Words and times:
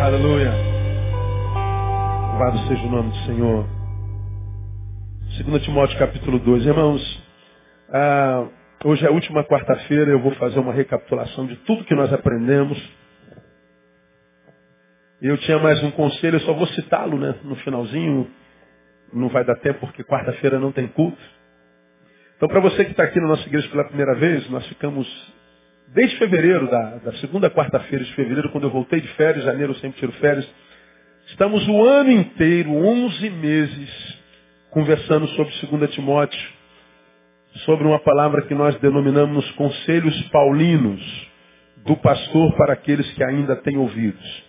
Aleluia. 0.00 0.52
Louvado 2.28 2.58
seja 2.68 2.82
o 2.84 2.90
nome 2.90 3.10
do 3.10 3.16
Senhor. 3.26 3.66
2 5.44 5.62
Timóteo 5.64 5.98
capítulo 5.98 6.38
2. 6.38 6.64
Irmãos, 6.64 7.24
ah, 7.92 8.46
hoje 8.84 9.04
é 9.04 9.08
a 9.08 9.12
última 9.12 9.42
quarta-feira, 9.42 10.12
eu 10.12 10.20
vou 10.20 10.32
fazer 10.36 10.60
uma 10.60 10.72
recapitulação 10.72 11.46
de 11.46 11.56
tudo 11.56 11.84
que 11.84 11.94
nós 11.96 12.12
aprendemos. 12.12 12.80
Eu 15.20 15.36
tinha 15.38 15.58
mais 15.58 15.82
um 15.82 15.90
conselho, 15.90 16.36
eu 16.36 16.40
só 16.40 16.52
vou 16.52 16.68
citá-lo 16.68 17.18
né, 17.18 17.34
no 17.42 17.56
finalzinho. 17.56 18.30
Não 19.12 19.28
vai 19.28 19.44
dar 19.44 19.56
tempo 19.56 19.80
porque 19.80 20.04
quarta-feira 20.04 20.60
não 20.60 20.70
tem 20.70 20.86
culto. 20.86 21.18
Então, 22.36 22.48
para 22.48 22.60
você 22.60 22.84
que 22.84 22.92
está 22.92 23.02
aqui 23.02 23.18
na 23.18 23.26
nossa 23.26 23.46
igreja 23.48 23.68
pela 23.70 23.88
primeira 23.88 24.14
vez, 24.14 24.48
nós 24.50 24.64
ficamos 24.68 25.34
desde 25.88 26.18
fevereiro, 26.18 26.68
da, 26.68 26.96
da 26.96 27.12
segunda 27.14 27.50
quarta-feira 27.50 28.04
de 28.04 28.14
fevereiro, 28.14 28.50
quando 28.50 28.64
eu 28.64 28.70
voltei 28.70 29.00
de 29.00 29.08
férias, 29.14 29.44
janeiro 29.44 29.72
eu 29.72 29.76
sempre 29.76 29.98
tiro 29.98 30.12
férias, 30.12 30.46
estamos 31.28 31.66
o 31.68 31.84
ano 31.84 32.10
inteiro, 32.10 32.74
11 32.74 33.30
meses, 33.30 34.18
conversando 34.70 35.26
sobre 35.28 35.52
2 35.78 35.90
Timóteo, 35.92 36.56
sobre 37.64 37.86
uma 37.86 37.98
palavra 37.98 38.42
que 38.42 38.54
nós 38.54 38.76
denominamos 38.80 39.50
conselhos 39.52 40.20
paulinos, 40.28 41.26
do 41.84 41.96
pastor 41.96 42.52
para 42.56 42.72
aqueles 42.72 43.08
que 43.12 43.22
ainda 43.22 43.54
têm 43.56 43.78
ouvidos. 43.78 44.44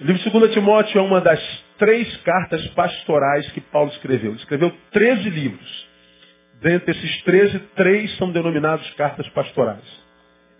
O 0.00 0.04
livro 0.04 0.30
2 0.30 0.52
Timóteo 0.52 0.98
é 0.98 1.02
uma 1.02 1.20
das 1.20 1.40
três 1.78 2.16
cartas 2.18 2.66
pastorais 2.68 3.50
que 3.52 3.60
Paulo 3.60 3.90
escreveu. 3.90 4.32
Ele 4.32 4.40
escreveu 4.40 4.72
13 4.90 5.30
livros. 5.30 5.88
Dentre 6.60 6.90
esses 6.90 7.22
13, 7.22 7.58
três 7.76 8.16
são 8.16 8.32
denominados 8.32 8.88
cartas 8.94 9.28
pastorais. 9.28 10.07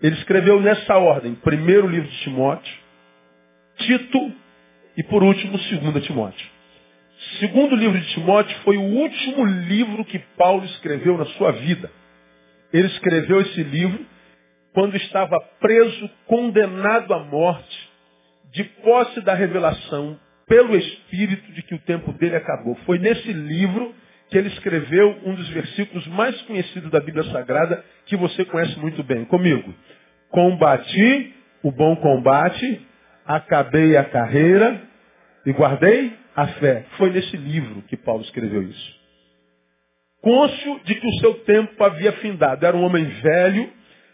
Ele 0.01 0.15
escreveu 0.15 0.61
nessa 0.61 0.97
ordem, 0.97 1.35
primeiro 1.35 1.87
livro 1.87 2.09
de 2.09 2.17
Timóteo, 2.19 2.73
Tito 3.77 4.33
e 4.97 5.03
por 5.03 5.23
último, 5.23 5.57
segundo 5.59 5.99
Timóteo. 6.01 6.47
Segundo 7.39 7.75
livro 7.75 7.99
de 7.99 8.13
Timóteo 8.13 8.57
foi 8.63 8.77
o 8.77 8.81
último 8.81 9.45
livro 9.45 10.05
que 10.05 10.19
Paulo 10.37 10.63
escreveu 10.65 11.17
na 11.17 11.25
sua 11.25 11.51
vida. 11.51 11.91
Ele 12.71 12.87
escreveu 12.87 13.41
esse 13.41 13.61
livro 13.63 14.05
quando 14.73 14.95
estava 14.95 15.37
preso, 15.59 16.09
condenado 16.25 17.13
à 17.13 17.23
morte, 17.23 17.89
de 18.53 18.63
posse 18.63 19.19
da 19.21 19.33
revelação 19.33 20.17
pelo 20.47 20.75
Espírito 20.75 21.51
de 21.51 21.61
que 21.63 21.75
o 21.75 21.79
tempo 21.79 22.13
dele 22.13 22.35
acabou. 22.37 22.75
Foi 22.85 22.97
nesse 22.97 23.33
livro 23.33 23.93
que 24.29 24.37
ele 24.37 24.49
escreveu 24.49 25.19
um 25.25 25.33
dos 25.33 25.49
versículos 25.49 26.05
mais 26.07 26.39
conhecidos 26.43 26.91
da 26.91 26.99
Bíblia 26.99 27.23
Sagrada, 27.31 27.83
que 28.05 28.15
você 28.15 28.45
conhece 28.45 28.77
muito 28.79 29.03
bem. 29.03 29.25
Comigo. 29.25 29.73
Combati 30.29 31.33
o 31.63 31.71
bom 31.71 31.95
combate, 31.95 32.87
acabei 33.25 33.97
a 33.97 34.05
carreira 34.05 34.81
e 35.45 35.51
guardei 35.51 36.13
a 36.35 36.47
fé. 36.47 36.85
Foi 36.97 37.09
nesse 37.09 37.35
livro 37.35 37.81
que 37.83 37.97
Paulo 37.97 38.21
escreveu 38.21 38.63
isso. 38.63 38.99
Côncio 40.21 40.79
de 40.83 40.95
que 40.95 41.07
o 41.07 41.19
seu 41.19 41.33
tempo 41.45 41.83
havia 41.83 42.11
findado. 42.13 42.65
Era 42.65 42.75
um 42.75 42.83
homem 42.83 43.05
velho 43.05 43.71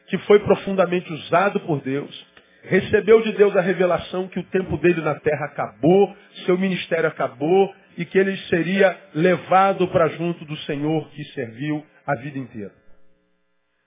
que 0.07 0.17
foi 0.19 0.39
profundamente 0.39 1.11
usado 1.11 1.59
por 1.61 1.81
Deus. 1.81 2.25
Recebeu 2.63 3.21
de 3.21 3.31
Deus 3.33 3.55
a 3.55 3.61
revelação 3.61 4.27
que 4.27 4.39
o 4.39 4.43
tempo 4.43 4.77
dele 4.77 5.01
na 5.01 5.15
terra 5.15 5.45
acabou, 5.45 6.15
seu 6.45 6.57
ministério 6.57 7.07
acabou, 7.07 7.73
e 7.97 8.05
que 8.05 8.17
ele 8.17 8.35
seria 8.49 8.99
levado 9.13 9.87
para 9.87 10.09
junto 10.09 10.43
do 10.45 10.57
Senhor 10.59 11.09
que 11.11 11.23
serviu 11.33 11.85
a 12.05 12.15
vida 12.15 12.37
inteira. 12.37 12.73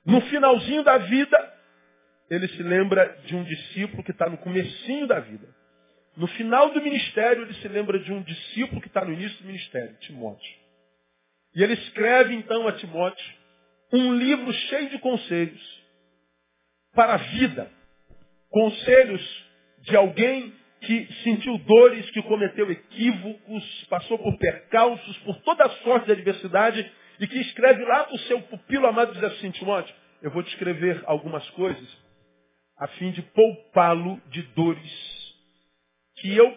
No 0.05 0.21
finalzinho 0.23 0.83
da 0.83 0.99
vida, 0.99 1.55
ele 2.31 2.49
se 2.49 2.63
lembra 2.63 3.19
de 3.25 3.37
um 3.37 3.45
discípulo 3.45 4.03
que 4.03 4.11
está 4.11 4.29
no 4.29 4.39
comecinho 4.39 5.07
da 5.07 5.21
vida. 5.21 5.47
No 6.17 6.27
final 6.27 6.71
do 6.73 6.83
ministério, 6.83 7.43
ele 7.43 7.55
se 7.55 7.69
lembra 7.69 7.99
de 7.99 8.13
um 8.13 8.23
discípulo 8.23 8.81
que 8.81 8.89
está 8.89 9.05
no 9.05 9.13
início 9.13 9.39
do 9.39 9.47
ministério, 9.47 9.97
Timóteo. 10.01 10.53
E 11.55 11.63
ele 11.63 11.75
escreve 11.75 12.35
então 12.35 12.67
a 12.67 12.73
Timóteo 12.73 13.39
um 13.93 14.15
livro 14.15 14.53
cheio 14.53 14.91
de 14.91 14.99
conselhos 14.99 15.85
para 16.95 17.15
a 17.15 17.17
vida. 17.19 17.71
Conselhos 18.51 19.47
de 19.83 19.97
alguém 19.97 20.55
que 20.81 21.13
sentiu 21.25 21.59
dores, 21.59 22.09
que 22.11 22.23
cometeu 22.23 22.71
equívocos, 22.71 23.85
passou 23.91 24.19
por 24.19 24.37
percalços, 24.39 25.19
por 25.19 25.37
toda 25.41 25.69
sorte 25.83 26.07
de 26.07 26.13
adversidade, 26.13 26.93
e 27.21 27.27
que 27.27 27.41
escreve 27.41 27.85
lá 27.85 28.05
para 28.05 28.15
o 28.15 28.19
seu 28.21 28.41
pupilo 28.43 28.87
amado, 28.87 29.13
diz 29.13 29.25
assim, 29.25 29.51
Timóteo, 29.51 29.95
eu 30.23 30.31
vou 30.31 30.43
te 30.43 30.51
escrever 30.51 31.03
algumas 31.07 31.49
coisas, 31.51 31.89
a 32.79 32.87
fim 32.89 33.11
de 33.11 33.23
poupá-lo 33.23 34.21
de 34.29 34.43
dores 34.55 35.19
que 36.17 36.37
eu 36.37 36.57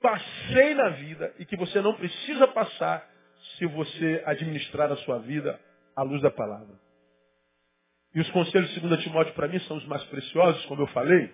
passei 0.00 0.74
na 0.74 0.90
vida 0.90 1.34
e 1.38 1.44
que 1.44 1.56
você 1.56 1.80
não 1.80 1.94
precisa 1.94 2.46
passar 2.48 3.08
se 3.56 3.66
você 3.66 4.22
administrar 4.26 4.90
a 4.90 4.96
sua 4.98 5.18
vida 5.18 5.58
à 5.96 6.02
luz 6.02 6.20
da 6.22 6.30
palavra. 6.30 6.74
E 8.14 8.20
os 8.20 8.30
conselhos 8.30 8.70
de 8.70 8.80
2 8.80 9.02
Timóteo 9.02 9.34
para 9.34 9.48
mim 9.48 9.58
são 9.60 9.76
os 9.76 9.86
mais 9.86 10.02
preciosos, 10.04 10.64
como 10.66 10.82
eu 10.82 10.86
falei, 10.88 11.32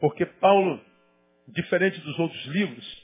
porque 0.00 0.26
Paulo 0.26 0.80
diferente 1.48 2.00
dos 2.00 2.18
outros 2.18 2.44
livros, 2.46 3.02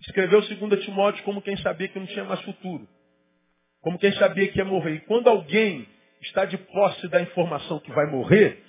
escreveu 0.00 0.40
2 0.40 0.84
Timóteo 0.84 1.22
como 1.24 1.42
quem 1.42 1.56
sabia 1.58 1.88
que 1.88 1.98
não 1.98 2.06
tinha 2.06 2.24
mais 2.24 2.40
futuro. 2.42 2.88
Como 3.80 3.98
quem 3.98 4.12
sabia 4.12 4.48
que 4.48 4.58
ia 4.58 4.64
morrer. 4.64 4.94
E 4.94 5.00
quando 5.00 5.28
alguém 5.28 5.86
está 6.22 6.44
de 6.44 6.56
posse 6.56 7.08
da 7.08 7.20
informação 7.20 7.80
que 7.80 7.90
vai 7.90 8.06
morrer, 8.06 8.62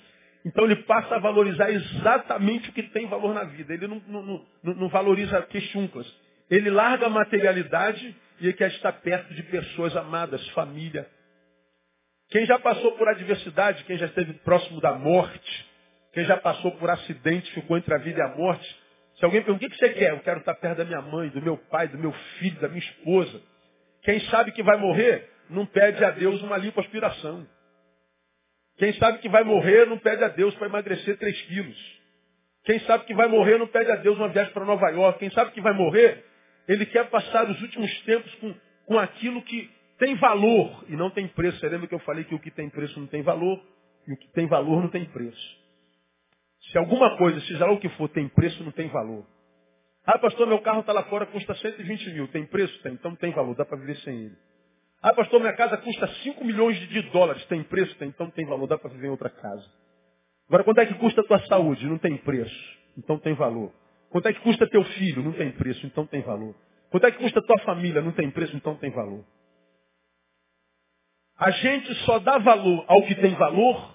então 0.44 0.64
ele 0.64 0.76
passa 0.82 1.16
a 1.16 1.18
valorizar 1.18 1.70
exatamente 1.70 2.68
o 2.68 2.72
que 2.72 2.82
tem 2.84 3.06
valor 3.06 3.32
na 3.32 3.44
vida. 3.44 3.72
Ele 3.72 3.86
não, 3.86 4.02
não, 4.06 4.22
não, 4.22 4.74
não 4.74 4.88
valoriza 4.88 5.40
queixunclas. 5.42 6.06
Ele 6.50 6.68
larga 6.68 7.06
a 7.06 7.10
materialidade 7.10 8.14
e 8.40 8.52
quer 8.52 8.70
estar 8.72 8.92
perto 8.92 9.32
de 9.32 9.42
pessoas 9.44 9.96
amadas, 9.96 10.46
família. 10.48 11.08
Quem 12.30 12.44
já 12.46 12.58
passou 12.58 12.92
por 12.92 13.08
adversidade, 13.08 13.84
quem 13.84 13.96
já 13.96 14.06
esteve 14.06 14.34
próximo 14.34 14.80
da 14.80 14.92
morte, 14.94 15.66
quem 16.12 16.24
já 16.24 16.36
passou 16.36 16.72
por 16.72 16.90
acidente, 16.90 17.50
ficou 17.52 17.78
entre 17.78 17.94
a 17.94 17.98
vida 17.98 18.18
e 18.18 18.22
a 18.22 18.36
morte, 18.36 18.83
se 19.24 19.26
alguém 19.26 19.42
pergunta, 19.42 19.66
o 19.66 19.70
que 19.70 19.78
você 19.78 19.88
quer? 19.88 20.10
Eu 20.10 20.20
quero 20.20 20.40
estar 20.40 20.54
perto 20.54 20.76
da 20.76 20.84
minha 20.84 21.00
mãe, 21.00 21.30
do 21.30 21.40
meu 21.40 21.56
pai, 21.56 21.88
do 21.88 21.96
meu 21.96 22.12
filho, 22.12 22.60
da 22.60 22.68
minha 22.68 22.80
esposa. 22.80 23.40
Quem 24.02 24.20
sabe 24.28 24.52
que 24.52 24.62
vai 24.62 24.76
morrer, 24.76 25.30
não 25.48 25.64
pede 25.64 26.04
a 26.04 26.10
Deus 26.10 26.42
uma 26.42 26.58
lipoaspiração. 26.58 27.46
Quem 28.76 28.92
sabe 28.94 29.20
que 29.20 29.28
vai 29.30 29.42
morrer, 29.42 29.86
não 29.86 29.96
pede 29.96 30.22
a 30.22 30.28
Deus 30.28 30.54
para 30.56 30.66
emagrecer 30.66 31.16
3 31.16 31.40
quilos. 31.42 32.00
Quem 32.64 32.80
sabe 32.80 33.06
que 33.06 33.14
vai 33.14 33.26
morrer, 33.26 33.56
não 33.56 33.66
pede 33.66 33.90
a 33.90 33.96
Deus 33.96 34.18
uma 34.18 34.28
viagem 34.28 34.52
para 34.52 34.66
Nova 34.66 34.90
York. 34.90 35.18
Quem 35.18 35.30
sabe 35.30 35.52
que 35.52 35.60
vai 35.62 35.72
morrer, 35.72 36.22
ele 36.68 36.84
quer 36.84 37.08
passar 37.08 37.48
os 37.48 37.62
últimos 37.62 38.00
tempos 38.02 38.34
com, 38.34 38.54
com 38.84 38.98
aquilo 38.98 39.40
que 39.40 39.70
tem 39.98 40.16
valor 40.16 40.84
e 40.86 40.96
não 40.96 41.08
tem 41.08 41.26
preço. 41.28 41.60
Você 41.60 41.68
lembra 41.70 41.86
que 41.86 41.94
eu 41.94 42.00
falei 42.00 42.24
que 42.24 42.34
o 42.34 42.38
que 42.38 42.50
tem 42.50 42.68
preço 42.68 43.00
não 43.00 43.06
tem 43.06 43.22
valor 43.22 43.58
e 44.06 44.12
o 44.12 44.16
que 44.18 44.28
tem 44.32 44.46
valor 44.46 44.82
não 44.82 44.90
tem 44.90 45.06
preço. 45.06 45.63
Se 46.74 46.78
alguma 46.78 47.16
coisa, 47.16 47.40
seja 47.42 47.64
lá 47.64 47.72
o 47.72 47.78
que 47.78 47.88
for, 47.90 48.08
tem 48.08 48.26
preço, 48.26 48.64
não 48.64 48.72
tem 48.72 48.88
valor. 48.88 49.24
Ah, 50.04 50.18
pastor, 50.18 50.44
meu 50.48 50.58
carro 50.58 50.80
está 50.80 50.92
lá 50.92 51.04
fora, 51.04 51.24
custa 51.24 51.54
120 51.54 52.10
mil. 52.10 52.26
Tem 52.26 52.44
preço? 52.44 52.76
Tem. 52.82 52.94
Então 52.94 53.12
não 53.12 53.16
tem 53.16 53.30
valor, 53.30 53.54
dá 53.54 53.64
para 53.64 53.78
viver 53.78 53.94
sem 53.98 54.24
ele. 54.24 54.36
Ah, 55.00 55.14
pastor, 55.14 55.38
minha 55.38 55.52
casa 55.52 55.76
custa 55.76 56.08
5 56.08 56.44
milhões 56.44 56.76
de 56.88 57.02
dólares. 57.12 57.44
Tem 57.44 57.62
preço? 57.62 57.94
Tem. 57.94 58.08
Então 58.08 58.28
tem 58.28 58.44
valor, 58.44 58.66
dá 58.66 58.76
para 58.76 58.90
viver 58.90 59.06
em 59.06 59.10
outra 59.10 59.30
casa. 59.30 59.64
Agora, 60.48 60.64
quanto 60.64 60.80
é 60.80 60.86
que 60.86 60.94
custa 60.94 61.20
a 61.20 61.24
tua 61.24 61.38
saúde? 61.46 61.86
Não 61.86 61.96
tem 61.96 62.16
preço. 62.16 62.78
Então 62.98 63.20
tem 63.20 63.34
valor. 63.34 63.72
Quanto 64.10 64.26
é 64.26 64.32
que 64.32 64.40
custa 64.40 64.68
teu 64.68 64.82
filho? 64.82 65.22
Não 65.22 65.32
tem 65.32 65.52
preço. 65.52 65.86
Então 65.86 66.04
tem 66.04 66.22
valor. 66.22 66.56
Quanto 66.90 67.06
é 67.06 67.12
que 67.12 67.18
custa 67.18 67.40
tua 67.40 67.60
família? 67.60 68.02
Não 68.02 68.10
tem 68.10 68.32
preço. 68.32 68.56
Então 68.56 68.74
tem 68.74 68.90
valor. 68.90 69.24
A 71.38 71.52
gente 71.52 71.94
só 72.04 72.18
dá 72.18 72.36
valor 72.38 72.84
ao 72.88 73.00
que 73.04 73.14
tem 73.14 73.32
valor 73.36 73.93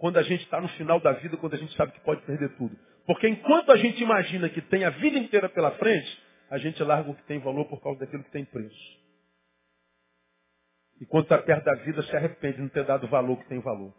quando 0.00 0.16
a 0.16 0.22
gente 0.22 0.42
está 0.44 0.58
no 0.58 0.68
final 0.70 0.98
da 0.98 1.12
vida, 1.12 1.36
quando 1.36 1.54
a 1.54 1.58
gente 1.58 1.76
sabe 1.76 1.92
que 1.92 2.00
pode 2.00 2.22
perder 2.22 2.48
tudo. 2.56 2.74
Porque 3.06 3.28
enquanto 3.28 3.70
a 3.70 3.76
gente 3.76 4.02
imagina 4.02 4.48
que 4.48 4.62
tem 4.62 4.82
a 4.82 4.90
vida 4.90 5.18
inteira 5.18 5.46
pela 5.46 5.72
frente, 5.72 6.22
a 6.50 6.56
gente 6.56 6.82
larga 6.82 7.10
o 7.10 7.14
que 7.14 7.22
tem 7.24 7.38
valor 7.38 7.66
por 7.66 7.82
causa 7.82 8.00
daquilo 8.00 8.24
que 8.24 8.30
tem 8.30 8.44
preço. 8.46 8.98
E 11.02 11.04
quando 11.04 11.24
está 11.24 11.36
perto 11.36 11.64
da 11.64 11.74
vida, 11.74 12.02
se 12.02 12.16
arrepende 12.16 12.56
de 12.56 12.62
não 12.62 12.68
ter 12.70 12.84
dado 12.84 13.06
valor 13.08 13.36
que 13.40 13.48
tem 13.48 13.60
valor. 13.60 13.94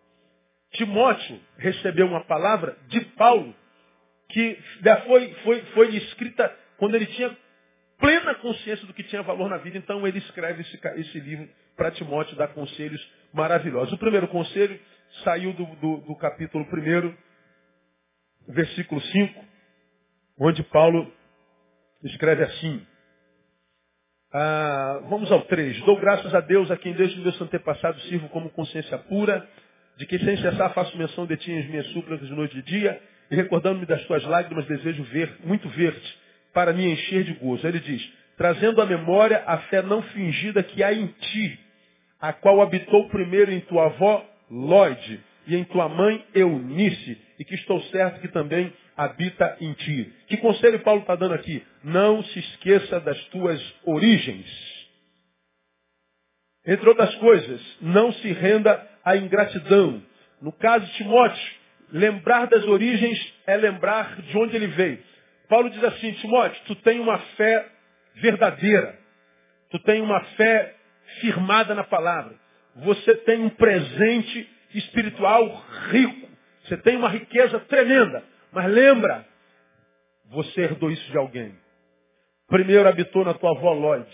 Timóteo 0.71 1.39
recebeu 1.57 2.07
uma 2.07 2.23
palavra 2.23 2.75
de 2.87 3.01
Paulo 3.15 3.55
que 4.29 4.57
foi, 5.05 5.33
foi, 5.43 5.61
foi 5.65 5.95
escrita 5.97 6.51
quando 6.77 6.95
ele 6.95 7.05
tinha 7.05 7.37
plena 7.99 8.33
consciência 8.35 8.87
do 8.87 8.93
que 8.93 9.03
tinha 9.03 9.21
valor 9.21 9.47
na 9.47 9.57
vida. 9.57 9.77
Então 9.77 10.07
ele 10.07 10.17
escreve 10.17 10.61
esse, 10.61 10.79
esse 10.95 11.19
livro 11.19 11.47
para 11.75 11.91
Timóteo, 11.91 12.35
dar 12.35 12.47
conselhos 12.47 13.07
maravilhosos. 13.31 13.93
O 13.93 13.99
primeiro 13.99 14.27
conselho 14.27 14.79
saiu 15.23 15.53
do, 15.53 15.65
do, 15.75 15.97
do 15.97 16.15
capítulo 16.15 16.65
1, 16.65 17.15
versículo 18.47 19.01
5, 19.01 19.45
onde 20.39 20.63
Paulo 20.63 21.11
escreve 22.03 22.43
assim. 22.43 22.85
Ah, 24.33 25.01
vamos 25.09 25.31
ao 25.31 25.41
3. 25.41 25.81
Dou 25.81 25.99
graças 25.99 26.33
a 26.33 26.39
Deus 26.39 26.71
a 26.71 26.77
quem 26.77 26.93
desde 26.93 27.19
meus 27.19 27.39
antepassados 27.41 28.01
sirvo 28.03 28.29
como 28.29 28.49
consciência 28.49 28.97
pura, 28.97 29.47
de 29.97 30.05
que 30.05 30.17
sem 30.19 30.37
cessar 30.37 30.73
faço 30.73 30.97
menção 30.97 31.25
de 31.25 31.35
ti 31.37 31.51
em 31.51 31.67
minhas 31.69 31.87
súplicas 31.87 32.27
de 32.27 32.33
noite 32.33 32.57
e 32.57 32.61
dia, 32.61 33.01
e 33.29 33.35
recordando-me 33.35 33.85
das 33.85 34.03
tuas 34.05 34.23
lágrimas, 34.23 34.65
desejo 34.65 35.03
ver, 35.03 35.37
muito 35.43 35.67
ver-te, 35.69 36.19
para 36.53 36.73
me 36.73 36.85
encher 36.91 37.23
de 37.23 37.33
gozo. 37.33 37.67
Ele 37.67 37.79
diz, 37.79 38.01
trazendo 38.37 38.81
à 38.81 38.85
memória 38.85 39.43
a 39.45 39.57
fé 39.59 39.81
não 39.81 40.01
fingida 40.01 40.63
que 40.63 40.81
há 40.83 40.93
em 40.93 41.07
ti, 41.07 41.59
a 42.19 42.33
qual 42.33 42.61
habitou 42.61 43.09
primeiro 43.09 43.51
em 43.51 43.59
tua 43.61 43.85
avó, 43.85 44.25
Lloyd, 44.51 45.23
e 45.47 45.55
em 45.55 45.63
tua 45.63 45.89
mãe, 45.89 46.23
Eunice, 46.35 47.17
e 47.39 47.45
que 47.45 47.55
estou 47.55 47.81
certo 47.83 48.19
que 48.21 48.27
também 48.27 48.71
habita 48.95 49.57
em 49.59 49.73
ti. 49.73 50.13
Que 50.27 50.37
conselho 50.37 50.79
Paulo 50.81 51.01
está 51.01 51.15
dando 51.15 51.33
aqui? 51.33 51.65
Não 51.83 52.21
se 52.23 52.39
esqueça 52.39 52.99
das 52.99 53.19
tuas 53.27 53.59
origens. 53.85 54.45
Entre 56.65 56.87
outras 56.87 57.15
coisas, 57.15 57.77
não 57.81 58.11
se 58.13 58.31
renda 58.33 58.87
à 59.03 59.17
ingratidão. 59.17 60.03
No 60.41 60.51
caso 60.51 60.85
de 60.85 60.93
Timóteo, 60.93 61.53
lembrar 61.91 62.45
das 62.47 62.63
origens 62.65 63.17
é 63.47 63.55
lembrar 63.55 64.21
de 64.21 64.37
onde 64.37 64.55
ele 64.55 64.67
veio. 64.67 65.03
Paulo 65.49 65.69
diz 65.69 65.83
assim, 65.83 66.11
Timóteo, 66.13 66.61
tu 66.67 66.75
tem 66.75 66.99
uma 66.99 67.17
fé 67.35 67.67
verdadeira. 68.15 68.99
Tu 69.71 69.79
tem 69.79 70.01
uma 70.01 70.21
fé 70.35 70.75
firmada 71.19 71.73
na 71.73 71.83
palavra. 71.83 72.40
Você 72.75 73.15
tem 73.17 73.43
um 73.43 73.49
presente 73.49 74.49
espiritual 74.73 75.63
rico. 75.89 76.29
Você 76.63 76.77
tem 76.77 76.95
uma 76.95 77.09
riqueza 77.09 77.59
tremenda. 77.61 78.23
Mas 78.51 78.71
lembra, 78.71 79.25
você 80.29 80.61
herdou 80.61 80.91
isso 80.91 81.11
de 81.11 81.17
alguém. 81.17 81.55
Primeiro 82.47 82.87
habitou 82.87 83.23
na 83.23 83.33
tua 83.33 83.51
avó 83.51 83.73
Lloyd, 83.73 84.09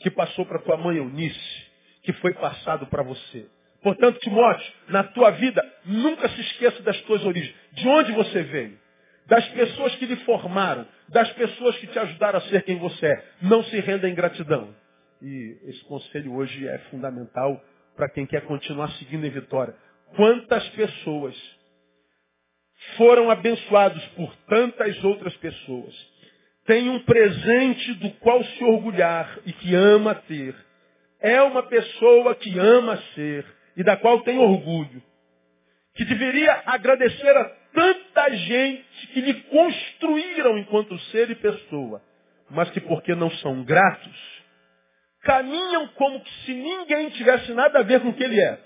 que 0.00 0.10
passou 0.10 0.46
para 0.46 0.60
tua 0.60 0.76
mãe 0.76 0.98
Eunice, 0.98 1.66
que 2.02 2.12
foi 2.14 2.32
passado 2.34 2.86
para 2.86 3.02
você. 3.02 3.46
Portanto, 3.82 4.20
Timóteo, 4.20 4.72
na 4.88 5.04
tua 5.04 5.30
vida, 5.30 5.64
nunca 5.84 6.28
se 6.28 6.40
esqueça 6.40 6.82
das 6.82 7.00
tuas 7.02 7.24
origens. 7.24 7.54
De 7.72 7.88
onde 7.88 8.12
você 8.12 8.42
veio? 8.42 8.78
Das 9.26 9.46
pessoas 9.48 9.94
que 9.96 10.06
lhe 10.06 10.16
formaram, 10.16 10.86
das 11.08 11.32
pessoas 11.32 11.76
que 11.78 11.86
te 11.86 11.98
ajudaram 11.98 12.38
a 12.38 12.42
ser 12.42 12.62
quem 12.62 12.78
você 12.78 13.06
é. 13.06 13.24
Não 13.42 13.62
se 13.64 13.80
renda 13.80 14.08
em 14.08 14.14
gratidão. 14.14 14.74
E 15.22 15.58
esse 15.64 15.84
conselho 15.84 16.34
hoje 16.34 16.66
é 16.66 16.78
fundamental 16.90 17.62
para 17.96 18.08
quem 18.08 18.26
quer 18.26 18.42
continuar 18.42 18.90
seguindo 18.92 19.26
em 19.26 19.30
vitória. 19.30 19.74
Quantas 20.16 20.66
pessoas 20.70 21.36
foram 22.96 23.30
abençoados 23.30 24.04
por 24.08 24.34
tantas 24.48 25.02
outras 25.04 25.36
pessoas, 25.36 25.94
têm 26.66 26.88
um 26.88 27.00
presente 27.00 27.94
do 27.94 28.10
qual 28.12 28.42
se 28.42 28.64
orgulhar 28.64 29.38
e 29.44 29.52
que 29.52 29.74
ama 29.74 30.14
ter. 30.14 30.54
É 31.20 31.40
uma 31.42 31.62
pessoa 31.64 32.34
que 32.34 32.58
ama 32.58 32.96
ser 33.14 33.44
e 33.76 33.84
da 33.84 33.96
qual 33.96 34.22
tem 34.22 34.38
orgulho. 34.38 35.02
Que 35.94 36.04
deveria 36.04 36.62
agradecer 36.64 37.36
a 37.36 37.44
tanta 37.74 38.30
gente 38.36 39.06
que 39.12 39.20
lhe 39.20 39.34
construíram 39.34 40.58
enquanto 40.58 40.98
ser 41.10 41.30
e 41.30 41.34
pessoa, 41.34 42.02
mas 42.48 42.70
que 42.70 42.80
porque 42.80 43.14
não 43.14 43.30
são 43.30 43.62
gratos, 43.62 44.39
caminham 45.22 45.88
como 45.88 46.22
se 46.44 46.54
ninguém 46.54 47.10
tivesse 47.10 47.52
nada 47.52 47.80
a 47.80 47.82
ver 47.82 48.00
com 48.00 48.08
o 48.08 48.14
que 48.14 48.22
ele 48.22 48.40
é. 48.40 48.58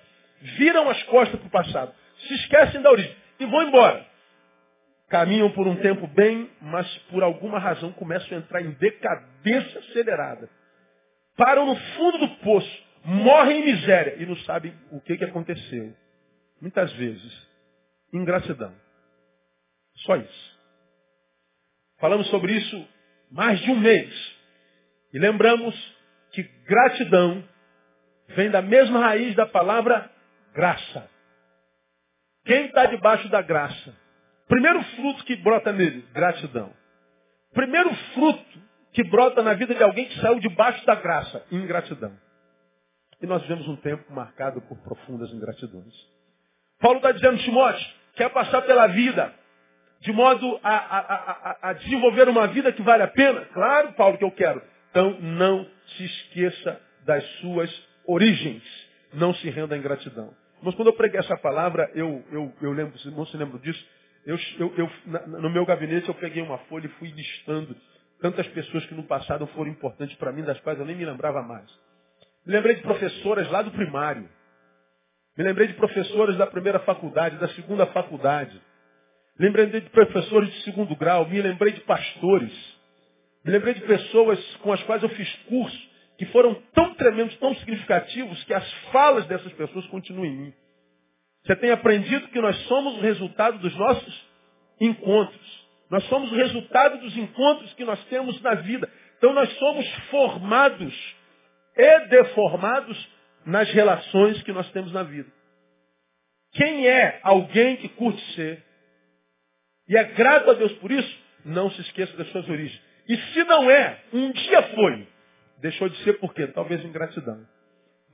Viram 0.56 0.88
as 0.90 1.02
costas 1.04 1.38
para 1.40 1.46
o 1.46 1.50
passado, 1.50 1.94
se 2.18 2.34
esquecem 2.34 2.82
da 2.82 2.90
origem 2.90 3.16
e 3.40 3.46
vão 3.46 3.62
embora. 3.62 4.06
Caminham 5.08 5.50
por 5.52 5.66
um 5.66 5.76
tempo 5.76 6.06
bem, 6.08 6.50
mas 6.60 6.86
por 7.10 7.22
alguma 7.22 7.58
razão 7.58 7.92
começam 7.92 8.36
a 8.36 8.40
entrar 8.40 8.62
em 8.62 8.70
decadência 8.72 9.80
acelerada. 9.80 10.48
Param 11.36 11.66
no 11.66 11.76
fundo 11.76 12.18
do 12.18 12.28
poço, 12.36 12.84
morrem 13.04 13.60
em 13.60 13.64
miséria 13.72 14.16
e 14.18 14.26
não 14.26 14.36
sabem 14.38 14.74
o 14.90 15.00
que, 15.00 15.16
que 15.16 15.24
aconteceu. 15.24 15.94
Muitas 16.60 16.92
vezes, 16.94 17.48
ingratidão. 18.12 18.74
Só 19.98 20.16
isso. 20.16 20.58
Falamos 22.00 22.28
sobre 22.28 22.52
isso 22.52 22.88
mais 23.30 23.60
de 23.60 23.70
um 23.70 23.78
mês. 23.78 24.36
E 25.12 25.18
lembramos 25.18 25.74
que 26.34 26.42
gratidão 26.66 27.44
vem 28.28 28.50
da 28.50 28.60
mesma 28.60 29.00
raiz 29.00 29.34
da 29.34 29.46
palavra 29.46 30.10
graça. 30.54 31.08
Quem 32.44 32.66
está 32.66 32.86
debaixo 32.86 33.28
da 33.28 33.40
graça? 33.40 33.94
Primeiro 34.48 34.82
fruto 34.96 35.24
que 35.24 35.36
brota 35.36 35.72
nele, 35.72 36.06
gratidão. 36.12 36.72
Primeiro 37.52 37.94
fruto 38.12 38.44
que 38.92 39.02
brota 39.04 39.42
na 39.42 39.54
vida 39.54 39.74
de 39.74 39.82
alguém 39.82 40.06
que 40.06 40.20
saiu 40.20 40.38
debaixo 40.40 40.84
da 40.86 40.94
graça, 40.94 41.44
ingratidão. 41.50 42.12
E 43.20 43.26
nós 43.26 43.42
vivemos 43.42 43.66
um 43.68 43.76
tempo 43.76 44.12
marcado 44.12 44.60
por 44.62 44.76
profundas 44.78 45.32
ingratidões. 45.32 45.94
Paulo 46.80 46.98
está 46.98 47.12
dizendo, 47.12 47.38
Timóteo, 47.38 47.86
quer 48.14 48.28
passar 48.30 48.62
pela 48.62 48.86
vida 48.88 49.32
de 50.00 50.12
modo 50.12 50.60
a, 50.62 50.76
a, 50.76 50.98
a, 50.98 51.70
a, 51.70 51.72
desenvolver 51.72 52.28
uma 52.28 52.46
vida 52.48 52.70
que 52.72 52.82
vale 52.82 53.02
a 53.02 53.08
pena? 53.08 53.40
Claro, 53.46 53.92
Paulo, 53.94 54.18
que 54.18 54.24
eu 54.24 54.30
quero. 54.30 54.62
Então 54.90 55.18
não 55.20 55.66
se 55.96 56.04
esqueça 56.04 56.80
das 57.04 57.24
suas 57.40 57.70
origens. 58.06 58.62
Não 59.12 59.34
se 59.34 59.48
renda 59.50 59.74
à 59.74 59.78
ingratidão. 59.78 60.34
Mas 60.62 60.74
quando 60.74 60.88
eu 60.88 60.94
preguei 60.94 61.20
essa 61.20 61.36
palavra, 61.36 61.90
eu, 61.94 62.24
eu, 62.32 62.52
eu 62.62 62.72
lembro, 62.72 62.94
não 63.10 63.26
se 63.26 63.36
lembra 63.36 63.58
disso, 63.58 63.86
eu, 64.26 64.38
eu, 64.58 64.74
eu 64.78 64.90
na, 65.06 65.26
no 65.26 65.50
meu 65.50 65.66
gabinete 65.66 66.08
eu 66.08 66.14
peguei 66.14 66.42
uma 66.42 66.58
folha 66.58 66.86
e 66.86 66.90
fui 66.98 67.10
listando 67.10 67.76
tantas 68.20 68.46
pessoas 68.48 68.86
que 68.86 68.94
no 68.94 69.02
passado 69.02 69.46
foram 69.48 69.70
importantes 69.70 70.16
para 70.16 70.32
mim, 70.32 70.42
das 70.42 70.58
quais 70.60 70.78
eu 70.78 70.86
nem 70.86 70.96
me 70.96 71.04
lembrava 71.04 71.42
mais. 71.42 71.70
Me 72.46 72.52
lembrei 72.52 72.76
de 72.76 72.82
professoras 72.82 73.50
lá 73.50 73.62
do 73.62 73.70
primário. 73.70 74.28
Me 75.36 75.44
lembrei 75.44 75.66
de 75.66 75.74
professoras 75.74 76.36
da 76.36 76.46
primeira 76.46 76.78
faculdade, 76.80 77.36
da 77.36 77.48
segunda 77.48 77.86
faculdade. 77.86 78.60
Lembrei 79.38 79.66
de 79.66 79.80
professores 79.90 80.50
de 80.52 80.62
segundo 80.62 80.94
grau. 80.94 81.28
Me 81.28 81.42
lembrei 81.42 81.72
de 81.72 81.80
pastores. 81.80 82.52
Me 83.44 83.52
lembrei 83.52 83.74
de 83.74 83.82
pessoas 83.82 84.38
com 84.56 84.72
as 84.72 84.82
quais 84.84 85.02
eu 85.02 85.08
fiz 85.10 85.32
curso, 85.48 85.88
que 86.18 86.26
foram 86.26 86.54
tão 86.72 86.94
tremendos, 86.94 87.36
tão 87.36 87.54
significativos, 87.56 88.42
que 88.44 88.54
as 88.54 88.72
falas 88.92 89.26
dessas 89.26 89.52
pessoas 89.52 89.86
continuam 89.88 90.24
em 90.24 90.36
mim. 90.36 90.54
Você 91.44 91.56
tem 91.56 91.70
aprendido 91.70 92.28
que 92.28 92.40
nós 92.40 92.56
somos 92.66 92.96
o 92.96 93.00
resultado 93.00 93.58
dos 93.58 93.74
nossos 93.76 94.26
encontros. 94.80 95.64
Nós 95.90 96.04
somos 96.04 96.32
o 96.32 96.34
resultado 96.34 96.98
dos 96.98 97.16
encontros 97.16 97.72
que 97.74 97.84
nós 97.84 98.02
temos 98.06 98.40
na 98.40 98.54
vida. 98.54 98.90
Então 99.18 99.34
nós 99.34 99.52
somos 99.58 99.86
formados 100.10 101.16
e 101.76 102.00
deformados 102.06 103.08
nas 103.44 103.70
relações 103.72 104.42
que 104.42 104.52
nós 104.52 104.70
temos 104.70 104.92
na 104.92 105.02
vida. 105.02 105.30
Quem 106.52 106.86
é 106.86 107.20
alguém 107.22 107.76
que 107.76 107.88
curte 107.90 108.22
ser 108.34 108.64
e 109.88 109.96
é 109.96 110.04
grato 110.04 110.50
a 110.50 110.54
Deus 110.54 110.72
por 110.74 110.90
isso, 110.90 111.18
não 111.44 111.70
se 111.70 111.80
esqueça 111.82 112.16
das 112.16 112.28
suas 112.30 112.48
origens. 112.48 112.80
E 113.08 113.16
se 113.16 113.44
não 113.44 113.70
é, 113.70 114.02
um 114.12 114.32
dia 114.32 114.62
foi. 114.74 115.08
Deixou 115.60 115.88
de 115.88 115.96
ser 116.04 116.14
por 116.14 116.34
quê? 116.34 116.46
Talvez 116.48 116.84
ingratidão. 116.84 117.46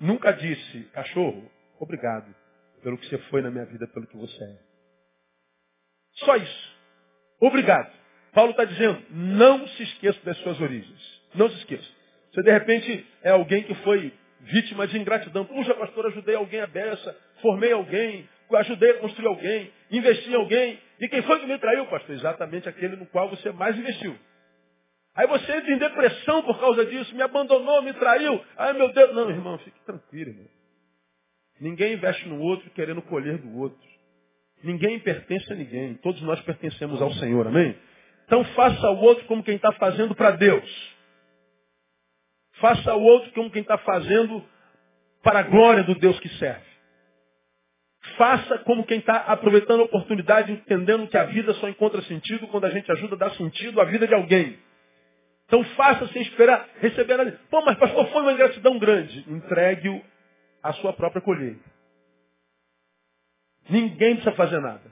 Nunca 0.00 0.32
disse, 0.32 0.84
cachorro, 0.92 1.50
obrigado 1.78 2.34
pelo 2.82 2.96
que 2.98 3.06
você 3.08 3.18
foi 3.30 3.42
na 3.42 3.50
minha 3.50 3.66
vida, 3.66 3.86
pelo 3.88 4.06
que 4.06 4.16
você 4.16 4.42
é. 4.42 4.58
Só 6.14 6.36
isso. 6.36 6.78
Obrigado. 7.40 7.92
Paulo 8.32 8.52
está 8.52 8.64
dizendo, 8.64 9.02
não 9.10 9.66
se 9.68 9.82
esqueça 9.82 10.18
das 10.24 10.36
suas 10.38 10.60
origens. 10.60 11.22
Não 11.34 11.48
se 11.50 11.56
esqueça. 11.56 11.88
Você 12.32 12.42
de 12.42 12.50
repente 12.50 13.06
é 13.22 13.30
alguém 13.30 13.62
que 13.64 13.74
foi 13.76 14.12
vítima 14.40 14.86
de 14.86 14.98
ingratidão. 14.98 15.44
Puxa, 15.44 15.74
pastor, 15.74 16.06
ajudei 16.06 16.34
alguém 16.34 16.60
a 16.60 16.66
beça, 16.66 17.16
formei 17.42 17.72
alguém, 17.72 18.28
ajudei 18.52 18.90
a 18.92 18.98
construir 18.98 19.26
alguém, 19.26 19.72
investi 19.90 20.30
em 20.30 20.34
alguém. 20.34 20.78
E 21.00 21.08
quem 21.08 21.22
foi 21.22 21.40
que 21.40 21.46
me 21.46 21.58
traiu, 21.58 21.86
pastor? 21.86 22.14
Exatamente 22.14 22.68
aquele 22.68 22.96
no 22.96 23.06
qual 23.06 23.28
você 23.28 23.50
mais 23.52 23.76
investiu. 23.76 24.16
Aí 25.14 25.26
você 25.26 25.56
entra 25.56 25.72
em 25.72 25.78
depressão 25.78 26.42
por 26.42 26.58
causa 26.60 26.86
disso, 26.86 27.14
me 27.14 27.22
abandonou, 27.22 27.82
me 27.82 27.92
traiu. 27.94 28.42
Ai 28.56 28.72
meu 28.72 28.92
Deus. 28.92 29.14
Não, 29.14 29.30
irmão, 29.30 29.58
fique 29.58 29.78
tranquilo, 29.84 30.30
irmão. 30.30 30.48
Ninguém 31.60 31.94
investe 31.94 32.26
no 32.28 32.40
outro 32.40 32.70
querendo 32.70 33.02
colher 33.02 33.38
do 33.38 33.58
outro. 33.58 33.90
Ninguém 34.62 34.98
pertence 34.98 35.52
a 35.52 35.56
ninguém. 35.56 35.94
Todos 35.94 36.20
nós 36.22 36.40
pertencemos 36.42 37.02
ao 37.02 37.12
Senhor, 37.14 37.46
amém? 37.46 37.76
Então 38.26 38.44
faça 38.44 38.90
o 38.90 39.00
outro 39.00 39.24
como 39.26 39.42
quem 39.42 39.56
está 39.56 39.72
fazendo 39.72 40.14
para 40.14 40.32
Deus. 40.32 40.96
Faça 42.60 42.94
o 42.94 43.02
outro 43.02 43.32
como 43.32 43.50
quem 43.50 43.62
está 43.62 43.78
fazendo 43.78 44.44
para 45.22 45.40
a 45.40 45.42
glória 45.42 45.82
do 45.82 45.94
Deus 45.94 46.18
que 46.20 46.28
serve. 46.38 46.70
Faça 48.16 48.58
como 48.60 48.84
quem 48.84 48.98
está 48.98 49.16
aproveitando 49.16 49.80
a 49.80 49.84
oportunidade, 49.84 50.52
entendendo 50.52 51.08
que 51.08 51.16
a 51.16 51.24
vida 51.24 51.52
só 51.54 51.68
encontra 51.68 52.00
sentido 52.02 52.46
quando 52.48 52.64
a 52.64 52.70
gente 52.70 52.90
ajuda 52.90 53.14
a 53.14 53.18
dar 53.18 53.30
sentido 53.32 53.80
à 53.80 53.84
vida 53.84 54.06
de 54.06 54.14
alguém. 54.14 54.58
Então 55.50 55.64
faça 55.74 56.06
sem 56.12 56.22
esperar 56.22 56.64
receber 56.78 57.16
nada. 57.16 57.40
Pô, 57.50 57.60
mas 57.62 57.76
pastor, 57.76 58.08
foi 58.12 58.22
uma 58.22 58.32
ingratidão 58.32 58.78
grande. 58.78 59.24
Entregue-o 59.28 60.00
a 60.62 60.72
sua 60.74 60.92
própria 60.92 61.20
colheita. 61.20 61.68
Ninguém 63.68 64.14
precisa 64.14 64.36
fazer 64.36 64.60
nada. 64.60 64.82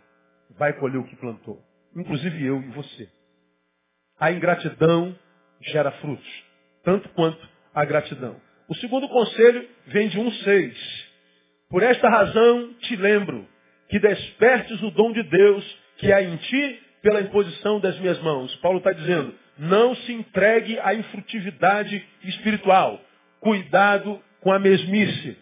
Vai 0.59 0.73
colher 0.73 0.99
o 0.99 1.05
que 1.05 1.15
plantou. 1.15 1.62
Inclusive 1.95 2.45
eu 2.45 2.61
e 2.61 2.71
você. 2.71 3.09
A 4.19 4.33
ingratidão 4.33 5.17
gera 5.61 5.93
frutos. 5.93 6.45
Tanto 6.83 7.09
quanto 7.11 7.49
a 7.73 7.85
gratidão. 7.85 8.35
O 8.69 8.75
segundo 8.75 9.09
conselho 9.09 9.65
vem 9.87 10.09
de 10.09 10.19
1,6. 10.19 10.75
Por 11.71 11.85
esta 11.85 12.09
razão 12.09 12.75
te 12.81 12.97
lembro 12.97 13.47
que 13.88 14.00
despertes 14.00 14.83
o 14.83 14.91
dom 14.91 15.12
de 15.12 15.23
Deus 15.23 15.79
que 15.99 16.12
há 16.12 16.21
em 16.21 16.37
ti 16.37 16.83
pela 17.00 17.21
imposição 17.21 17.79
das 17.79 17.97
minhas 18.00 18.21
mãos. 18.23 18.53
Paulo 18.57 18.79
está 18.79 18.93
dizendo, 18.93 19.33
não 19.59 19.95
se 19.95 20.12
entregue 20.12 20.79
à 20.81 20.95
infrutividade 20.95 22.07
espiritual. 22.25 23.00
Cuidado 23.41 24.23
com 24.41 24.53
a 24.53 24.59
mesmice. 24.59 25.37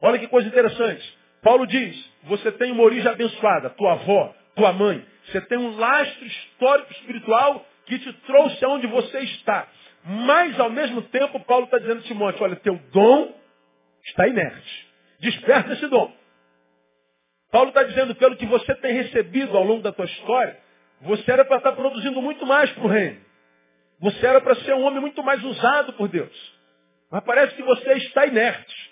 Olha 0.00 0.18
que 0.18 0.26
coisa 0.26 0.48
interessante. 0.48 1.18
Paulo 1.42 1.66
diz, 1.66 2.10
você 2.24 2.52
tem 2.52 2.72
uma 2.72 2.82
origem 2.82 3.10
abençoada, 3.10 3.70
tua 3.70 3.92
avó, 3.92 4.34
tua 4.54 4.72
mãe. 4.72 5.04
Você 5.26 5.40
tem 5.42 5.58
um 5.58 5.76
lastro 5.76 6.26
histórico 6.26 6.92
espiritual 6.92 7.64
que 7.86 7.98
te 7.98 8.12
trouxe 8.26 8.64
aonde 8.64 8.86
você 8.86 9.20
está. 9.20 9.68
Mas, 10.04 10.58
ao 10.58 10.70
mesmo 10.70 11.02
tempo, 11.02 11.38
Paulo 11.40 11.66
está 11.66 11.78
dizendo 11.78 12.00
a 12.00 12.02
Timóteo, 12.02 12.42
olha, 12.42 12.56
teu 12.56 12.76
dom 12.92 13.32
está 14.04 14.26
inerte. 14.26 14.88
Desperta 15.20 15.72
esse 15.74 15.86
dom. 15.86 16.12
Paulo 17.52 17.68
está 17.68 17.84
dizendo, 17.84 18.14
pelo 18.14 18.36
que 18.36 18.46
você 18.46 18.74
tem 18.76 18.94
recebido 18.94 19.56
ao 19.56 19.62
longo 19.62 19.82
da 19.82 19.92
tua 19.92 20.06
história, 20.06 20.58
você 21.02 21.32
era 21.32 21.44
para 21.44 21.56
estar 21.56 21.72
produzindo 21.72 22.22
muito 22.22 22.46
mais 22.46 22.70
para 22.72 22.84
o 22.84 22.88
reino. 22.88 23.20
Você 24.00 24.26
era 24.26 24.40
para 24.40 24.54
ser 24.56 24.74
um 24.74 24.82
homem 24.82 25.00
muito 25.00 25.22
mais 25.22 25.42
usado 25.42 25.92
por 25.94 26.08
Deus. 26.08 26.32
Mas 27.10 27.22
parece 27.24 27.54
que 27.54 27.62
você 27.62 27.92
está 27.94 28.26
inerte. 28.26 28.90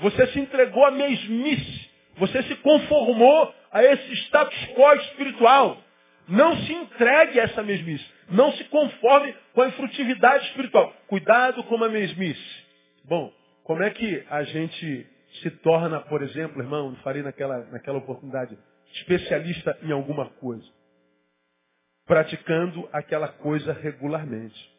Você 0.00 0.26
se 0.28 0.40
entregou 0.40 0.84
à 0.84 0.90
mesmice. 0.90 1.90
Você 2.16 2.42
se 2.44 2.56
conformou 2.56 3.54
a 3.72 3.82
esse 3.82 4.12
status 4.24 4.56
quo 4.74 4.92
espiritual. 4.94 5.78
Não 6.28 6.56
se 6.58 6.72
entregue 6.72 7.40
a 7.40 7.44
essa 7.44 7.62
mesmice. 7.62 8.04
Não 8.28 8.52
se 8.52 8.64
conforme 8.64 9.34
com 9.54 9.62
a 9.62 9.68
infrutividade 9.68 10.46
espiritual. 10.46 10.94
Cuidado 11.06 11.62
com 11.64 11.82
a 11.82 11.88
mesmice. 11.88 12.64
Bom, 13.04 13.32
como 13.64 13.82
é 13.82 13.90
que 13.90 14.24
a 14.30 14.42
gente 14.44 15.06
se 15.42 15.50
torna, 15.50 16.00
por 16.00 16.22
exemplo, 16.22 16.62
irmão, 16.62 16.94
farei 17.02 17.22
naquela, 17.22 17.58
naquela 17.70 17.98
oportunidade, 17.98 18.56
especialista 18.92 19.76
em 19.82 19.92
alguma 19.92 20.26
coisa? 20.26 20.64
Praticando 22.06 22.88
aquela 22.92 23.28
coisa 23.28 23.72
regularmente. 23.72 24.72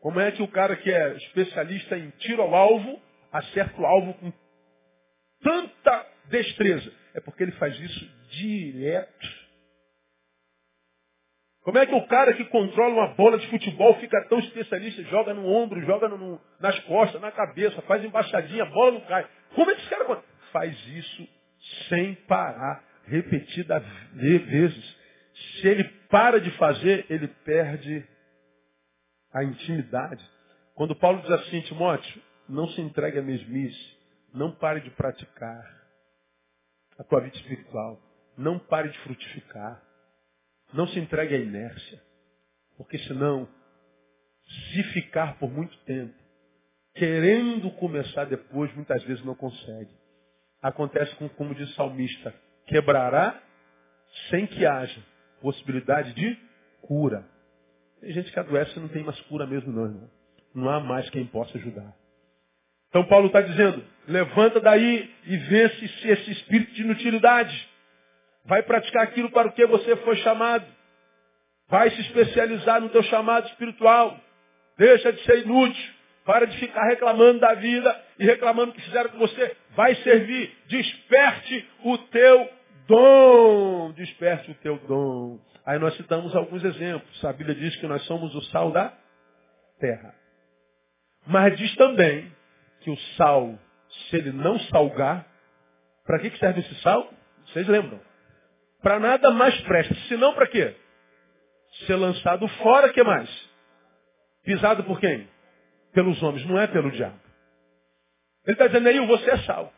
Como 0.00 0.20
é 0.20 0.30
que 0.30 0.42
o 0.42 0.48
cara 0.48 0.76
que 0.76 0.92
é 0.92 1.16
especialista 1.16 1.98
em 1.98 2.10
tiro 2.10 2.42
ao 2.42 2.54
alvo, 2.54 3.00
acerta 3.32 3.80
o 3.80 3.86
alvo 3.86 4.14
com 4.14 4.32
tanta 5.42 6.06
destreza? 6.26 6.92
É 7.14 7.20
porque 7.20 7.42
ele 7.42 7.52
faz 7.52 7.78
isso 7.80 8.08
direto. 8.30 9.46
Como 11.62 11.78
é 11.78 11.84
que 11.84 11.94
o 11.94 12.06
cara 12.06 12.32
que 12.34 12.44
controla 12.44 12.94
uma 12.94 13.14
bola 13.14 13.38
de 13.38 13.48
futebol 13.48 13.96
fica 13.96 14.24
tão 14.28 14.38
especialista, 14.38 15.02
joga 15.04 15.34
no 15.34 15.44
ombro, 15.44 15.84
joga 15.84 16.08
no, 16.08 16.40
nas 16.60 16.78
costas, 16.84 17.20
na 17.20 17.32
cabeça, 17.32 17.82
faz 17.82 18.04
embaixadinha, 18.04 18.62
a 18.62 18.70
bola 18.70 18.92
não 18.92 19.00
cai. 19.00 19.28
Como 19.56 19.68
é 19.68 19.74
que 19.74 19.80
esse 19.80 19.90
cara 19.90 20.22
faz 20.52 20.86
isso 20.86 21.28
sem 21.88 22.14
parar, 22.28 22.84
repetidas 23.06 23.82
vezes? 24.12 24.95
Se 25.60 25.66
ele 25.66 25.84
para 26.10 26.40
de 26.40 26.50
fazer, 26.52 27.06
ele 27.10 27.28
perde 27.28 28.06
a 29.32 29.42
intimidade. 29.44 30.24
Quando 30.74 30.94
Paulo 30.96 31.20
diz 31.22 31.30
assim, 31.30 31.60
Timóteo, 31.62 32.22
não 32.48 32.68
se 32.68 32.80
entregue 32.80 33.18
à 33.18 33.22
mesmice, 33.22 33.96
não 34.32 34.52
pare 34.52 34.80
de 34.80 34.90
praticar 34.90 35.64
a 36.98 37.04
tua 37.04 37.20
vida 37.20 37.36
espiritual. 37.36 38.00
Não 38.36 38.58
pare 38.58 38.90
de 38.90 38.98
frutificar. 39.00 39.82
Não 40.72 40.86
se 40.88 40.98
entregue 40.98 41.34
à 41.34 41.38
inércia. 41.38 42.02
Porque 42.76 42.98
senão, 42.98 43.48
se 44.72 44.82
ficar 44.92 45.38
por 45.38 45.50
muito 45.50 45.76
tempo, 45.84 46.14
querendo 46.94 47.70
começar 47.72 48.24
depois, 48.24 48.74
muitas 48.74 49.02
vezes 49.04 49.24
não 49.24 49.34
consegue. 49.34 49.90
Acontece 50.62 51.14
com, 51.16 51.28
como 51.30 51.54
diz 51.54 51.70
o 51.70 51.74
salmista, 51.74 52.34
quebrará 52.66 53.42
sem 54.28 54.46
que 54.46 54.66
haja 54.66 55.02
possibilidade 55.40 56.12
de 56.14 56.38
cura. 56.82 57.24
Tem 58.00 58.12
gente 58.12 58.30
que 58.30 58.38
adoece 58.38 58.76
e 58.76 58.80
não 58.80 58.88
tem 58.88 59.02
mais 59.02 59.18
cura 59.22 59.46
mesmo 59.46 59.72
não, 59.72 59.84
irmão. 59.84 60.10
Não 60.54 60.70
há 60.70 60.80
mais 60.80 61.08
quem 61.10 61.26
possa 61.26 61.56
ajudar. 61.58 61.94
Então 62.88 63.04
Paulo 63.04 63.26
está 63.26 63.40
dizendo, 63.40 63.84
levanta 64.06 64.60
daí 64.60 65.10
e 65.24 65.36
vence 65.36 65.84
esse 66.04 66.30
espírito 66.30 66.72
de 66.72 66.82
inutilidade. 66.82 67.68
Vai 68.44 68.62
praticar 68.62 69.02
aquilo 69.02 69.30
para 69.30 69.48
o 69.48 69.52
que 69.52 69.66
você 69.66 69.96
foi 69.96 70.16
chamado. 70.16 70.64
Vai 71.68 71.90
se 71.90 72.00
especializar 72.00 72.80
no 72.80 72.88
teu 72.88 73.02
chamado 73.02 73.48
espiritual. 73.48 74.18
Deixa 74.78 75.12
de 75.12 75.22
ser 75.24 75.44
inútil. 75.44 75.94
Para 76.24 76.46
de 76.46 76.56
ficar 76.58 76.84
reclamando 76.88 77.40
da 77.40 77.54
vida 77.54 78.04
e 78.18 78.24
reclamando 78.24 78.72
que 78.72 78.80
fizeram 78.82 79.10
com 79.10 79.18
você. 79.18 79.56
Vai 79.74 79.94
servir. 79.96 80.56
Desperte 80.68 81.68
o 81.84 81.98
teu 81.98 82.50
dom. 82.86 83.92
Desperte 83.92 84.50
o 84.50 84.54
teu 84.56 84.78
dom. 84.86 85.38
Aí 85.64 85.78
nós 85.78 85.96
citamos 85.96 86.34
alguns 86.34 86.64
exemplos. 86.64 87.24
A 87.24 87.32
Bíblia 87.32 87.54
diz 87.54 87.76
que 87.76 87.86
nós 87.86 88.02
somos 88.04 88.34
o 88.34 88.40
sal 88.50 88.70
da 88.70 88.92
terra. 89.80 90.14
Mas 91.26 91.56
diz 91.56 91.74
também 91.76 92.32
que 92.80 92.90
o 92.90 92.96
sal, 93.16 93.58
se 93.88 94.16
ele 94.16 94.32
não 94.32 94.58
salgar, 94.60 95.26
para 96.04 96.20
que 96.20 96.30
serve 96.38 96.60
esse 96.60 96.74
sal? 96.82 97.12
Vocês 97.46 97.66
lembram? 97.66 98.00
Para 98.82 99.00
nada 99.00 99.30
mais 99.32 99.60
presta. 99.62 99.94
Senão 100.08 100.34
para 100.34 100.46
quê? 100.46 100.74
Ser 101.86 101.96
lançado 101.96 102.46
fora, 102.48 102.92
que 102.92 103.02
mais? 103.02 103.28
Pisado 104.44 104.84
por 104.84 105.00
quem? 105.00 105.28
Pelos 105.92 106.22
homens, 106.22 106.46
não 106.46 106.58
é 106.60 106.66
pelo 106.68 106.90
diabo. 106.92 107.18
Ele 108.46 108.54
está 108.54 108.68
dizendo 108.68 108.88
aí, 108.88 109.06
você 109.06 109.30
é 109.30 109.38
sal. 109.38 109.72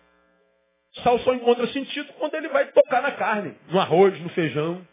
Sal 1.02 1.18
só 1.20 1.34
encontra 1.34 1.66
sentido 1.68 2.12
quando 2.14 2.34
ele 2.34 2.48
vai 2.48 2.66
tocar 2.66 3.02
na 3.02 3.12
carne, 3.12 3.54
no 3.68 3.78
arroz, 3.78 4.18
no 4.20 4.28
feijão, 4.30 4.86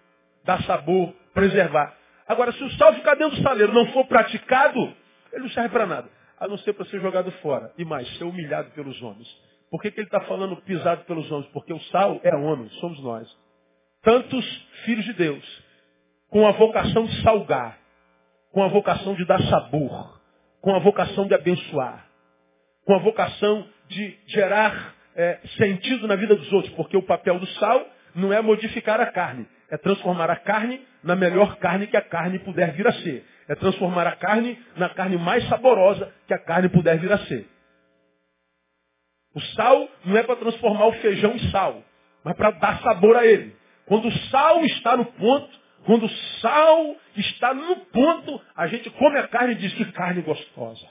dar 0.44 0.62
sabor, 0.64 1.14
preservar. 1.34 1.96
Agora, 2.28 2.52
se 2.52 2.64
o 2.64 2.72
sal 2.72 2.94
ficar 2.94 3.16
dentro 3.16 3.38
do 3.38 3.44
saleiro 3.44 3.74
não 3.74 3.88
for 3.88 4.06
praticado, 4.08 4.94
ele 5.32 5.44
não 5.44 5.50
serve 5.50 5.70
para 5.70 5.86
nada. 5.86 6.10
A 6.40 6.48
não 6.48 6.58
ser 6.60 6.74
para 6.74 6.86
ser 6.86 7.00
jogado 7.00 7.32
fora. 7.42 7.72
E 7.78 7.86
mais, 7.86 8.08
ser 8.18 8.24
humilhado 8.24 8.72
pelos 8.72 9.02
homens. 9.02 9.28
Por 9.70 9.82
que, 9.82 9.92
que 9.92 10.00
ele 10.00 10.08
está 10.08 10.22
falando 10.22 10.56
pisado 10.58 11.04
pelos 11.06 11.30
homens? 11.32 11.50
Porque 11.52 11.74
o 11.74 11.80
sal 11.84 12.20
é 12.24 12.36
homem, 12.36 12.70
somos 12.82 13.02
nós. 13.02 13.28
Tantos 14.02 14.46
filhos 14.86 15.06
de 15.06 15.14
Deus, 15.14 15.64
com 16.30 16.48
a 16.48 16.52
vocação 16.52 17.06
de 17.06 17.22
salgar, 17.22 17.78
com 18.52 18.64
a 18.64 18.68
vocação 18.68 19.16
de 19.16 19.26
dar 19.26 19.42
sabor, 19.44 20.22
com 20.62 20.76
a 20.76 20.80
vocação 20.80 21.28
de 21.28 21.34
abençoar, 21.34 22.08
com 22.86 22.96
a 22.96 23.00
vocação 23.00 23.68
de 23.88 24.18
gerar 24.28 24.96
é, 25.16 25.40
sentido 25.58 26.08
na 26.08 26.16
vida 26.16 26.36
dos 26.36 26.52
outros, 26.52 26.74
porque 26.74 26.98
o 26.98 27.04
papel 27.04 27.40
do 27.40 27.48
sal 27.48 27.88
não 28.14 28.32
é 28.32 28.42
modificar 28.42 29.00
a 29.00 29.08
carne, 29.08 29.48
é 29.70 29.78
transformar 29.78 30.30
a 30.30 30.36
carne 30.36 30.86
na 31.04 31.16
melhor 31.16 31.58
carne 31.58 31.88
que 31.88 31.98
a 31.98 32.02
carne 32.02 32.40
puder 32.40 32.74
vir 32.74 32.88
a 32.88 32.94
ser. 32.94 33.26
É 33.48 33.54
transformar 33.56 34.08
a 34.08 34.16
carne 34.16 34.58
na 34.76 34.90
carne 34.90 35.18
mais 35.18 35.48
saborosa 35.48 36.12
que 36.28 36.34
a 36.34 36.40
carne 36.40 36.68
puder 36.70 36.98
vir 36.98 37.12
a 37.12 37.18
ser. 37.20 37.48
O 39.36 39.42
sal 39.42 39.88
não 40.06 40.18
é 40.18 40.24
para 40.24 40.38
transformar 40.38 40.88
o 40.88 40.94
feijão 40.94 41.36
em 41.36 41.52
sal, 41.52 41.84
mas 42.24 42.36
para 42.36 42.52
dar 42.52 42.82
sabor 42.82 43.16
a 43.18 43.26
ele. 43.26 43.56
Quando 43.86 44.08
o 44.08 44.12
sal 44.30 44.66
está 44.66 44.98
no 44.98 45.06
ponto, 45.06 45.60
quando 45.86 46.06
o 46.06 46.10
sal 46.42 46.96
está 47.16 47.54
no 47.54 47.76
ponto, 47.88 48.42
a 48.56 48.66
gente 48.68 48.90
come 48.92 49.20
a 49.20 49.28
carne 49.28 49.54
e 49.54 49.58
diz 49.58 49.74
que 49.76 49.92
carne 49.92 50.22
gostosa. 50.22 50.88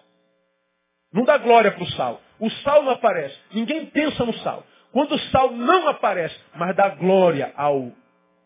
Não 1.12 1.25
dá 1.25 1.38
glória 1.38 1.73
para 1.73 1.83
o 1.83 1.90
sal. 1.93 2.21
O 2.38 2.50
sal 2.50 2.83
não 2.83 2.93
aparece. 2.93 3.37
Ninguém 3.53 3.87
pensa 3.87 4.25
no 4.25 4.35
sal. 4.38 4.64
Quando 4.93 5.14
o 5.14 5.19
sal 5.31 5.53
não 5.53 5.88
aparece, 5.88 6.38
mas 6.55 6.75
dá 6.76 6.88
glória 6.91 7.53
ao 7.57 7.93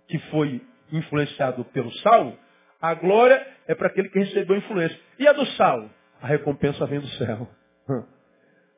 que 0.08 0.18
foi 0.30 0.62
influenciado 0.90 1.64
pelo 1.66 1.92
sal, 1.98 2.34
a 2.80 2.94
glória 2.94 3.46
é 3.66 3.74
para 3.74 3.88
aquele 3.88 4.08
que 4.08 4.18
recebeu 4.18 4.56
a 4.56 4.58
influência. 4.58 4.98
E 5.18 5.26
a 5.26 5.32
do 5.32 5.44
sal? 5.52 5.90
A 6.22 6.26
recompensa 6.26 6.86
vem 6.86 7.00
do 7.00 7.08
céu. 7.08 7.48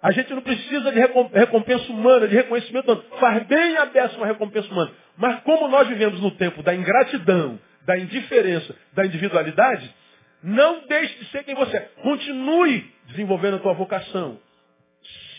A 0.02 0.12
gente 0.12 0.33
não 0.33 0.40
precisa 0.40 0.90
de 0.90 0.99
recompensa 0.99 1.93
humana, 1.93 2.26
de 2.26 2.35
reconhecimento 2.35 2.90
humano. 2.90 3.05
Faz 3.21 3.47
bem 3.47 3.76
a 3.76 3.85
beça 3.85 4.17
uma 4.17 4.26
recompensa 4.26 4.67
humana. 4.73 4.90
Mas 5.14 5.40
como 5.43 5.69
nós 5.69 5.87
vivemos 5.88 6.19
no 6.23 6.31
tempo 6.31 6.62
da 6.62 6.75
ingratidão, 6.75 7.61
da 7.85 7.99
indiferença, 7.99 8.75
da 8.95 9.05
individualidade, 9.05 9.95
não 10.43 10.87
deixe 10.87 11.19
de 11.19 11.26
ser 11.26 11.45
quem 11.45 11.55
você 11.55 11.76
é. 11.76 11.81
Continue 12.02 12.90
desenvolvendo 13.09 13.57
a 13.57 13.59
tua 13.59 13.75
vocação. 13.75 14.38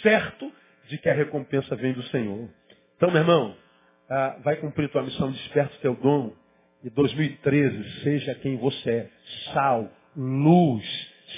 Certo 0.01 0.51
de 0.87 0.97
que 0.97 1.09
a 1.09 1.13
recompensa 1.13 1.75
vem 1.75 1.93
do 1.93 2.03
Senhor. 2.03 2.49
Então, 2.97 3.09
meu 3.09 3.21
irmão, 3.21 3.55
ah, 4.09 4.37
vai 4.43 4.57
cumprir 4.57 4.89
tua 4.89 5.03
missão, 5.03 5.31
desperta 5.31 5.75
o 5.75 5.79
teu 5.79 5.95
dom. 5.95 6.33
E 6.83 6.89
2013, 6.89 8.01
seja 8.01 8.35
quem 8.35 8.57
você 8.57 8.89
é. 8.89 9.09
Sal, 9.53 9.89
luz, 10.15 10.83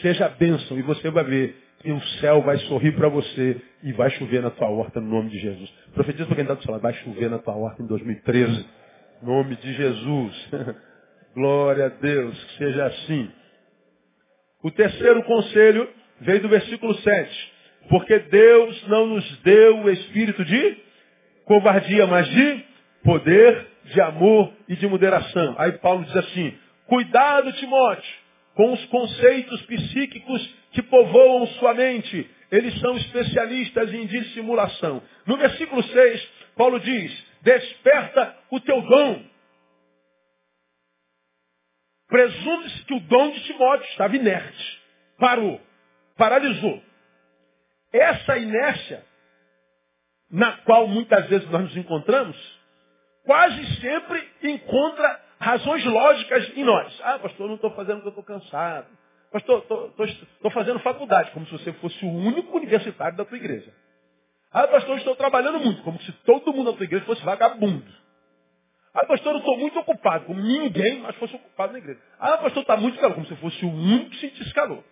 seja 0.02 0.30
bênção. 0.30 0.80
E 0.80 0.82
você 0.82 1.10
vai 1.10 1.24
ver 1.24 1.56
que 1.80 1.92
o 1.92 2.02
céu 2.20 2.42
vai 2.42 2.58
sorrir 2.60 2.94
para 2.94 3.10
você 3.10 3.62
e 3.84 3.92
vai 3.92 4.10
chover 4.12 4.42
na 4.42 4.50
tua 4.50 4.70
horta 4.70 5.02
no 5.02 5.10
nome 5.10 5.30
de 5.30 5.40
Jesus. 5.40 5.70
Profetiza 5.94 6.26
para 6.26 6.36
quem 6.36 6.44
está 6.44 6.54
do 6.54 6.64
seu 6.64 6.72
lado, 6.72 6.82
vai 6.82 6.94
chover 6.94 7.30
na 7.30 7.40
tua 7.40 7.56
horta 7.56 7.84
em 7.84 7.86
2013. 7.86 8.66
Nome 9.22 9.56
de 9.58 9.74
Jesus. 9.74 10.50
Glória 11.36 11.88
a 11.88 11.90
Deus, 11.90 12.44
que 12.44 12.58
seja 12.58 12.86
assim. 12.86 13.30
O 14.64 14.72
terceiro 14.72 15.24
conselho 15.24 15.90
veio 16.22 16.42
do 16.42 16.50
versículo 16.50 16.94
7. 16.96 17.53
Porque 17.90 18.18
Deus 18.20 18.88
não 18.88 19.08
nos 19.08 19.38
deu 19.40 19.84
o 19.84 19.90
espírito 19.90 20.44
de 20.46 20.78
covardia, 21.46 22.08
mas 22.08 22.28
de 22.28 22.64
poder, 23.04 23.68
de 23.86 24.02
amor 24.02 24.54
e 24.68 24.76
de 24.76 24.88
moderação. 24.88 25.56
Aí 25.58 25.74
Paulo 25.74 26.06
diz 26.06 26.16
assim, 26.16 26.58
cuidado, 26.88 27.52
Timóteo, 27.54 28.16
com 28.56 28.74
os 28.74 28.86
conceitos 28.86 29.62
psíquicos 29.64 30.56
que 30.72 30.82
povoam 30.82 31.48
sua 31.48 31.74
mente. 31.74 32.30
Eles 32.52 32.80
são 32.80 32.96
especialistas 32.98 33.94
em 33.94 34.06
dissimulação. 34.06 35.02
No 35.26 35.38
versículo 35.38 35.84
6, 35.84 36.30
Paulo 36.56 36.80
diz, 36.80 37.26
desperta 37.42 38.36
o 38.52 38.60
teu 38.60 38.82
dom. 38.82 39.24
Presume-se 42.08 42.86
que 42.86 42.94
o 42.94 43.00
dom 43.00 43.32
de 43.32 43.44
Timóteo 43.46 43.90
estava 43.90 44.16
inerte. 44.16 44.82
Parou. 45.18 45.60
Paralisou. 46.16 46.82
Essa 47.94 48.38
inércia, 48.38 49.06
na 50.32 50.58
qual 50.64 50.88
muitas 50.88 51.28
vezes 51.28 51.48
nós 51.52 51.62
nos 51.62 51.78
encontramos, 51.78 52.36
quase 53.24 53.80
sempre 53.80 54.28
encontra 54.42 55.22
razões 55.40 55.86
lógicas 55.86 56.58
em 56.58 56.64
nós. 56.64 57.00
Ah, 57.04 57.20
pastor, 57.20 57.48
não 57.48 57.56
estou 57.56 57.72
fazendo 57.72 58.02
porque 58.02 58.08
eu 58.08 58.22
estou 58.22 58.24
cansado. 58.24 58.88
Pastor, 59.32 59.64
estou 60.00 60.52
fazendo 60.52 60.80
faculdade, 60.80 61.32
como 61.32 61.46
se 61.46 61.52
você 61.52 61.74
fosse 61.74 62.06
o 62.06 62.10
único 62.10 62.56
universitário 62.58 63.18
da 63.18 63.26
tua 63.26 63.38
igreja. 63.38 63.72
Ah, 64.52 64.68
pastor, 64.68 64.98
estou 64.98 65.16
trabalhando 65.16 65.60
muito, 65.60 65.82
como 65.84 66.00
se 66.02 66.12
todo 66.24 66.54
mundo 66.54 66.72
da 66.72 66.78
tua 66.78 66.86
igreja 66.86 67.06
fosse 67.06 67.24
vagabundo. 67.24 67.92
Ah, 68.94 69.06
pastor, 69.08 69.34
eu 69.34 69.40
estou 69.40 69.58
muito 69.58 69.80
ocupado, 69.80 70.26
como 70.26 70.40
ninguém 70.40 71.00
mais 71.00 71.16
fosse 71.16 71.36
ocupado 71.36 71.74
na 71.74 71.80
igreja. 71.80 72.00
Ah, 72.20 72.38
pastor, 72.38 72.62
está 72.62 72.78
muito 72.78 73.00
calor, 73.00 73.16
como 73.16 73.26
se 73.26 73.36
fosse 73.38 73.66
o 73.66 73.70
único 73.70 74.12
que 74.12 74.20
sentisse 74.20 74.54
calor. 74.54 74.84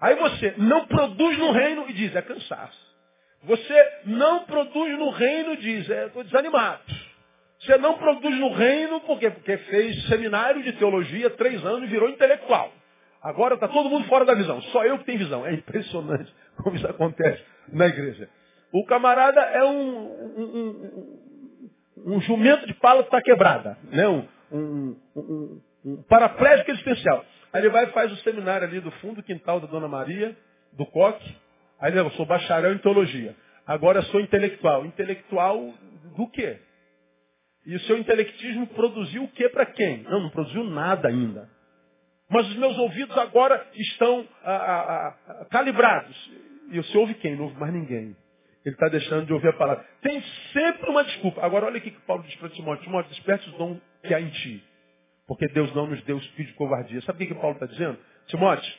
Aí 0.00 0.14
você 0.16 0.54
não 0.58 0.86
produz 0.86 1.38
no 1.38 1.52
reino 1.52 1.88
e 1.88 1.92
diz, 1.92 2.14
é 2.14 2.22
cansaço. 2.22 2.86
Você 3.44 3.88
não 4.04 4.44
produz 4.44 4.98
no 4.98 5.10
reino 5.10 5.54
e 5.54 5.56
diz, 5.56 5.88
é, 5.88 6.06
estou 6.06 6.24
desanimado. 6.24 6.82
Você 7.60 7.78
não 7.78 7.96
produz 7.96 8.38
no 8.38 8.52
reino, 8.52 9.00
por 9.00 9.18
quê? 9.18 9.30
Porque 9.30 9.56
fez 9.56 10.06
seminário 10.08 10.62
de 10.62 10.72
teologia 10.74 11.30
três 11.30 11.64
anos 11.64 11.84
e 11.84 11.86
virou 11.86 12.08
intelectual. 12.08 12.70
Agora 13.22 13.54
está 13.54 13.66
todo 13.66 13.88
mundo 13.88 14.06
fora 14.08 14.24
da 14.24 14.34
visão. 14.34 14.60
Só 14.62 14.84
eu 14.84 14.98
que 14.98 15.04
tenho 15.04 15.18
visão. 15.18 15.46
É 15.46 15.54
impressionante 15.54 16.32
como 16.62 16.76
isso 16.76 16.86
acontece 16.86 17.42
na 17.72 17.86
igreja. 17.86 18.28
O 18.72 18.84
camarada 18.84 19.40
é 19.40 19.64
um, 19.64 20.06
um, 20.36 21.20
um, 22.04 22.14
um 22.14 22.20
jumento 22.20 22.66
de 22.66 22.74
pala 22.74 23.02
que 23.02 23.08
está 23.08 23.22
quebrada. 23.22 23.78
Né? 23.90 24.06
Um, 24.06 24.28
um, 24.52 24.96
um, 25.16 25.60
um 25.84 26.02
paraplégico 26.08 26.70
existencial. 26.70 27.24
Aí 27.52 27.62
ele 27.62 27.70
vai 27.70 27.84
e 27.84 27.92
faz 27.92 28.12
o 28.12 28.16
seminário 28.16 28.66
ali 28.66 28.80
do 28.80 28.90
fundo 28.92 29.16
do 29.16 29.22
quintal 29.22 29.60
da 29.60 29.66
Dona 29.66 29.88
Maria, 29.88 30.36
do 30.72 30.86
Coque. 30.86 31.36
Aí 31.80 31.90
ele, 31.90 32.00
eu 32.00 32.10
sou 32.12 32.26
bacharel 32.26 32.72
em 32.72 32.78
teologia. 32.78 33.34
Agora 33.66 34.02
sou 34.02 34.20
intelectual. 34.20 34.84
Intelectual 34.86 35.74
do 36.16 36.28
quê? 36.30 36.58
E 37.66 37.74
o 37.74 37.80
seu 37.80 37.98
intelectismo 37.98 38.66
produziu 38.68 39.24
o 39.24 39.28
que 39.28 39.48
para 39.48 39.66
quem? 39.66 40.04
Não, 40.04 40.20
não 40.20 40.30
produziu 40.30 40.64
nada 40.64 41.08
ainda. 41.08 41.48
Mas 42.28 42.46
os 42.48 42.56
meus 42.56 42.76
ouvidos 42.78 43.16
agora 43.18 43.64
estão 43.74 44.26
ah, 44.44 44.52
ah, 44.52 45.14
ah, 45.28 45.44
calibrados. 45.46 46.30
E 46.70 46.76
você 46.78 46.96
ouve 46.98 47.14
quem? 47.14 47.36
Não 47.36 47.44
ouve 47.44 47.58
mais 47.58 47.72
ninguém. 47.72 48.16
Ele 48.64 48.74
está 48.74 48.88
deixando 48.88 49.26
de 49.26 49.32
ouvir 49.32 49.48
a 49.48 49.52
palavra. 49.52 49.84
Tem 50.02 50.20
sempre 50.52 50.90
uma 50.90 51.04
desculpa. 51.04 51.44
Agora 51.44 51.66
olha 51.66 51.78
o 51.78 51.80
que 51.80 51.90
Paulo 52.06 52.24
diz 52.24 52.34
para 52.36 52.48
Timóteo. 52.48 52.84
Timóteo, 52.84 53.10
desperte 53.10 53.48
o 53.50 53.52
dom 53.52 53.80
que 54.02 54.12
há 54.12 54.20
em 54.20 54.28
ti. 54.30 54.64
Porque 55.26 55.48
Deus 55.48 55.74
não 55.74 55.86
nos 55.86 56.02
deu 56.04 56.18
espírito 56.18 56.52
de 56.52 56.58
covardia. 56.58 57.00
Sabe 57.02 57.24
o 57.24 57.28
que 57.28 57.34
Paulo 57.34 57.54
está 57.54 57.66
dizendo? 57.66 57.98
Timóteo, 58.26 58.72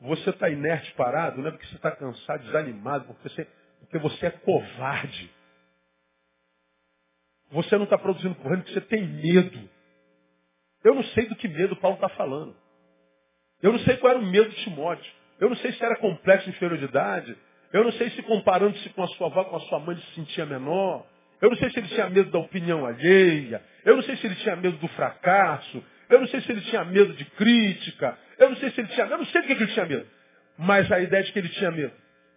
você 0.00 0.30
está 0.30 0.50
inerte, 0.50 0.92
parado, 0.94 1.40
não 1.40 1.48
é 1.48 1.50
porque 1.52 1.66
você 1.66 1.76
está 1.76 1.90
cansado, 1.92 2.44
desanimado, 2.44 3.04
porque 3.04 3.28
você, 3.28 3.46
porque 3.80 3.98
você 3.98 4.26
é 4.26 4.30
covarde. 4.30 5.30
Você 7.50 7.76
não 7.76 7.84
está 7.84 7.96
produzindo 7.96 8.34
correndo 8.36 8.64
porque 8.64 8.74
você 8.74 8.80
tem 8.80 9.06
medo. 9.06 9.68
Eu 10.84 10.94
não 10.94 11.04
sei 11.04 11.26
do 11.26 11.36
que 11.36 11.48
medo 11.48 11.76
Paulo 11.76 11.96
está 11.96 12.08
falando. 12.10 12.56
Eu 13.62 13.72
não 13.72 13.78
sei 13.80 13.96
qual 13.96 14.12
era 14.12 14.22
o 14.22 14.26
medo 14.26 14.50
de 14.50 14.56
Timóteo. 14.64 15.12
Eu 15.38 15.48
não 15.48 15.56
sei 15.56 15.72
se 15.72 15.84
era 15.84 15.96
complexo 15.96 16.50
de 16.50 16.56
inferioridade. 16.56 17.36
Eu 17.72 17.84
não 17.84 17.92
sei 17.92 18.10
se 18.10 18.22
comparando-se 18.22 18.88
com 18.90 19.02
a 19.02 19.08
sua 19.08 19.26
avó, 19.28 19.44
com 19.44 19.56
a 19.56 19.60
sua 19.60 19.78
mãe, 19.80 19.96
se 19.96 20.14
sentia 20.14 20.46
menor. 20.46 21.06
Eu 21.40 21.50
não 21.50 21.56
sei 21.56 21.70
se 21.70 21.78
ele 21.78 21.88
tinha 21.88 22.08
medo 22.08 22.30
da 22.30 22.38
opinião 22.38 22.86
alheia. 22.86 23.62
Eu 23.84 23.96
não 23.96 24.02
sei 24.02 24.16
se 24.16 24.26
ele 24.26 24.36
tinha 24.36 24.56
medo 24.56 24.76
do 24.78 24.88
fracasso. 24.88 25.84
Eu 26.08 26.20
não 26.20 26.28
sei 26.28 26.40
se 26.40 26.50
ele 26.50 26.60
tinha 26.62 26.84
medo 26.84 27.12
de 27.12 27.24
crítica. 27.24 28.18
Eu 28.38 28.50
não 28.50 28.56
sei 28.56 28.70
se 28.70 28.80
ele 28.80 28.88
tinha. 28.88 29.06
Eu 29.06 29.18
não 29.18 29.26
sei 29.26 29.42
do 29.42 29.46
que 29.46 29.52
ele 29.52 29.66
tinha 29.66 29.86
medo. 29.86 30.06
Mas 30.58 30.90
a 30.90 31.00
ideia 31.00 31.22
de 31.22 31.32
que 31.32 31.38
ele 31.38 31.48
tinha 31.50 31.70
medo. 31.70 31.92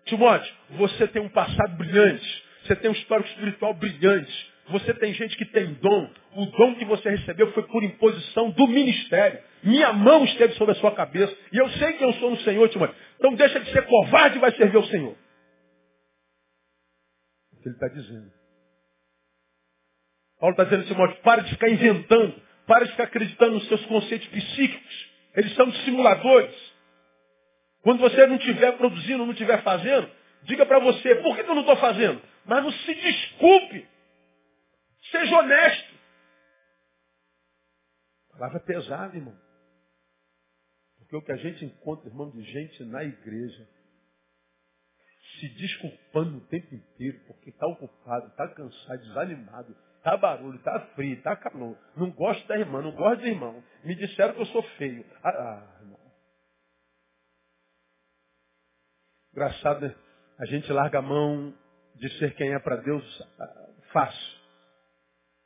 Timóteo, 0.06 0.54
você 0.72 1.08
tem 1.08 1.22
um 1.22 1.30
passado 1.30 1.78
brilhante. 1.78 2.44
Você 2.64 2.76
tem 2.76 2.90
um 2.90 2.94
histórico 2.94 3.30
espiritual 3.30 3.74
brilhante. 3.74 4.50
Você 4.70 4.94
tem 4.96 5.14
gente 5.14 5.36
que 5.38 5.46
tem 5.46 5.74
dom. 5.74 6.10
O 6.36 6.46
dom 6.46 6.76
que 6.76 6.86
você 6.86 7.10
recebeu 7.10 7.52
foi 7.54 7.64
por 7.64 7.84
imposição 7.84 8.52
do 8.52 8.68
ministério. 8.68 9.40
Minha 9.64 9.94
mão 9.94 10.24
esteve 10.26 10.54
sobre 10.56 10.74
a 10.74 10.76
sua 10.76 10.94
cabeça. 10.94 11.36
E 11.52 11.58
eu 11.58 11.70
sei 11.72 11.94
que 11.94 12.04
eu 12.04 12.14
sou 12.14 12.32
no 12.32 12.38
Senhor, 12.42 12.68
Timóteo. 12.70 12.96
Então 13.18 13.34
deixa 13.36 13.60
de 13.60 13.72
ser 13.72 13.86
covarde 13.86 14.38
e 14.38 14.42
vai 14.42 14.52
servir 14.56 14.78
ao 14.78 14.86
Senhor. 14.86 15.16
O 17.54 17.62
que 17.62 17.70
ele 17.70 17.76
está 17.76 17.88
dizendo. 17.88 18.39
Paulo 20.40 20.54
está 20.54 20.64
dizendo, 20.64 20.86
Timóteo, 20.88 21.22
para 21.22 21.44
de 21.44 21.52
ficar 21.52 21.70
inventando. 21.70 22.42
Para 22.66 22.86
de 22.86 22.92
ficar 22.92 23.04
acreditando 23.04 23.56
nos 23.56 23.68
seus 23.68 23.86
conceitos 23.88 24.28
psíquicos. 24.28 25.10
Eles 25.36 25.54
são 25.56 25.72
simuladores. 25.84 26.56
Quando 27.82 28.00
você 28.00 28.26
não 28.28 28.36
estiver 28.36 28.78
produzindo, 28.78 29.26
não 29.26 29.32
estiver 29.32 29.62
fazendo, 29.64 30.10
diga 30.44 30.66
para 30.66 30.80
você, 30.80 31.16
por 31.16 31.36
que 31.36 31.42
eu 31.42 31.56
não 31.56 31.62
estou 31.62 31.78
fazendo? 31.78 32.22
Mas 32.46 32.64
não 32.64 32.72
se 32.72 32.96
desculpe. 32.96 33.88
Seja 35.12 35.38
honesto. 35.38 35.96
Palavra 38.32 38.60
pesada, 38.62 39.16
irmão. 39.16 39.38
Porque 40.98 41.16
o 41.16 41.22
que 41.22 41.32
a 41.32 41.38
gente 41.38 41.66
encontra, 41.66 42.08
irmão, 42.08 42.30
de 42.32 42.44
gente 42.44 42.84
na 42.86 43.04
igreja, 43.04 43.68
se 45.40 45.50
desculpando 45.56 46.38
o 46.38 46.48
tempo 46.48 46.76
inteiro, 46.76 47.20
porque 47.28 47.50
está 47.50 47.66
ocupado, 47.66 48.28
está 48.28 48.48
cansado, 48.50 49.02
desanimado, 49.02 49.76
está 50.00 50.18
barulho, 50.18 50.58
está 50.58 50.80
frio, 50.96 51.14
está 51.14 51.36
calor. 51.36 51.78
Não 51.96 52.10
gosto 52.12 52.48
da 52.48 52.58
irmã, 52.58 52.82
não 52.82 52.92
gosto 52.92 53.22
do 53.22 53.28
irmão. 53.28 53.64
Me 53.84 53.96
disseram 53.96 54.34
que 54.34 54.42
eu 54.42 54.46
sou 54.48 54.64
feio. 54.78 55.06
Ah, 55.24 55.30
ah 55.30 55.82
irmão. 55.82 56.00
Engraçado, 59.32 59.82
né? 59.82 59.96
A 60.40 60.46
gente 60.46 60.72
larga 60.72 61.00
a 61.00 61.02
mão 61.02 61.54
de 61.96 62.10
ser 62.18 62.34
quem 62.36 62.54
é 62.54 62.60
para 62.60 62.78
Deus 62.78 63.28
ah, 63.40 63.70
fácil. 63.92 64.40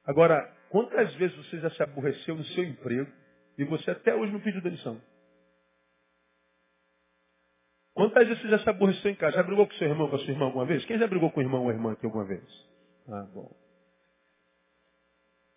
Agora, 0.06 0.46
quantas 0.70 1.14
vezes 1.16 1.36
você 1.36 1.60
já 1.60 1.70
se 1.72 1.84
aborreceu 1.84 2.36
no 2.36 2.44
seu 2.46 2.64
emprego 2.64 3.12
e 3.58 3.66
você 3.66 3.92
até 3.92 4.14
hoje 4.14 4.32
não 4.32 4.40
pediu 4.40 4.62
demissão? 4.62 5.02
Quantas 7.94 8.28
vezes 8.28 8.42
você 8.42 8.50
já 8.50 8.60
se 8.60 8.70
aborreceu 8.70 9.12
em 9.12 9.16
casa? 9.16 9.38
Já 9.38 9.44
brigou 9.44 9.68
com 9.68 9.74
seu 9.74 9.88
irmão, 9.88 10.10
com 10.10 10.16
a 10.16 10.20
sua 10.20 10.32
irmã 10.32 10.46
alguma 10.46 10.66
vez? 10.66 10.84
Quem 10.86 10.98
já 10.98 11.08
brigou 11.08 11.32
com 11.32 11.40
o 11.40 11.44
irmão 11.44 11.64
ou 11.64 11.70
a 11.70 11.74
irmã 11.74 11.94
aqui 11.94 12.06
alguma 12.06 12.26
vez? 12.26 12.44
Ah, 13.08 13.28
bom. 13.34 13.63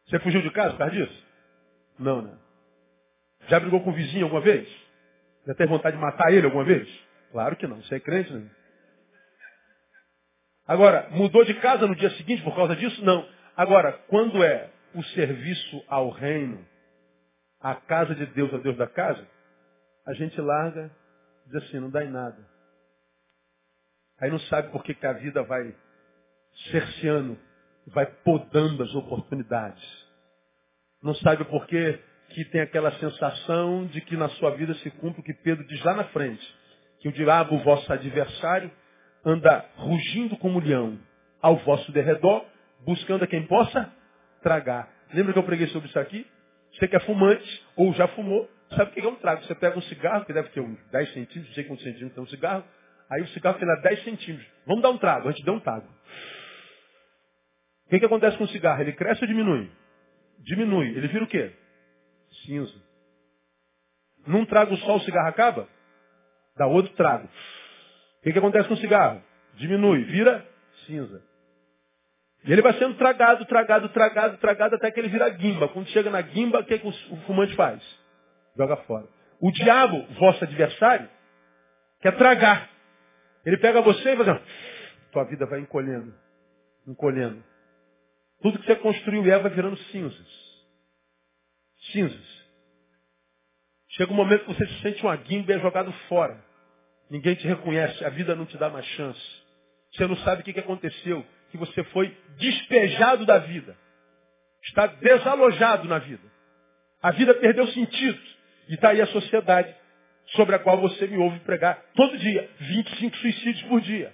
Você 0.06 0.18
fugiu 0.20 0.42
de 0.42 0.50
casa 0.50 0.70
por 0.70 0.78
causa 0.78 0.94
disso? 0.94 1.26
Não, 1.98 2.22
né? 2.22 2.36
Já 3.48 3.60
brigou 3.60 3.82
com 3.82 3.90
o 3.90 3.94
vizinho 3.94 4.24
alguma 4.24 4.40
vez? 4.40 4.68
Já 5.46 5.54
teve 5.54 5.70
vontade 5.70 5.96
de 5.96 6.02
matar 6.02 6.32
ele 6.32 6.46
alguma 6.46 6.64
vez? 6.64 6.88
Claro 7.32 7.56
que 7.56 7.66
não. 7.66 7.82
Você 7.82 7.96
é 7.96 8.00
crente, 8.00 8.32
né? 8.32 8.48
Agora, 10.66 11.08
mudou 11.10 11.44
de 11.44 11.54
casa 11.54 11.86
no 11.86 11.94
dia 11.94 12.10
seguinte 12.10 12.42
por 12.42 12.54
causa 12.54 12.74
disso? 12.74 13.04
Não. 13.04 13.28
Agora, 13.56 13.92
quando 14.08 14.42
é 14.42 14.70
o 14.94 15.02
serviço 15.02 15.84
ao 15.86 16.10
reino, 16.10 16.66
a 17.60 17.74
casa 17.74 18.14
de 18.14 18.26
Deus, 18.26 18.52
a 18.52 18.58
Deus 18.58 18.76
da 18.76 18.86
casa, 18.86 19.26
a 20.06 20.12
gente 20.12 20.40
larga, 20.40 20.90
diz 21.46 21.62
assim, 21.62 21.78
não 21.78 21.90
dá 21.90 22.04
em 22.04 22.10
nada. 22.10 22.38
Aí 24.20 24.30
não 24.30 24.38
sabe 24.40 24.70
por 24.70 24.82
que, 24.82 24.94
que 24.94 25.06
a 25.06 25.12
vida 25.12 25.42
vai 25.42 25.74
cerceando, 26.70 27.38
vai 27.88 28.06
podando 28.06 28.82
as 28.82 28.94
oportunidades. 28.94 29.82
Não 31.02 31.14
sabe 31.16 31.44
por 31.44 31.66
que, 31.66 32.00
que 32.30 32.44
tem 32.46 32.60
aquela 32.60 32.90
sensação 32.98 33.86
de 33.86 34.00
que 34.00 34.16
na 34.16 34.28
sua 34.30 34.50
vida 34.50 34.74
se 34.74 34.90
cumpre 34.92 35.20
o 35.20 35.24
que 35.24 35.34
Pedro 35.34 35.66
diz 35.66 35.82
lá 35.84 35.94
na 35.94 36.04
frente. 36.04 36.44
Que 37.00 37.08
o 37.08 37.12
diabo, 37.12 37.54
o 37.54 37.58
vosso 37.58 37.92
adversário, 37.92 38.70
anda 39.24 39.64
rugindo 39.76 40.36
como 40.36 40.60
leão 40.60 40.98
ao 41.40 41.56
vosso 41.58 41.92
derredor, 41.92 42.44
buscando 42.84 43.24
a 43.24 43.26
quem 43.26 43.46
possa 43.46 43.92
tragar. 44.42 44.88
Lembra 45.12 45.32
que 45.32 45.38
eu 45.38 45.44
preguei 45.44 45.68
sobre 45.68 45.88
isso 45.88 45.98
aqui? 45.98 46.26
Você 46.72 46.88
que 46.88 46.96
é 46.96 47.00
fumante, 47.00 47.64
ou 47.76 47.92
já 47.94 48.08
fumou, 48.08 48.48
sabe 48.70 48.90
o 48.90 48.94
que 48.94 49.00
é 49.00 49.08
um 49.08 49.14
trago? 49.16 49.44
Você 49.44 49.54
pega 49.54 49.78
um 49.78 49.82
cigarro, 49.82 50.24
que 50.24 50.32
deve 50.32 50.48
ter 50.50 50.60
uns 50.60 50.78
10 50.90 51.08
centímetros, 51.12 51.46
não 51.46 51.54
sei 51.54 51.64
quantos 51.64 51.84
centímetros 51.84 52.14
tem 52.14 52.24
um 52.24 52.28
cigarro, 52.28 52.64
aí 53.10 53.22
o 53.22 53.28
cigarro 53.28 53.58
tem 53.58 53.68
lá 53.68 53.76
10 53.76 54.04
centímetros. 54.04 54.48
Vamos 54.66 54.82
dar 54.82 54.90
um 54.90 54.98
trago, 54.98 55.28
a 55.28 55.32
gente 55.32 55.44
dá 55.44 55.52
um 55.52 55.60
trago. 55.60 55.86
O 57.86 57.88
que, 57.88 58.00
que 58.00 58.06
acontece 58.06 58.36
com 58.36 58.44
o 58.44 58.48
cigarro? 58.48 58.80
Ele 58.80 58.92
cresce 58.92 59.22
ou 59.22 59.28
diminui? 59.28 59.70
Diminui. 60.40 60.88
Ele 60.88 61.08
vira 61.08 61.24
o 61.24 61.28
quê? 61.28 61.52
Cinza. 62.44 62.74
Num 64.26 64.44
trago 64.44 64.76
só 64.78 64.96
o 64.96 65.00
cigarro 65.00 65.28
acaba? 65.28 65.68
Dá 66.56 66.66
outro 66.66 66.92
trago. 66.94 67.26
O 67.26 68.22
que, 68.22 68.32
que 68.32 68.38
acontece 68.38 68.66
com 68.66 68.74
o 68.74 68.78
cigarro? 68.78 69.22
Diminui, 69.54 70.04
vira 70.04 70.44
cinza. 70.86 71.22
E 72.44 72.52
ele 72.52 72.62
vai 72.62 72.72
sendo 72.74 72.94
tragado, 72.96 73.44
tragado, 73.44 73.88
tragado, 73.88 74.36
tragado, 74.38 74.74
até 74.76 74.90
que 74.90 75.00
ele 75.00 75.08
vira 75.08 75.28
guimba. 75.28 75.68
Quando 75.68 75.88
chega 75.88 76.10
na 76.10 76.20
guimba, 76.20 76.60
o 76.60 76.64
que, 76.64 76.78
que 76.78 76.86
o 76.86 77.16
fumante 77.26 77.54
faz? 77.54 77.82
Joga 78.56 78.76
fora. 78.78 79.06
O 79.40 79.50
diabo, 79.52 80.06
vosso 80.18 80.42
adversário, 80.42 81.08
quer 82.00 82.16
tragar. 82.16 82.68
Ele 83.44 83.58
pega 83.58 83.80
você 83.80 84.12
e 84.12 84.16
vai 84.16 84.26
dizer, 84.26 84.42
tua 85.12 85.24
vida 85.24 85.46
vai 85.46 85.60
encolhendo, 85.60 86.14
encolhendo. 86.86 87.42
Tudo 88.42 88.58
que 88.58 88.66
você 88.66 88.76
construiu 88.76 89.24
e 89.24 89.30
é 89.30 89.38
vai 89.38 89.50
virando 89.50 89.76
cinzas. 89.90 90.46
Cinzas. 91.92 92.46
Chega 93.90 94.12
um 94.12 94.16
momento 94.16 94.44
que 94.44 94.54
você 94.54 94.66
se 94.66 94.80
sente 94.82 95.02
uma 95.02 95.16
guimba 95.16 95.52
e 95.52 95.56
é 95.56 95.58
jogado 95.58 95.92
fora. 96.08 96.44
Ninguém 97.08 97.34
te 97.34 97.46
reconhece, 97.46 98.04
a 98.04 98.10
vida 98.10 98.34
não 98.34 98.44
te 98.44 98.58
dá 98.58 98.68
mais 98.68 98.84
chance. 98.86 99.20
Você 99.92 100.06
não 100.06 100.16
sabe 100.18 100.42
o 100.42 100.44
que 100.44 100.58
aconteceu, 100.58 101.24
que 101.50 101.56
você 101.56 101.82
foi 101.84 102.14
despejado 102.36 103.24
da 103.24 103.38
vida. 103.38 103.76
Está 104.64 104.86
desalojado 104.86 105.88
na 105.88 105.98
vida. 105.98 106.22
A 107.00 107.12
vida 107.12 107.34
perdeu 107.34 107.66
sentido. 107.68 108.20
E 108.68 108.74
está 108.74 108.90
aí 108.90 109.00
a 109.00 109.06
sociedade 109.06 109.74
sobre 110.34 110.56
a 110.56 110.58
qual 110.58 110.78
você 110.78 111.06
me 111.06 111.16
ouve 111.18 111.38
pregar 111.40 111.80
todo 111.94 112.18
dia. 112.18 112.50
25 112.58 113.16
suicídios 113.16 113.62
por 113.68 113.80
dia. 113.80 114.12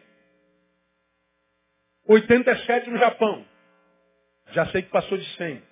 87 2.07 2.91
no 2.91 2.99
Japão. 2.99 3.47
Já 4.53 4.67
sei 4.67 4.83
que 4.83 4.91
passou 4.91 5.19
de 5.19 5.25
100. 5.37 5.63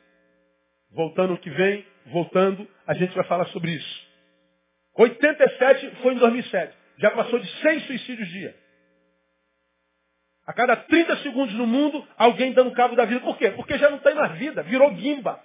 Voltando 0.92 1.34
o 1.34 1.38
que 1.38 1.50
vem, 1.50 1.86
voltando, 2.06 2.66
a 2.86 2.94
gente 2.94 3.14
vai 3.14 3.24
falar 3.24 3.46
sobre 3.46 3.70
isso. 3.70 4.10
87 4.96 5.96
foi 6.02 6.14
em 6.14 6.18
2007. 6.18 6.76
Já 6.98 7.10
passou 7.12 7.38
de 7.38 7.46
100 7.60 7.80
suicídios 7.80 8.28
dia. 8.28 8.54
A 10.46 10.52
cada 10.52 10.74
30 10.76 11.16
segundos 11.18 11.54
no 11.54 11.66
mundo, 11.66 12.06
alguém 12.16 12.52
dando 12.52 12.72
cabo 12.72 12.96
da 12.96 13.04
vida. 13.04 13.20
Por 13.20 13.38
quê? 13.38 13.50
Porque 13.52 13.78
já 13.78 13.88
não 13.88 13.98
tem 13.98 14.14
mais 14.14 14.36
vida, 14.38 14.62
virou 14.62 14.90
guimba. 14.90 15.40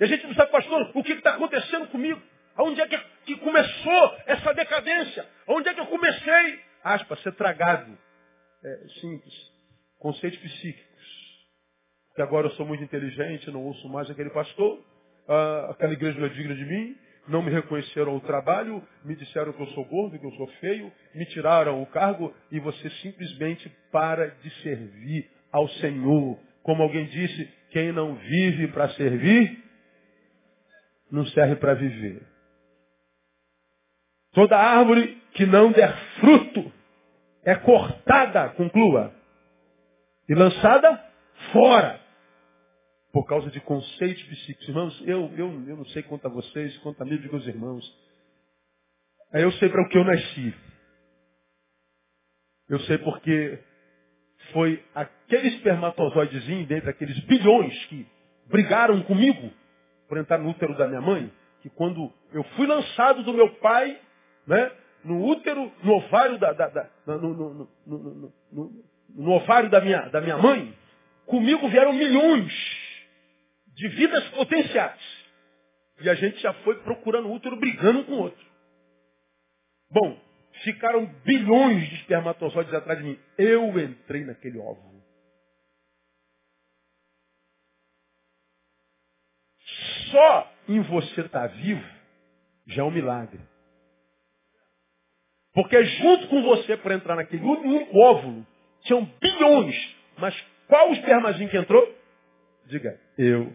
E 0.00 0.04
a 0.04 0.06
gente 0.06 0.26
não 0.26 0.34
sabe, 0.34 0.50
pastor, 0.50 0.90
o 0.94 1.02
que 1.02 1.12
está 1.12 1.34
acontecendo 1.34 1.86
comigo? 1.88 2.20
Onde 2.58 2.80
é 2.80 2.86
que, 2.88 2.98
que, 3.24 3.36
começou 3.36 4.16
essa 4.26 4.52
decadência? 4.52 5.26
Onde 5.46 5.68
é 5.68 5.74
que 5.74 5.80
eu 5.80 5.86
comecei? 5.86 6.60
Aspas, 6.82 7.20
ser 7.22 7.32
tragado. 7.32 7.96
É, 8.64 8.88
simples. 9.00 9.34
Conceitos 9.98 10.38
psíquicos. 10.40 10.87
Porque 12.18 12.30
agora 12.30 12.48
eu 12.48 12.50
sou 12.54 12.66
muito 12.66 12.82
inteligente, 12.82 13.48
não 13.52 13.62
ouço 13.62 13.88
mais 13.88 14.10
aquele 14.10 14.30
pastor. 14.30 14.84
Ah, 15.28 15.68
aquela 15.70 15.92
igreja 15.92 16.18
não 16.18 16.26
é 16.26 16.30
digna 16.30 16.52
de 16.52 16.64
mim 16.64 16.96
não 17.28 17.42
me 17.42 17.50
reconheceram 17.50 18.16
o 18.16 18.20
trabalho, 18.22 18.82
me 19.04 19.14
disseram 19.14 19.52
que 19.52 19.60
eu 19.60 19.66
sou 19.68 19.84
gordo, 19.84 20.18
que 20.18 20.24
eu 20.24 20.32
sou 20.32 20.46
feio, 20.60 20.90
me 21.14 21.26
tiraram 21.26 21.82
o 21.82 21.86
cargo 21.86 22.34
e 22.50 22.58
você 22.58 22.88
simplesmente 23.02 23.70
para 23.92 24.28
de 24.42 24.50
servir 24.62 25.30
ao 25.52 25.68
Senhor. 25.68 26.38
Como 26.62 26.82
alguém 26.82 27.04
disse, 27.04 27.52
quem 27.70 27.92
não 27.92 28.14
vive 28.14 28.68
para 28.68 28.88
servir, 28.94 29.62
não 31.12 31.26
serve 31.26 31.56
para 31.56 31.74
viver. 31.74 32.22
Toda 34.32 34.56
árvore 34.56 35.22
que 35.34 35.44
não 35.44 35.70
der 35.70 35.94
fruto 36.18 36.72
é 37.44 37.54
cortada, 37.56 38.48
conclua, 38.50 39.12
e 40.26 40.34
lançada 40.34 41.04
fora 41.52 42.07
por 43.12 43.26
causa 43.26 43.50
de 43.50 43.60
conceitos 43.60 44.22
psíquicos. 44.22 44.68
Irmãos, 44.68 45.02
eu, 45.06 45.32
eu, 45.36 45.50
eu 45.66 45.76
não 45.76 45.84
sei 45.86 46.02
quanto 46.02 46.26
a 46.26 46.30
vocês, 46.30 46.76
quanto 46.78 47.02
a 47.02 47.04
mim, 47.04 47.16
digo 47.18 47.36
aos 47.36 47.46
irmãos. 47.46 47.84
Eu 49.32 49.52
sei 49.52 49.68
para 49.68 49.82
o 49.82 49.88
que 49.88 49.98
eu 49.98 50.04
nasci. 50.04 50.54
Eu 52.68 52.80
sei 52.80 52.98
porque 52.98 53.58
foi 54.52 54.82
aquele 54.94 55.48
espermatozoidezinho 55.48 56.66
dentre 56.66 56.90
aqueles 56.90 57.18
bilhões 57.20 57.86
que 57.86 58.06
brigaram 58.46 59.02
comigo 59.02 59.50
por 60.08 60.18
entrar 60.18 60.38
no 60.38 60.50
útero 60.50 60.76
da 60.76 60.86
minha 60.86 61.00
mãe, 61.00 61.30
que 61.60 61.68
quando 61.70 62.12
eu 62.32 62.42
fui 62.56 62.66
lançado 62.66 63.22
do 63.22 63.34
meu 63.34 63.54
pai, 63.56 63.98
né, 64.46 64.70
no 65.04 65.24
útero, 65.26 65.70
no 65.82 65.92
ovário 65.94 66.38
da, 66.38 66.52
da, 66.52 66.68
da 66.68 66.88
no, 67.06 67.18
no, 67.18 67.68
no, 67.86 68.72
no, 69.14 69.30
ovário 69.32 69.70
da 69.70 69.80
minha, 69.80 70.08
da 70.08 70.20
minha 70.20 70.36
mãe, 70.38 70.74
comigo 71.26 71.68
vieram 71.68 71.92
milhões 71.92 72.87
de 73.78 73.88
vidas 73.88 74.28
potenciais. 74.30 75.00
E 76.00 76.10
a 76.10 76.14
gente 76.14 76.38
já 76.40 76.52
foi 76.64 76.80
procurando 76.82 77.30
útero, 77.30 77.56
brigando 77.56 78.00
um 78.00 78.04
com 78.04 78.12
o 78.12 78.18
outro. 78.22 78.46
Bom, 79.90 80.20
ficaram 80.64 81.06
bilhões 81.24 81.88
de 81.88 81.94
espermatozoides 81.96 82.74
atrás 82.74 82.98
de 82.98 83.04
mim. 83.04 83.18
Eu 83.38 83.78
entrei 83.78 84.24
naquele 84.24 84.58
óvulo. 84.58 84.98
Só 90.10 90.52
em 90.68 90.80
você 90.80 91.20
estar 91.20 91.48
tá 91.48 91.54
vivo 91.54 91.84
já 92.66 92.82
é 92.82 92.84
um 92.84 92.90
milagre. 92.90 93.40
Porque 95.54 95.84
junto 95.84 96.28
com 96.28 96.42
você, 96.42 96.76
para 96.76 96.94
entrar 96.94 97.16
naquele 97.16 97.42
único 97.42 97.96
óvulo, 97.96 98.46
tinham 98.82 99.04
bilhões. 99.20 99.96
Mas 100.18 100.34
qual 100.66 100.90
o 100.90 100.94
espermazinho 100.94 101.48
que 101.48 101.56
entrou? 101.56 101.96
Diga, 102.66 103.00
eu. 103.16 103.52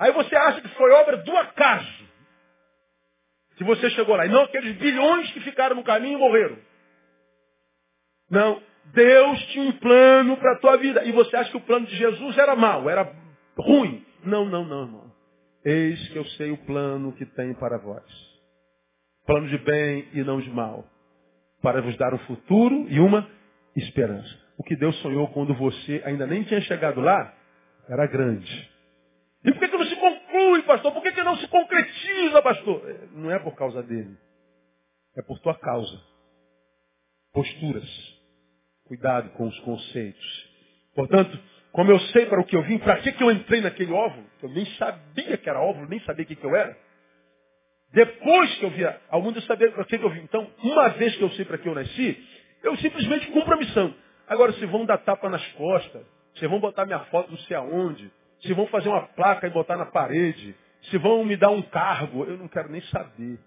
Aí 0.00 0.12
você 0.12 0.34
acha 0.34 0.62
que 0.62 0.68
foi 0.70 0.90
obra 0.92 1.18
do 1.18 1.36
acaso. 1.36 2.08
Que 3.56 3.64
você 3.64 3.90
chegou 3.90 4.16
lá. 4.16 4.24
E 4.24 4.30
não 4.30 4.44
aqueles 4.44 4.74
bilhões 4.78 5.30
que 5.32 5.40
ficaram 5.40 5.76
no 5.76 5.84
caminho 5.84 6.16
e 6.16 6.20
morreram. 6.20 6.56
Não. 8.30 8.62
Deus 8.94 9.46
tinha 9.48 9.62
um 9.62 9.72
plano 9.72 10.38
para 10.38 10.54
a 10.54 10.58
tua 10.58 10.78
vida. 10.78 11.04
E 11.04 11.12
você 11.12 11.36
acha 11.36 11.50
que 11.50 11.56
o 11.58 11.60
plano 11.60 11.86
de 11.86 11.94
Jesus 11.94 12.38
era 12.38 12.56
mau, 12.56 12.88
era 12.88 13.12
ruim. 13.58 14.02
Não, 14.24 14.46
não, 14.46 14.64
não, 14.64 14.82
irmão. 14.84 15.12
Eis 15.62 16.08
que 16.08 16.16
eu 16.16 16.24
sei 16.24 16.50
o 16.50 16.56
plano 16.64 17.12
que 17.12 17.26
tem 17.26 17.52
para 17.52 17.76
vós. 17.76 18.02
Plano 19.26 19.48
de 19.48 19.58
bem 19.58 20.08
e 20.14 20.24
não 20.24 20.40
de 20.40 20.48
mal. 20.48 20.86
Para 21.60 21.82
vos 21.82 21.94
dar 21.98 22.14
um 22.14 22.18
futuro 22.20 22.86
e 22.88 22.98
uma 22.98 23.28
esperança. 23.76 24.34
O 24.56 24.64
que 24.64 24.74
Deus 24.74 24.96
sonhou 25.02 25.28
quando 25.28 25.52
você 25.52 26.02
ainda 26.06 26.26
nem 26.26 26.42
tinha 26.44 26.62
chegado 26.62 27.02
lá 27.02 27.34
era 27.86 28.06
grande. 28.06 28.70
E 29.44 29.52
por 29.52 29.60
que, 29.60 29.68
pastor? 30.70 30.92
Por 30.92 31.02
que, 31.02 31.12
que 31.12 31.22
não 31.22 31.36
se 31.36 31.48
concretiza, 31.48 32.42
pastor? 32.42 32.88
É, 32.88 33.06
não 33.12 33.30
é 33.30 33.38
por 33.38 33.54
causa 33.54 33.82
dele. 33.82 34.16
É 35.16 35.22
por 35.22 35.38
tua 35.40 35.54
causa. 35.58 36.00
Posturas. 37.32 37.88
Cuidado 38.84 39.30
com 39.30 39.46
os 39.46 39.58
conceitos. 39.60 40.50
Portanto, 40.94 41.38
como 41.72 41.90
eu 41.90 41.98
sei 42.12 42.26
para 42.26 42.40
o 42.40 42.44
que 42.44 42.56
eu 42.56 42.62
vim, 42.62 42.78
para 42.78 42.98
que, 42.98 43.12
que 43.12 43.22
eu 43.22 43.30
entrei 43.30 43.60
naquele 43.60 43.92
óvulo? 43.92 44.26
Eu 44.42 44.48
nem 44.50 44.66
sabia 44.76 45.36
que 45.36 45.48
era 45.48 45.60
óvulo, 45.60 45.88
nem 45.88 46.00
sabia 46.00 46.24
o 46.24 46.28
que, 46.28 46.36
que 46.36 46.44
eu 46.44 46.54
era. 46.54 46.76
Depois 47.92 48.54
que 48.58 48.64
eu 48.64 48.70
vi 48.70 48.84
ao 49.08 49.20
mundo, 49.22 49.38
eu 49.38 49.42
sabia 49.42 49.70
para 49.72 49.84
que, 49.84 49.98
que 49.98 50.04
eu 50.04 50.10
vim. 50.10 50.20
Então, 50.20 50.48
uma 50.62 50.88
vez 50.90 51.16
que 51.16 51.22
eu 51.22 51.30
sei 51.30 51.44
para 51.44 51.58
que 51.58 51.68
eu 51.68 51.74
nasci, 51.74 52.28
eu 52.62 52.76
simplesmente 52.76 53.26
cumpro 53.28 53.54
a 53.54 53.56
missão. 53.56 53.94
Agora, 54.28 54.52
se 54.52 54.66
vão 54.66 54.84
dar 54.84 54.98
tapa 54.98 55.28
nas 55.28 55.44
costas, 55.52 56.06
se 56.36 56.46
vão 56.46 56.60
botar 56.60 56.86
minha 56.86 57.00
foto 57.06 57.30
não 57.30 57.38
sei 57.38 57.56
aonde, 57.56 58.10
se 58.42 58.52
vão 58.54 58.66
fazer 58.68 58.88
uma 58.88 59.06
placa 59.08 59.46
e 59.46 59.50
botar 59.50 59.76
na 59.76 59.86
parede, 59.86 60.54
se 60.90 60.98
vão 60.98 61.24
me 61.24 61.36
dar 61.36 61.50
um 61.50 61.62
cargo, 61.62 62.24
eu 62.24 62.38
não 62.38 62.48
quero 62.48 62.70
nem 62.70 62.80
saber. 62.82 63.38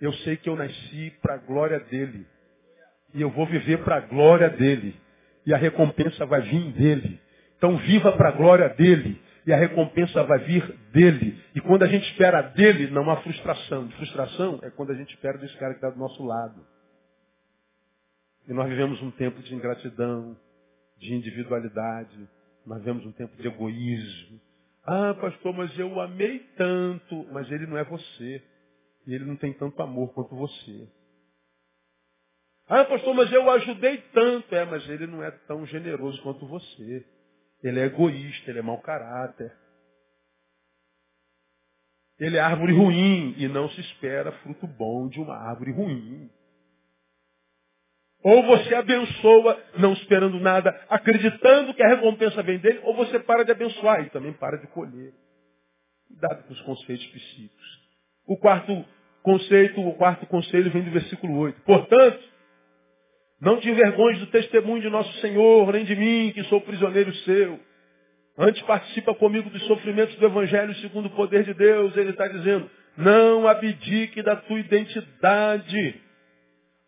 Eu 0.00 0.12
sei 0.12 0.36
que 0.36 0.48
eu 0.48 0.56
nasci 0.56 1.10
para 1.20 1.34
a 1.34 1.38
glória 1.38 1.78
dele. 1.80 2.26
E 3.12 3.20
eu 3.20 3.30
vou 3.30 3.46
viver 3.46 3.82
para 3.84 3.96
a 3.96 4.00
glória 4.00 4.48
dele. 4.48 4.98
E 5.44 5.52
a 5.52 5.56
recompensa 5.56 6.24
vai 6.24 6.40
vir 6.42 6.72
dele. 6.72 7.20
Então 7.58 7.76
viva 7.76 8.12
para 8.12 8.28
a 8.28 8.32
glória 8.32 8.68
dele. 8.70 9.20
E 9.46 9.52
a 9.52 9.56
recompensa 9.56 10.22
vai 10.24 10.38
vir 10.38 10.66
dele. 10.92 11.42
E 11.54 11.60
quando 11.60 11.82
a 11.82 11.86
gente 11.86 12.08
espera 12.10 12.40
dele, 12.40 12.90
não 12.90 13.10
há 13.10 13.16
frustração. 13.18 13.90
Frustração 13.90 14.60
é 14.62 14.70
quando 14.70 14.92
a 14.92 14.94
gente 14.94 15.14
espera 15.14 15.36
desse 15.36 15.56
cara 15.58 15.72
que 15.74 15.78
está 15.78 15.90
do 15.90 15.98
nosso 15.98 16.24
lado. 16.24 16.64
E 18.48 18.52
nós 18.52 18.68
vivemos 18.68 19.02
um 19.02 19.10
tempo 19.10 19.40
de 19.42 19.54
ingratidão, 19.54 20.36
de 20.98 21.14
individualidade, 21.14 22.28
nós 22.66 22.82
vemos 22.82 23.04
um 23.04 23.12
tempo 23.12 23.36
de 23.36 23.46
egoísmo. 23.46 24.40
Ah, 24.84 25.14
pastor, 25.14 25.54
mas 25.54 25.76
eu 25.78 25.92
o 25.92 26.00
amei 26.00 26.40
tanto. 26.56 27.26
Mas 27.32 27.50
ele 27.50 27.66
não 27.66 27.76
é 27.76 27.84
você. 27.84 28.42
E 29.06 29.14
ele 29.14 29.24
não 29.24 29.36
tem 29.36 29.52
tanto 29.52 29.80
amor 29.82 30.12
quanto 30.12 30.34
você. 30.34 30.88
Ah, 32.68 32.84
pastor, 32.84 33.14
mas 33.14 33.32
eu 33.32 33.44
o 33.44 33.50
ajudei 33.50 33.98
tanto. 34.12 34.54
É, 34.54 34.64
mas 34.64 34.88
ele 34.88 35.06
não 35.06 35.22
é 35.22 35.30
tão 35.30 35.66
generoso 35.66 36.20
quanto 36.22 36.46
você. 36.46 37.04
Ele 37.62 37.80
é 37.80 37.84
egoísta, 37.84 38.50
ele 38.50 38.60
é 38.60 38.62
mau 38.62 38.80
caráter. 38.80 39.52
Ele 42.18 42.36
é 42.36 42.40
árvore 42.40 42.74
ruim 42.74 43.34
e 43.38 43.48
não 43.48 43.68
se 43.70 43.80
espera 43.80 44.30
fruto 44.42 44.66
bom 44.66 45.08
de 45.08 45.18
uma 45.18 45.34
árvore 45.34 45.72
ruim. 45.72 46.30
Ou 48.22 48.42
você 48.42 48.74
abençoa, 48.74 49.58
não 49.78 49.94
esperando 49.94 50.38
nada, 50.38 50.78
acreditando 50.88 51.72
que 51.72 51.82
a 51.82 51.88
recompensa 51.88 52.42
vem 52.42 52.58
dele, 52.58 52.80
ou 52.82 52.94
você 52.94 53.18
para 53.18 53.44
de 53.44 53.52
abençoar 53.52 54.02
e 54.02 54.10
também 54.10 54.32
para 54.32 54.58
de 54.58 54.66
colher. 54.68 55.12
Cuidado 56.08 56.44
com 56.44 56.52
os 56.52 56.60
conceitos 56.62 57.06
psíquicos. 57.06 57.80
O 58.26 58.36
quarto 58.36 58.84
conceito, 59.22 59.80
o 59.80 59.94
quarto 59.94 60.26
conselho 60.26 60.70
vem 60.70 60.82
do 60.82 60.90
versículo 60.90 61.38
8. 61.38 61.62
Portanto, 61.62 62.20
não 63.40 63.58
te 63.58 63.70
envergonhes 63.70 64.20
do 64.20 64.26
testemunho 64.26 64.82
de 64.82 64.90
nosso 64.90 65.12
Senhor, 65.20 65.72
nem 65.72 65.84
de 65.84 65.96
mim, 65.96 66.30
que 66.34 66.44
sou 66.44 66.60
prisioneiro 66.60 67.14
seu. 67.16 67.58
Antes 68.36 68.60
participa 68.62 69.14
comigo 69.14 69.48
dos 69.48 69.62
sofrimentos 69.64 70.14
do 70.16 70.26
Evangelho 70.26 70.74
segundo 70.76 71.06
o 71.06 71.16
poder 71.16 71.44
de 71.44 71.54
Deus. 71.54 71.96
Ele 71.96 72.10
está 72.10 72.28
dizendo, 72.28 72.70
não 72.96 73.48
abdique 73.48 74.22
da 74.22 74.36
tua 74.36 74.58
identidade. 74.58 76.09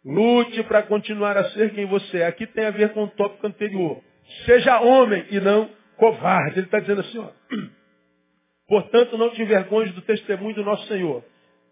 Lute 0.05 0.63
para 0.65 0.83
continuar 0.83 1.37
a 1.37 1.51
ser 1.51 1.73
quem 1.75 1.87
você 1.87 2.19
é. 2.19 2.27
Aqui 2.27 2.47
tem 2.47 2.65
a 2.67 2.71
ver 2.71 2.93
com 2.93 3.05
o 3.05 3.09
tópico 3.09 3.47
anterior. 3.47 4.03
Seja 4.45 4.81
homem 4.81 5.25
e 5.31 5.39
não 5.41 5.71
covarde. 5.97 6.59
Ele 6.59 6.67
está 6.67 6.81
dizendo 6.81 7.01
assim, 7.01 7.19
ó. 7.19 7.31
Portanto, 8.67 9.17
não 9.19 9.31
te 9.31 9.43
envergonhes 9.43 9.93
do 9.93 10.03
testemunho 10.03 10.55
do 10.55 10.65
nosso 10.65 10.87
Senhor, 10.89 11.23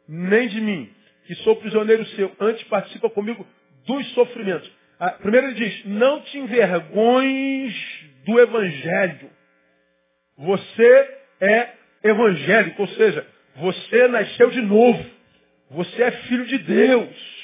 nem 0.08 0.48
de 0.48 0.60
mim, 0.60 0.90
que 1.26 1.34
sou 1.36 1.56
prisioneiro 1.56 2.04
seu. 2.08 2.30
Antes 2.38 2.62
participa 2.64 3.08
comigo 3.10 3.46
dos 3.86 4.06
sofrimentos. 4.12 4.70
Ah, 4.98 5.12
primeiro 5.12 5.48
ele 5.48 5.54
diz, 5.54 5.84
não 5.86 6.20
te 6.20 6.38
envergonhes 6.38 7.74
do 8.26 8.38
Evangelho. 8.38 9.30
Você 10.36 11.18
é 11.40 11.70
evangélico, 12.02 12.82
ou 12.82 12.88
seja, 12.88 13.26
você 13.56 14.08
nasceu 14.08 14.50
de 14.50 14.60
novo. 14.62 15.04
Você 15.70 16.02
é 16.02 16.10
filho 16.10 16.46
de 16.46 16.58
Deus. 16.58 17.39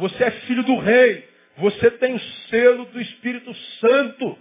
Você 0.00 0.24
é 0.24 0.30
filho 0.42 0.62
do 0.64 0.78
rei. 0.78 1.28
Você 1.58 1.90
tem 1.92 2.14
o 2.14 2.20
selo 2.48 2.86
do 2.86 3.00
Espírito 3.00 3.54
Santo. 3.80 4.38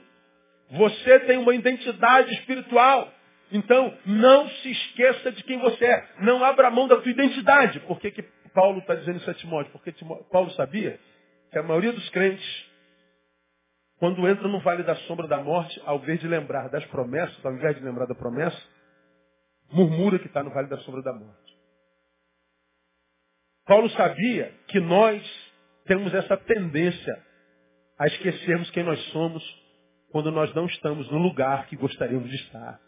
Você 0.72 1.20
tem 1.22 1.38
uma 1.38 1.54
identidade 1.54 2.34
espiritual. 2.36 3.12
Então, 3.52 3.98
não 4.06 4.48
se 4.48 4.72
esqueça 4.72 5.32
de 5.32 5.44
quem 5.44 5.60
você 5.60 5.86
é. 5.86 6.10
Não 6.22 6.44
abra 6.44 6.70
mão 6.70 6.88
da 6.88 6.98
tua 6.98 7.12
identidade. 7.12 7.80
Por 7.82 8.00
que, 8.00 8.12
que 8.12 8.22
Paulo 8.54 8.80
está 8.80 8.96
dizendo 8.96 9.18
isso 9.18 9.30
a 9.30 9.34
Timóteo? 9.34 9.72
Porque 9.72 9.94
Paulo 10.32 10.52
sabia 10.52 11.00
que 11.52 11.58
a 11.58 11.64
maioria 11.64 11.92
dos 11.92 12.08
crentes, 12.10 12.66
quando 13.98 14.28
entra 14.28 14.48
no 14.48 14.60
vale 14.60 14.84
da 14.84 14.96
sombra 14.96 15.28
da 15.28 15.40
morte, 15.40 15.82
ao 15.86 15.98
invés 15.98 16.20
de 16.20 16.28
lembrar 16.28 16.70
das 16.70 16.86
promessas, 16.86 17.44
ao 17.44 17.54
invés 17.54 17.76
de 17.76 17.84
lembrar 17.84 18.06
da 18.06 18.16
promessa, 18.16 18.58
murmura 19.72 20.20
que 20.20 20.28
está 20.28 20.44
no 20.44 20.52
vale 20.52 20.68
da 20.68 20.78
sombra 20.80 21.02
da 21.02 21.14
morte. 21.14 21.50
Paulo 23.66 23.90
sabia 23.92 24.52
que 24.68 24.80
nós 24.80 25.49
temos 25.90 26.14
essa 26.14 26.38
tendência 26.38 27.18
a 27.98 28.06
esquecermos 28.06 28.70
quem 28.70 28.84
nós 28.84 29.00
somos 29.06 29.44
quando 30.12 30.32
nós 30.32 30.54
não 30.54 30.68
estamos 30.68 31.10
no 31.12 31.18
lugar 31.18 31.66
que 31.66 31.76
gostaríamos 31.76 32.30
de 32.30 32.36
estar. 32.36 32.80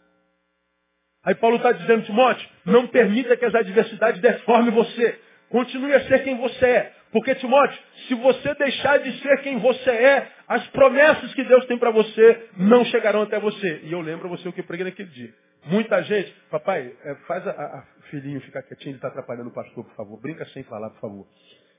Aí 1.24 1.34
Paulo 1.34 1.56
está 1.56 1.72
dizendo, 1.72 2.04
Timóteo, 2.04 2.48
não 2.64 2.86
permita 2.86 3.36
que 3.36 3.44
as 3.44 3.54
adversidades 3.56 4.20
deformem 4.20 4.70
você. 4.70 5.20
Continue 5.48 5.92
a 5.94 6.06
ser 6.06 6.22
quem 6.22 6.36
você 6.36 6.64
é. 6.64 6.92
Porque, 7.10 7.34
Timóteo, 7.34 7.76
se 8.06 8.14
você 8.14 8.54
deixar 8.54 8.98
de 8.98 9.20
ser 9.20 9.42
quem 9.42 9.58
você 9.58 9.90
é, 9.90 10.28
as 10.46 10.64
promessas 10.68 11.34
que 11.34 11.42
Deus 11.42 11.66
tem 11.66 11.76
para 11.78 11.90
você 11.90 12.50
não 12.56 12.84
chegarão 12.84 13.22
até 13.22 13.38
você. 13.38 13.80
E 13.82 13.92
eu 13.92 14.00
lembro 14.00 14.28
você 14.28 14.48
o 14.48 14.52
que 14.52 14.60
eu 14.60 14.64
preguei 14.64 14.86
naquele 14.86 15.10
dia. 15.10 15.34
Muita 15.66 16.02
gente, 16.04 16.32
papai, 16.50 16.92
é, 17.04 17.14
faz 17.26 17.46
a, 17.46 17.50
a 17.50 17.84
filhinho 18.10 18.40
ficar 18.42 18.62
quietinho, 18.62 18.90
ele 18.90 18.98
está 18.98 19.08
atrapalhando 19.08 19.50
o 19.50 19.52
pastor, 19.52 19.84
por 19.84 19.94
favor. 19.94 20.20
Brinca 20.20 20.44
sem 20.46 20.62
falar, 20.62 20.90
por 20.90 21.00
favor. 21.00 21.26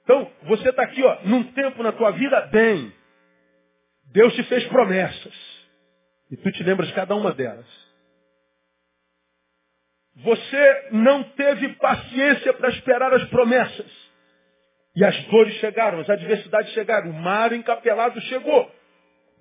Então, 0.04 0.30
você 0.44 0.70
está 0.70 0.84
aqui, 0.84 1.02
ó, 1.04 1.20
num 1.24 1.44
tempo 1.54 1.82
na 1.82 1.92
tua 1.92 2.12
vida 2.12 2.42
bem. 2.48 2.94
Deus 4.12 4.34
te 4.36 4.44
fez 4.44 4.66
promessas. 4.68 5.34
E 6.30 6.38
tu 6.38 6.52
te 6.52 6.64
lembras 6.64 6.88
de 6.90 6.94
cada 6.94 7.16
uma 7.16 7.32
delas. 7.32 7.66
Você 10.16 10.90
não 10.92 11.24
teve 11.24 11.70
paciência 11.76 12.54
para 12.54 12.70
esperar 12.70 13.14
as 13.14 13.24
promessas. 13.30 14.04
E 14.96 15.04
as 15.04 15.24
dores 15.26 15.56
chegaram, 15.56 16.00
as 16.00 16.10
adversidades 16.10 16.72
chegaram, 16.74 17.10
o 17.10 17.14
mar 17.14 17.52
encapelado 17.52 18.20
chegou. 18.22 18.72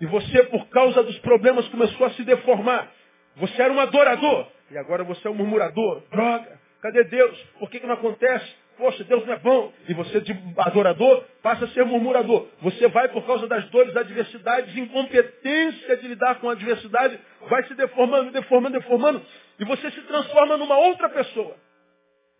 E 0.01 0.07
você, 0.07 0.45
por 0.45 0.67
causa 0.69 1.03
dos 1.03 1.19
problemas, 1.19 1.69
começou 1.69 2.07
a 2.07 2.11
se 2.11 2.25
deformar. 2.25 2.91
Você 3.37 3.61
era 3.61 3.73
um 3.73 3.81
adorador. 3.81 4.51
E 4.71 4.79
agora 4.79 5.05
você 5.05 5.29
é 5.29 5.31
um 5.31 5.35
murmurador. 5.35 6.03
Droga, 6.11 6.59
cadê 6.81 7.05
Deus? 7.05 7.39
Por 7.59 7.71
que, 7.71 7.81
que 7.81 7.87
não 7.87 7.95
acontece? 7.95 8.62
Poxa, 8.77 9.05
Deus 9.05 9.25
não 9.27 9.35
é 9.35 9.39
bom. 9.39 9.73
E 9.89 9.95
você, 9.95 10.21
de 10.21 10.33
adorador, 10.59 11.25
passa 11.43 11.65
a 11.65 11.69
ser 11.69 11.85
murmurador. 11.85 12.49
Você 12.63 12.89
vai, 12.89 13.09
por 13.09 13.25
causa 13.27 13.47
das 13.47 13.69
dores, 13.71 13.97
adversidades, 13.97 14.77
incompetência 14.77 15.97
de 15.99 16.09
lidar 16.09 16.41
com 16.41 16.49
a 16.49 16.53
adversidade, 16.53 17.19
vai 17.49 17.65
se 17.65 17.75
deformando, 17.75 18.31
deformando, 18.31 18.79
deformando. 18.79 19.23
E 19.59 19.65
você 19.65 19.91
se 19.91 20.01
transforma 20.03 20.57
numa 20.57 20.79
outra 20.79 21.09
pessoa. 21.11 21.57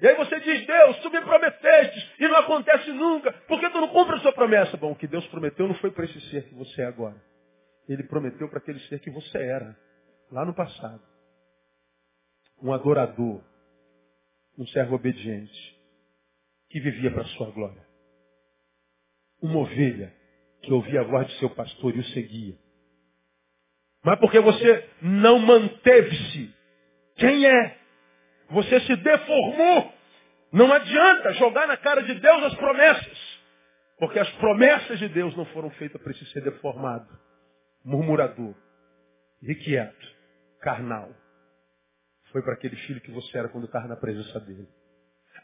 E 0.01 0.09
aí 0.09 0.17
você 0.17 0.41
diz, 0.41 0.67
Deus, 0.67 0.99
tu 0.99 1.11
me 1.11 1.21
prometeste, 1.21 2.15
e 2.19 2.27
não 2.27 2.39
acontece 2.39 2.91
nunca. 2.91 3.33
Por 3.47 3.61
que 3.61 3.71
tu 3.71 3.81
não 3.81 3.89
cumpre 3.89 4.17
a 4.17 4.19
sua 4.19 4.33
promessa? 4.33 4.77
Bom, 4.77 4.91
o 4.91 4.97
que 4.97 5.07
Deus 5.07 5.25
prometeu 5.29 5.69
não 5.69 5.77
foi 5.77 5.93
para 5.93 6.05
esse 6.05 6.21
ser 6.23 6.49
que 6.49 6.55
você 6.57 6.83
é 6.83 6.87
agora. 6.87 7.23
Ele 7.89 8.03
prometeu 8.03 8.49
para 8.49 8.59
aquele 8.59 8.81
ser 8.81 8.99
que 8.99 9.11
você 9.11 9.39
era, 9.39 9.77
lá 10.31 10.45
no 10.45 10.55
passado. 10.55 11.03
Um 12.61 12.73
adorador, 12.73 13.43
um 14.59 14.67
servo 14.67 14.97
obediente, 14.97 15.72
que 16.73 16.81
vivia 16.81 17.11
para 17.11 17.21
a 17.21 17.27
sua 17.27 17.51
glória. 17.51 17.87
Uma 19.43 19.59
ovelha 19.59 20.11
que 20.63 20.73
ouvia 20.73 21.03
a 21.03 21.05
voz 21.05 21.27
de 21.29 21.39
seu 21.39 21.51
pastor 21.51 21.95
e 21.95 22.01
o 22.01 22.05
seguia. 22.05 22.57
Mas 24.03 24.19
porque 24.19 24.41
você 24.41 24.89
não 25.03 25.39
manteve-se 25.39 26.55
quem 27.17 27.47
é, 27.47 27.79
você 28.49 28.81
se 28.81 28.97
deformou. 28.97 29.93
Não 30.51 30.73
adianta 30.73 31.35
jogar 31.35 31.67
na 31.67 31.77
cara 31.77 32.03
de 32.03 32.15
Deus 32.15 32.43
as 32.45 32.55
promessas. 32.55 33.43
Porque 33.99 34.19
as 34.19 34.31
promessas 34.37 34.99
de 34.99 35.09
Deus 35.11 35.37
não 35.37 35.45
foram 35.47 35.71
feitas 35.73 36.01
para 36.01 36.13
esse 36.13 36.25
ser 36.33 36.43
deformado, 36.43 37.07
murmurador, 37.85 38.55
irrequieto, 39.43 40.09
carnal. 40.61 41.11
Foi 42.33 42.43
para 42.43 42.55
aquele 42.55 42.77
filho 42.77 43.01
que 43.03 43.11
você 43.11 43.39
era 43.39 43.51
quando 43.51 43.67
estava 43.67 43.87
na 43.87 43.97
presença 43.97 44.41
dele. 44.41 44.67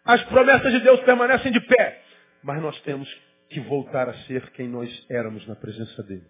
As 0.08 0.24
promessas 0.24 0.72
de 0.72 0.80
Deus 0.80 1.00
permanecem 1.00 1.52
de 1.52 1.60
pé. 1.60 2.00
Mas 2.42 2.62
nós 2.62 2.80
temos 2.80 3.06
que 3.50 3.60
voltar 3.60 4.08
a 4.08 4.14
ser 4.20 4.50
quem 4.52 4.66
nós 4.66 5.06
éramos 5.10 5.46
na 5.46 5.54
presença 5.54 6.02
dele. 6.02 6.24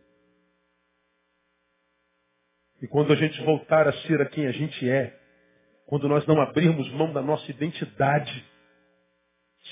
E 2.82 2.88
quando 2.88 3.12
a 3.12 3.16
gente 3.16 3.40
voltar 3.42 3.86
a 3.86 3.92
ser 3.92 4.20
a 4.20 4.26
quem 4.26 4.48
a 4.48 4.50
gente 4.50 4.88
é, 4.90 5.16
quando 5.86 6.08
nós 6.08 6.26
não 6.26 6.40
abrirmos 6.40 6.90
mão 6.90 7.12
da 7.12 7.22
nossa 7.22 7.48
identidade, 7.52 8.44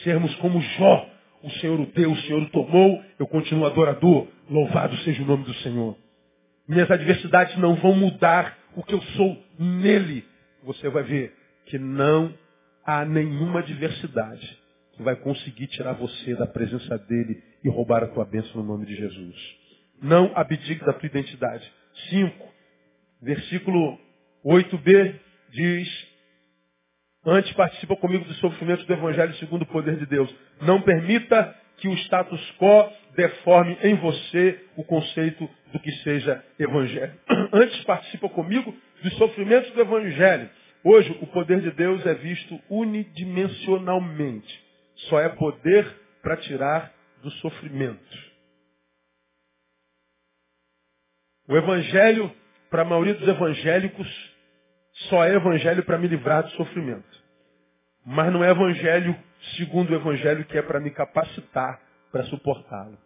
sermos 0.04 0.32
como 0.36 0.60
Jó, 0.60 1.10
o 1.42 1.50
Senhor 1.50 1.80
o 1.80 1.86
deu, 1.86 2.12
o 2.12 2.16
Senhor 2.22 2.42
o 2.42 2.50
tomou, 2.50 3.02
eu 3.18 3.26
continuo 3.26 3.66
adorador, 3.66 4.28
louvado 4.48 4.96
seja 4.98 5.20
o 5.20 5.26
nome 5.26 5.44
do 5.44 5.54
Senhor. 5.54 5.98
Minhas 6.68 6.88
adversidades 6.88 7.56
não 7.58 7.74
vão 7.74 7.92
mudar 7.92 8.56
o 8.76 8.84
que 8.84 8.94
eu 8.94 9.02
sou 9.02 9.36
nele. 9.58 10.24
Você 10.62 10.88
vai 10.88 11.02
ver 11.02 11.34
que 11.66 11.76
não 11.76 12.32
há 12.86 13.04
nenhuma 13.04 13.58
adversidade 13.58 14.58
que 14.92 15.02
vai 15.02 15.16
conseguir 15.16 15.66
tirar 15.66 15.92
você 15.94 16.34
da 16.36 16.46
presença 16.46 16.96
dele 16.96 17.42
e 17.62 17.68
roubar 17.68 18.04
a 18.04 18.06
tua 18.06 18.24
bênção 18.24 18.62
no 18.62 18.68
nome 18.68 18.86
de 18.86 18.94
Jesus. 18.94 19.36
Não 20.00 20.30
abdique 20.34 20.84
da 20.84 20.92
tua 20.92 21.06
identidade. 21.06 21.70
5, 22.10 22.54
versículo 23.20 23.98
8b 24.44 25.14
diz, 25.50 26.08
antes 27.26 27.52
participa 27.54 27.96
comigo 27.96 28.24
dos 28.24 28.38
sofrimentos 28.38 28.86
do 28.86 28.92
Evangelho 28.92 29.34
segundo 29.34 29.62
o 29.62 29.66
poder 29.66 29.96
de 29.96 30.06
Deus. 30.06 30.32
Não 30.62 30.80
permita 30.80 31.54
que 31.78 31.88
o 31.88 31.94
status 31.94 32.40
quo 32.58 32.90
deforme 33.16 33.76
em 33.82 33.96
você 33.96 34.64
o 34.76 34.84
conceito 34.84 35.48
do 35.72 35.80
que 35.80 35.90
seja 36.02 36.42
Evangelho. 36.58 37.12
Antes 37.52 37.82
participa 37.84 38.28
comigo 38.28 38.74
dos 39.02 39.14
sofrimentos 39.16 39.70
do 39.72 39.80
Evangelho 39.80 40.48
Hoje, 40.88 41.18
o 41.20 41.26
poder 41.26 41.60
de 41.62 41.72
Deus 41.72 42.06
é 42.06 42.14
visto 42.14 42.60
unidimensionalmente. 42.70 44.64
Só 45.08 45.18
é 45.18 45.28
poder 45.30 45.84
para 46.22 46.36
tirar 46.36 46.94
do 47.24 47.30
sofrimento. 47.32 48.16
O 51.48 51.56
evangelho, 51.56 52.32
para 52.70 52.82
a 52.82 52.84
maioria 52.84 53.14
dos 53.14 53.26
evangélicos, 53.26 54.06
só 55.08 55.24
é 55.24 55.34
evangelho 55.34 55.84
para 55.84 55.98
me 55.98 56.06
livrar 56.06 56.44
do 56.44 56.50
sofrimento. 56.50 57.24
Mas 58.04 58.32
não 58.32 58.44
é 58.44 58.50
evangelho 58.52 59.18
segundo 59.56 59.90
o 59.90 59.96
evangelho 59.96 60.44
que 60.44 60.56
é 60.56 60.62
para 60.62 60.78
me 60.78 60.92
capacitar 60.92 61.82
para 62.12 62.22
suportá-lo. 62.26 62.96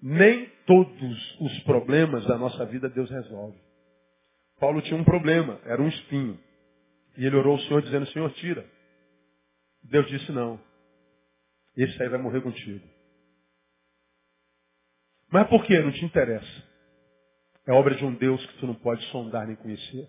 Nem 0.00 0.46
todos 0.66 1.40
os 1.42 1.58
problemas 1.64 2.24
da 2.24 2.38
nossa 2.38 2.64
vida 2.64 2.88
Deus 2.88 3.10
resolve. 3.10 3.58
Paulo 4.58 4.80
tinha 4.80 4.98
um 4.98 5.04
problema, 5.04 5.60
era 5.66 5.82
um 5.82 5.88
espinho. 5.88 6.40
E 7.16 7.24
ele 7.24 7.36
orou 7.36 7.54
ao 7.54 7.60
Senhor 7.60 7.82
dizendo, 7.82 8.06
Senhor, 8.08 8.30
tira. 8.34 8.64
Deus 9.82 10.06
disse, 10.08 10.32
não. 10.32 10.60
Esse 11.76 12.02
aí 12.02 12.08
vai 12.08 12.18
morrer 12.18 12.40
contigo. 12.40 12.86
Mas 15.30 15.48
por 15.48 15.64
que? 15.64 15.78
Não 15.80 15.92
te 15.92 16.04
interessa. 16.04 16.64
É 17.66 17.72
obra 17.72 17.94
de 17.94 18.04
um 18.04 18.14
Deus 18.14 18.44
que 18.46 18.58
tu 18.58 18.66
não 18.66 18.74
pode 18.74 19.02
sondar 19.06 19.46
nem 19.46 19.56
conhecer. 19.56 20.08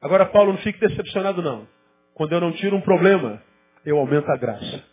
Agora, 0.00 0.26
Paulo, 0.26 0.52
não 0.52 0.60
fique 0.60 0.80
decepcionado, 0.80 1.42
não. 1.42 1.68
Quando 2.14 2.32
eu 2.32 2.40
não 2.40 2.52
tiro 2.52 2.76
um 2.76 2.80
problema, 2.80 3.42
eu 3.84 3.98
aumento 3.98 4.30
a 4.30 4.36
graça. 4.36 4.84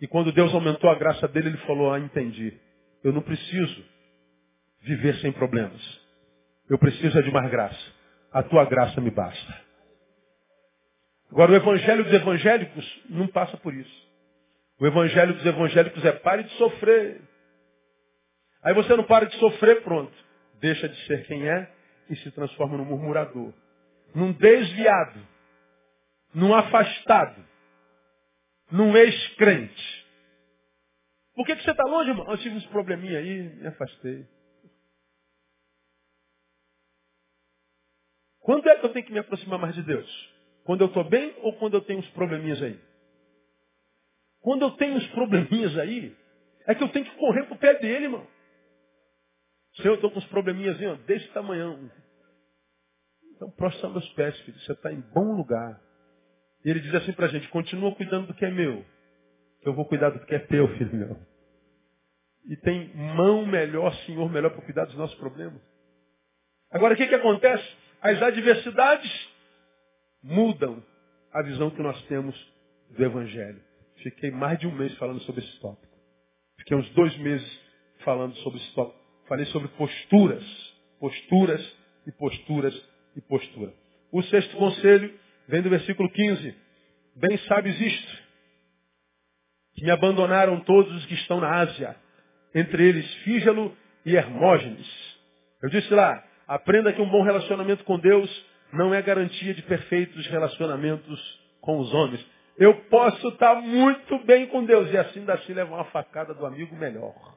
E 0.00 0.06
quando 0.06 0.32
Deus 0.32 0.52
aumentou 0.52 0.90
a 0.90 0.94
graça 0.94 1.26
dele, 1.28 1.48
ele 1.48 1.58
falou, 1.58 1.92
ah, 1.92 2.00
entendi. 2.00 2.52
Eu 3.02 3.12
não 3.12 3.22
preciso 3.22 3.84
viver 4.82 5.16
sem 5.20 5.32
problemas. 5.32 5.80
Eu 6.68 6.78
preciso 6.78 7.18
é 7.18 7.22
de 7.22 7.30
mais 7.30 7.50
graça. 7.50 7.92
A 8.34 8.42
tua 8.42 8.64
graça 8.64 9.00
me 9.00 9.12
basta. 9.12 9.64
Agora, 11.30 11.52
o 11.52 11.54
evangelho 11.54 12.02
dos 12.02 12.12
evangélicos 12.12 13.02
não 13.08 13.28
passa 13.28 13.56
por 13.56 13.72
isso. 13.72 14.08
O 14.80 14.84
evangelho 14.84 15.34
dos 15.34 15.46
evangélicos 15.46 16.04
é 16.04 16.10
pare 16.10 16.42
de 16.42 16.50
sofrer. 16.54 17.20
Aí 18.60 18.74
você 18.74 18.96
não 18.96 19.04
para 19.04 19.26
de 19.26 19.36
sofrer, 19.36 19.84
pronto. 19.84 20.12
Deixa 20.60 20.88
de 20.88 21.06
ser 21.06 21.24
quem 21.26 21.48
é 21.48 21.70
e 22.10 22.16
se 22.16 22.30
transforma 22.32 22.76
num 22.76 22.84
murmurador. 22.84 23.52
Num 24.12 24.32
desviado. 24.32 25.20
Num 26.34 26.52
afastado. 26.52 27.40
Num 28.68 28.96
ex-crente. 28.96 30.06
Por 31.36 31.46
que, 31.46 31.54
que 31.54 31.62
você 31.62 31.70
está 31.70 31.84
longe, 31.84 32.10
irmão? 32.10 32.28
Eu 32.28 32.38
tive 32.38 32.56
uns 32.56 32.66
probleminha 32.66 33.18
aí, 33.18 33.42
me 33.60 33.66
afastei. 33.68 34.26
Quando 38.44 38.68
é 38.68 38.76
que 38.76 38.84
eu 38.84 38.92
tenho 38.92 39.06
que 39.06 39.12
me 39.12 39.18
aproximar 39.18 39.58
mais 39.58 39.74
de 39.74 39.82
Deus? 39.82 40.34
Quando 40.64 40.82
eu 40.82 40.88
estou 40.88 41.02
bem 41.02 41.34
ou 41.38 41.54
quando 41.54 41.74
eu 41.74 41.80
tenho 41.80 41.98
uns 41.98 42.10
probleminhas 42.10 42.62
aí? 42.62 42.78
Quando 44.42 44.62
eu 44.62 44.70
tenho 44.72 44.96
uns 44.96 45.06
probleminhas 45.08 45.76
aí, 45.78 46.14
é 46.66 46.74
que 46.74 46.82
eu 46.82 46.90
tenho 46.90 47.06
que 47.06 47.16
correr 47.16 47.44
pro 47.44 47.56
pé 47.56 47.78
dele, 47.78 48.04
irmão. 48.04 48.26
Senhor, 49.76 49.92
eu 49.92 49.94
estou 49.94 50.10
com 50.10 50.18
uns 50.18 50.26
probleminhas 50.26 50.78
aí, 50.78 50.86
ó, 50.86 50.94
desse 50.94 51.26
tamanhão. 51.28 51.90
Então, 53.34 53.50
prostra 53.52 53.88
meus 53.88 54.06
pés, 54.10 54.38
filho. 54.40 54.60
Você 54.60 54.72
está 54.72 54.92
em 54.92 55.00
bom 55.00 55.34
lugar. 55.34 55.80
E 56.62 56.68
ele 56.68 56.80
diz 56.80 56.94
assim 56.94 57.14
para 57.14 57.24
a 57.24 57.28
gente, 57.30 57.48
continua 57.48 57.94
cuidando 57.94 58.26
do 58.26 58.34
que 58.34 58.44
é 58.44 58.50
meu. 58.50 58.84
Que 59.62 59.68
eu 59.70 59.74
vou 59.74 59.86
cuidar 59.86 60.10
do 60.10 60.20
que 60.20 60.34
é 60.34 60.38
teu, 60.40 60.68
filho 60.76 60.94
meu. 60.94 61.16
E 62.44 62.56
tem 62.58 62.94
mão 62.94 63.46
melhor, 63.46 63.94
Senhor, 64.04 64.30
melhor 64.30 64.50
para 64.50 64.60
cuidar 64.60 64.84
dos 64.84 64.96
nossos 64.96 65.16
problemas. 65.16 65.62
Agora, 66.70 66.92
o 66.92 66.96
que, 66.96 67.06
que 67.06 67.14
acontece? 67.14 67.83
As 68.04 68.20
adversidades 68.20 69.28
mudam 70.22 70.84
a 71.32 71.40
visão 71.40 71.70
que 71.70 71.80
nós 71.80 71.98
temos 72.02 72.36
do 72.90 73.02
Evangelho. 73.02 73.62
Fiquei 74.02 74.30
mais 74.30 74.58
de 74.58 74.66
um 74.66 74.72
mês 74.72 74.94
falando 74.98 75.20
sobre 75.20 75.42
esse 75.42 75.58
tópico. 75.58 75.96
Fiquei 76.58 76.76
uns 76.76 76.86
dois 76.90 77.16
meses 77.16 77.60
falando 78.04 78.36
sobre 78.36 78.58
esse 78.58 78.74
tópico. 78.74 79.00
Falei 79.26 79.46
sobre 79.46 79.68
posturas, 79.68 80.44
posturas 81.00 81.76
e 82.06 82.12
posturas 82.12 82.74
e 83.16 83.22
postura. 83.22 83.72
O 84.12 84.22
sexto 84.24 84.54
conselho 84.54 85.18
vem 85.48 85.62
do 85.62 85.70
versículo 85.70 86.10
15. 86.10 86.54
Bem 87.16 87.38
sabes 87.48 87.80
isto, 87.80 88.22
que 89.76 89.82
me 89.82 89.90
abandonaram 89.90 90.60
todos 90.60 90.94
os 90.94 91.06
que 91.06 91.14
estão 91.14 91.40
na 91.40 91.50
Ásia, 91.60 91.96
entre 92.54 92.86
eles 92.86 93.10
Fígelo 93.22 93.74
e 94.04 94.14
Hermógenes. 94.14 94.86
Eu 95.62 95.70
disse 95.70 95.88
lá, 95.94 96.22
aprenda 96.46 96.92
que 96.92 97.00
um 97.00 97.08
bom 97.08 97.22
relacionamento 97.22 97.84
com 97.84 97.98
Deus 97.98 98.46
não 98.72 98.92
é 98.94 99.00
garantia 99.00 99.54
de 99.54 99.62
perfeitos 99.62 100.26
relacionamentos 100.26 101.40
com 101.60 101.78
os 101.78 101.92
homens. 101.94 102.24
Eu 102.56 102.74
posso 102.88 103.28
estar 103.28 103.56
muito 103.56 104.18
bem 104.24 104.46
com 104.46 104.64
Deus 104.64 104.90
e 104.90 104.96
assim 104.96 105.24
daqui 105.24 105.52
levar 105.52 105.76
uma 105.76 105.84
facada 105.86 106.34
do 106.34 106.46
amigo 106.46 106.76
melhor. 106.76 107.34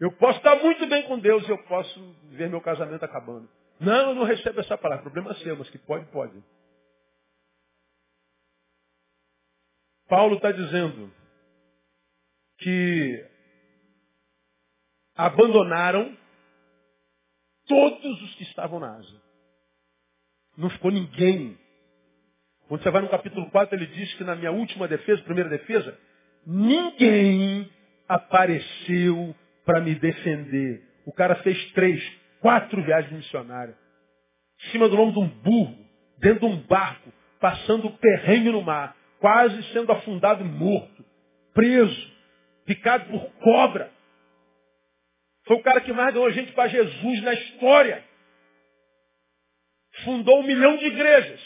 Eu 0.00 0.10
posso 0.12 0.38
estar 0.38 0.56
muito 0.56 0.86
bem 0.86 1.04
com 1.04 1.18
Deus 1.18 1.46
e 1.46 1.50
eu 1.50 1.58
posso 1.64 2.16
ver 2.30 2.48
meu 2.50 2.60
casamento 2.60 3.04
acabando. 3.04 3.48
Não, 3.78 4.10
eu 4.10 4.14
não 4.14 4.24
recebo 4.24 4.60
essa 4.60 4.76
palavra. 4.76 5.02
Problema 5.02 5.30
é 5.30 5.34
seu, 5.34 5.56
mas 5.56 5.70
que 5.70 5.78
pode, 5.78 6.06
pode. 6.06 6.42
Paulo 10.08 10.36
está 10.36 10.50
dizendo 10.50 11.12
que 12.58 13.26
abandonaram 15.16 16.16
todos 17.66 18.22
os 18.22 18.34
que 18.36 18.42
estavam 18.44 18.80
na 18.80 18.96
Ásia. 18.96 19.20
Não 20.56 20.70
ficou 20.70 20.90
ninguém. 20.90 21.58
Quando 22.68 22.82
você 22.82 22.90
vai 22.90 23.02
no 23.02 23.08
capítulo 23.08 23.50
4, 23.50 23.76
ele 23.76 23.86
diz 23.86 24.14
que 24.14 24.24
na 24.24 24.34
minha 24.34 24.52
última 24.52 24.88
defesa, 24.88 25.22
primeira 25.22 25.50
defesa, 25.50 25.98
ninguém 26.46 27.70
apareceu 28.08 29.34
para 29.64 29.80
me 29.80 29.94
defender. 29.94 30.82
O 31.06 31.12
cara 31.12 31.36
fez 31.36 31.72
três, 31.72 32.02
quatro 32.40 32.82
viagens 32.82 33.12
missionárias. 33.12 33.76
Em 34.66 34.70
cima 34.70 34.88
do 34.88 34.96
lombo 34.96 35.12
de 35.12 35.18
um 35.18 35.28
burro, 35.28 35.76
dentro 36.18 36.48
de 36.48 36.54
um 36.54 36.56
barco, 36.62 37.12
passando 37.40 37.90
perrengue 37.90 38.50
no 38.50 38.62
mar, 38.62 38.96
quase 39.18 39.62
sendo 39.72 39.92
afundado 39.92 40.42
e 40.42 40.48
morto, 40.48 41.04
preso, 41.52 42.12
picado 42.64 43.06
por 43.10 43.30
cobra. 43.42 43.90
Foi 45.46 45.56
o 45.56 45.62
cara 45.62 45.80
que 45.80 45.92
mais 45.92 46.14
deu 46.14 46.30
gente 46.32 46.52
para 46.52 46.68
Jesus 46.68 47.22
na 47.22 47.34
história 47.34 48.04
fundou 50.02 50.40
um 50.40 50.46
milhão 50.46 50.76
de 50.76 50.86
igrejas. 50.86 51.40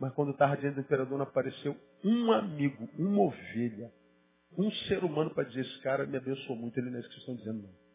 Mas 0.00 0.14
quando 0.14 0.32
estava 0.32 0.56
diante 0.56 0.74
do 0.76 0.80
imperador, 0.80 1.18
não 1.18 1.24
apareceu 1.24 1.76
um 2.04 2.32
amigo, 2.32 2.88
uma 2.98 3.22
ovelha, 3.22 3.90
um 4.56 4.70
ser 4.70 5.02
humano 5.04 5.30
para 5.30 5.44
dizer, 5.44 5.60
esse 5.60 5.82
cara 5.82 6.06
me 6.06 6.16
abençoou 6.16 6.56
muito, 6.56 6.78
ele 6.78 6.90
não 6.90 6.96
é 6.96 7.00
isso 7.00 7.08
que 7.08 7.14
vocês 7.14 7.28
estão 7.28 7.36
dizendo, 7.36 7.62
não. 7.62 7.86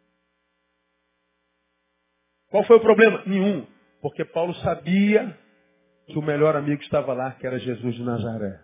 Qual 2.50 2.64
foi 2.66 2.76
o 2.76 2.82
problema? 2.82 3.24
Nenhum. 3.26 3.66
Porque 4.02 4.26
Paulo 4.26 4.54
sabia 4.56 5.38
que 6.08 6.18
o 6.18 6.22
melhor 6.22 6.56
amigo 6.56 6.82
estava 6.82 7.14
lá, 7.14 7.32
que 7.34 7.48
era 7.48 7.58
Jesus 7.58 7.96
de 7.96 8.04
Nazaré. 8.04 8.60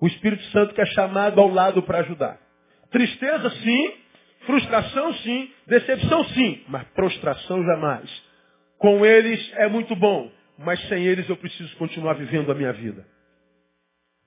O 0.00 0.06
Espírito 0.06 0.42
Santo 0.44 0.74
que 0.74 0.80
é 0.80 0.86
chamado 0.86 1.40
ao 1.40 1.48
lado 1.48 1.82
para 1.82 2.00
ajudar. 2.00 2.38
Tristeza, 2.90 3.50
sim. 3.50 4.03
Frustração, 4.46 5.14
sim. 5.14 5.52
Decepção, 5.66 6.24
sim. 6.26 6.64
Mas 6.68 6.86
prostração, 6.88 7.64
jamais. 7.64 8.10
Com 8.78 9.04
eles 9.04 9.52
é 9.56 9.68
muito 9.68 9.94
bom, 9.96 10.30
mas 10.58 10.80
sem 10.88 11.06
eles 11.06 11.28
eu 11.28 11.36
preciso 11.36 11.74
continuar 11.76 12.14
vivendo 12.14 12.50
a 12.52 12.54
minha 12.54 12.72
vida. 12.72 13.06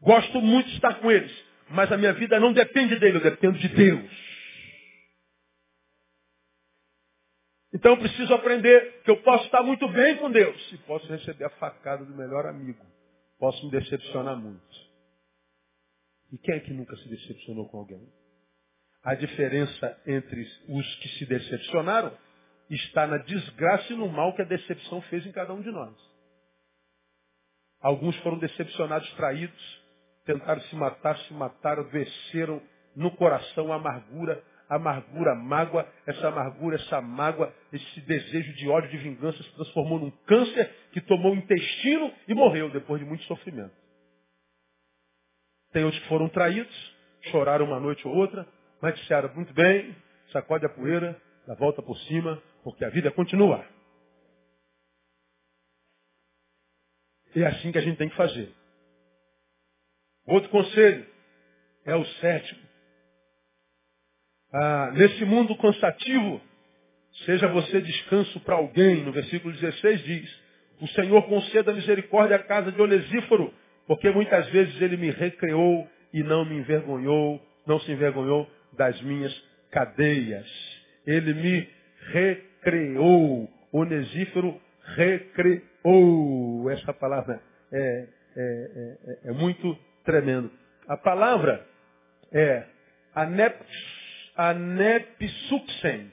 Gosto 0.01 0.41
muito 0.41 0.67
de 0.69 0.75
estar 0.75 0.95
com 0.95 1.11
eles, 1.11 1.31
mas 1.69 1.91
a 1.91 1.97
minha 1.97 2.13
vida 2.13 2.39
não 2.39 2.53
depende 2.53 2.97
dele, 2.99 3.17
eu 3.17 3.21
dependo 3.21 3.57
de 3.57 3.67
Deus. 3.69 4.27
Então 7.73 7.91
eu 7.91 7.97
preciso 7.97 8.33
aprender 8.33 9.01
que 9.03 9.11
eu 9.11 9.17
posso 9.21 9.45
estar 9.45 9.61
muito 9.61 9.87
bem 9.89 10.17
com 10.17 10.31
Deus 10.31 10.71
e 10.71 10.77
posso 10.79 11.05
receber 11.07 11.45
a 11.45 11.49
facada 11.51 12.05
do 12.05 12.15
melhor 12.15 12.45
amigo. 12.45 12.83
Posso 13.37 13.63
me 13.65 13.71
decepcionar 13.71 14.37
muito. 14.37 14.87
E 16.31 16.37
quem 16.37 16.55
é 16.55 16.59
que 16.59 16.73
nunca 16.73 16.95
se 16.97 17.07
decepcionou 17.09 17.69
com 17.69 17.79
alguém? 17.79 18.01
A 19.07 19.15
diferença 19.15 19.97
entre 20.05 20.45
os 20.67 20.95
que 20.95 21.07
se 21.17 21.25
decepcionaram 21.27 22.11
está 22.69 23.07
na 23.07 23.17
desgraça 23.19 23.93
e 23.93 23.95
no 23.95 24.09
mal 24.09 24.35
que 24.35 24.41
a 24.41 24.45
decepção 24.45 25.01
fez 25.03 25.25
em 25.25 25.31
cada 25.31 25.53
um 25.53 25.61
de 25.61 25.71
nós. 25.71 25.95
Alguns 27.79 28.17
foram 28.17 28.37
decepcionados, 28.37 29.09
traídos, 29.13 29.81
tentaram 30.25 30.59
se 30.63 30.75
matar, 30.75 31.17
se 31.19 31.33
mataram, 31.33 31.83
adoeceram 31.83 32.61
no 32.97 33.09
coração 33.11 33.71
a 33.71 33.77
amargura, 33.77 34.43
a 34.67 34.75
amargura, 34.75 35.31
a 35.31 35.35
mágoa, 35.35 35.89
essa 36.05 36.27
amargura, 36.27 36.75
essa 36.75 36.99
mágoa, 36.99 37.55
esse 37.71 38.01
desejo 38.01 38.53
de 38.55 38.67
ódio, 38.67 38.89
de 38.89 38.97
vingança 38.97 39.41
se 39.41 39.55
transformou 39.55 39.99
num 39.99 40.11
câncer 40.25 40.69
que 40.91 40.99
tomou 40.99 41.31
o 41.31 41.37
intestino 41.37 42.13
e 42.27 42.33
morreu 42.33 42.69
depois 42.71 42.99
de 42.99 43.07
muito 43.07 43.23
sofrimento. 43.23 43.73
Tem 45.71 45.85
outros 45.85 46.03
que 46.03 46.09
foram 46.09 46.27
traídos, 46.27 46.97
choraram 47.31 47.67
uma 47.67 47.79
noite 47.79 48.05
ou 48.05 48.13
outra, 48.13 48.45
disseram, 48.95 49.33
muito 49.33 49.53
bem, 49.53 49.95
sacode 50.31 50.65
a 50.65 50.69
poeira, 50.69 51.19
dá 51.47 51.55
volta 51.55 51.81
por 51.81 51.97
cima, 52.01 52.41
porque 52.63 52.85
a 52.85 52.89
vida 52.89 53.11
continua. 53.11 53.65
É 57.35 57.45
assim 57.45 57.71
que 57.71 57.77
a 57.77 57.81
gente 57.81 57.97
tem 57.97 58.09
que 58.09 58.15
fazer. 58.15 58.51
Outro 60.25 60.49
conselho 60.49 61.05
é 61.85 61.95
o 61.95 62.05
sétimo. 62.05 62.61
Ah, 64.51 64.91
nesse 64.93 65.23
mundo 65.25 65.55
cansativo, 65.57 66.41
seja 67.25 67.47
você 67.47 67.81
descanso 67.81 68.39
para 68.41 68.55
alguém. 68.55 69.03
No 69.03 69.11
versículo 69.11 69.53
16 69.53 70.03
diz, 70.03 70.41
o 70.81 70.87
Senhor 70.89 71.21
conceda 71.27 71.73
misericórdia 71.73 72.37
à 72.37 72.39
casa 72.43 72.71
de 72.71 72.81
Onesíforo, 72.81 73.53
porque 73.85 74.09
muitas 74.09 74.47
vezes 74.49 74.79
ele 74.81 74.97
me 74.97 75.11
recreou 75.11 75.87
e 76.13 76.23
não 76.23 76.45
me 76.45 76.55
envergonhou, 76.55 77.41
não 77.65 77.79
se 77.79 77.91
envergonhou 77.91 78.49
das 78.77 79.01
minhas 79.01 79.33
cadeias. 79.71 80.47
Ele 81.05 81.33
me 81.33 81.69
recreou. 82.11 83.49
Onesífero 83.71 84.61
recreou. 84.95 86.69
Essa 86.69 86.93
palavra 86.93 87.41
é, 87.71 87.77
é, 87.77 88.07
é, 89.25 89.29
é 89.29 89.31
muito 89.31 89.77
tremendo. 90.05 90.51
A 90.87 90.95
palavra 90.97 91.65
é 92.31 92.63
anepsuxen. 94.35 96.11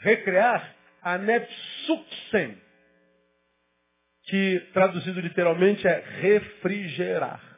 Recrear, 0.00 0.74
anepsuxen. 1.02 2.58
que 4.26 4.60
traduzido 4.72 5.20
literalmente 5.20 5.86
é 5.86 6.02
refrigerar. 6.20 7.53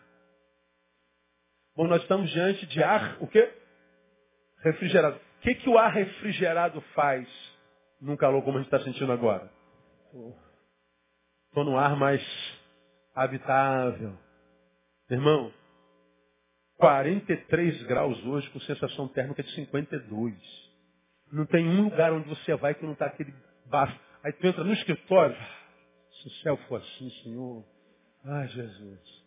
Bom, 1.77 1.87
nós 1.87 2.01
estamos 2.01 2.31
diante 2.31 2.65
de 2.67 2.83
ar, 2.83 3.19
o 3.21 3.27
quê? 3.27 3.53
Refrigerado. 4.65 5.17
O 5.17 5.41
que, 5.43 5.55
que 5.57 5.69
o 5.69 5.77
ar 5.77 5.93
refrigerado 5.93 6.81
faz 6.95 7.29
num 8.01 8.17
calor 8.17 8.43
como 8.43 8.57
a 8.57 8.63
gente 8.63 8.73
está 8.73 8.83
sentindo 8.83 9.13
agora? 9.13 9.51
Estou 11.49 11.65
no 11.65 11.77
ar 11.77 11.95
mais 11.95 12.23
habitável. 13.15 14.17
Irmão, 15.11 15.53
43 16.79 17.83
graus 17.85 18.25
hoje 18.25 18.49
com 18.51 18.61
sensação 18.61 19.07
térmica 19.09 19.43
de 19.43 19.55
52. 19.55 20.35
Não 21.31 21.45
tem 21.45 21.69
um 21.69 21.83
lugar 21.83 22.11
onde 22.13 22.29
você 22.29 22.57
vai 22.57 22.75
que 22.75 22.85
não 22.85 22.95
está 22.95 23.07
aquele 23.07 23.35
baixo. 23.67 23.99
Aí 24.25 24.33
tu 24.33 24.47
entra 24.47 24.65
no 24.65 24.73
escritório. 24.73 25.37
Se 26.23 26.29
o 26.29 26.31
céu 26.43 26.57
for 26.69 26.81
assim, 26.81 27.11
Senhor. 27.23 27.63
Ai, 28.25 28.49
Jesus. 28.49 29.25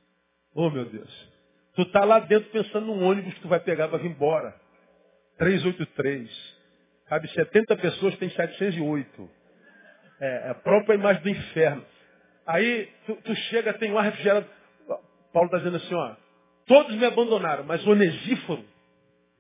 Oh, 0.56 0.72
meu 0.72 0.86
Deus. 0.86 1.39
Tu 1.76 1.82
está 1.84 2.04
lá 2.04 2.20
dentro 2.20 2.50
pensando 2.50 2.88
no 2.88 3.02
ônibus 3.02 3.34
que 3.36 3.42
tu 3.42 3.48
vai 3.48 3.60
pegar 3.60 3.88
para 3.88 4.00
vir 4.00 4.12
embora. 4.12 4.56
383. 5.38 6.30
Cabe 7.06 7.28
70 7.30 7.78
pessoas, 7.78 8.18
tem 8.18 8.30
708. 8.30 9.30
É, 10.20 10.48
é 10.48 10.50
a 10.50 10.56
própria 10.56 10.96
imagem 10.96 11.24
do 11.24 11.30
inferno. 11.30 11.86
Aí 12.46 12.92
tu, 13.06 13.16
tu 13.18 13.36
chega, 13.36 13.74
tem 13.74 13.92
um 13.92 13.98
ar 13.98 14.04
refrigerado. 14.04 14.48
Paulo 15.32 15.48
está 15.48 15.58
dizendo 15.60 15.78
assim, 15.78 15.94
ó. 15.94 16.16
Todos 16.66 16.96
me 16.96 17.06
abandonaram, 17.06 17.64
mas 17.64 17.86
o 17.86 17.92
Onesíforo, 17.92 18.64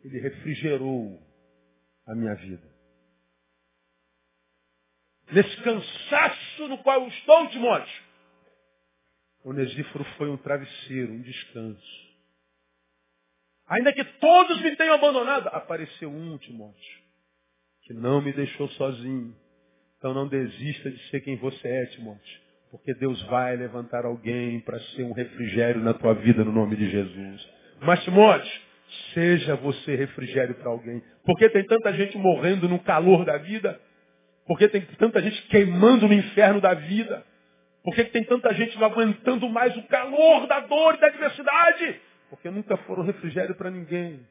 ele 0.03 0.19
refrigerou 0.19 1.21
a 2.07 2.15
minha 2.15 2.33
vida. 2.35 2.67
Nesse 5.31 5.55
cansaço 5.61 6.67
no 6.67 6.79
qual 6.79 7.01
eu 7.01 7.07
estou, 7.07 7.47
Timóteo, 7.49 8.03
Onesíforo 9.43 10.03
foi 10.17 10.29
um 10.29 10.37
travesseiro, 10.37 11.13
um 11.13 11.21
descanso. 11.21 12.08
Ainda 13.69 13.93
que 13.93 14.03
todos 14.03 14.61
me 14.61 14.75
tenham 14.75 14.95
abandonado, 14.95 15.47
apareceu 15.49 16.09
um, 16.09 16.37
Timóteo, 16.37 16.99
que 17.83 17.93
não 17.93 18.21
me 18.21 18.33
deixou 18.33 18.67
sozinho. 18.69 19.35
Então 19.97 20.13
não 20.13 20.27
desista 20.27 20.89
de 20.89 20.97
ser 21.09 21.21
quem 21.21 21.35
você 21.37 21.67
é, 21.67 21.85
Timóteo. 21.87 22.39
Porque 22.71 22.93
Deus 22.93 23.21
vai 23.23 23.55
levantar 23.55 24.05
alguém 24.05 24.59
para 24.61 24.79
ser 24.79 25.03
um 25.03 25.11
refrigério 25.11 25.81
na 25.81 25.93
tua 25.93 26.13
vida 26.13 26.43
no 26.43 26.51
nome 26.51 26.75
de 26.75 26.89
Jesus. 26.89 27.49
Mas, 27.81 28.03
Timóteo, 28.03 28.61
seja 29.13 29.55
você 29.55 29.95
refrigério 29.95 30.55
para 30.55 30.69
alguém. 30.69 31.01
Porque 31.25 31.49
tem 31.49 31.65
tanta 31.65 31.93
gente 31.93 32.17
morrendo 32.17 32.67
no 32.69 32.79
calor 32.79 33.25
da 33.25 33.37
vida. 33.37 33.79
Porque 34.47 34.67
tem 34.67 34.81
tanta 34.81 35.21
gente 35.21 35.41
queimando 35.47 36.07
no 36.07 36.13
inferno 36.13 36.61
da 36.61 36.73
vida. 36.73 37.23
Por 37.83 37.95
que 37.95 38.03
tem 38.05 38.23
tanta 38.23 38.53
gente 38.53 38.77
não 38.77 38.87
aguentando 38.87 39.47
mais 39.49 39.75
o 39.77 39.83
calor 39.83 40.47
da 40.47 40.59
dor 40.61 40.95
e 40.95 40.99
da 40.99 41.07
adversidade? 41.07 42.01
Porque 42.29 42.49
nunca 42.49 42.77
foram 42.77 43.03
refrigério 43.03 43.55
para 43.55 43.71
ninguém. 43.71 44.25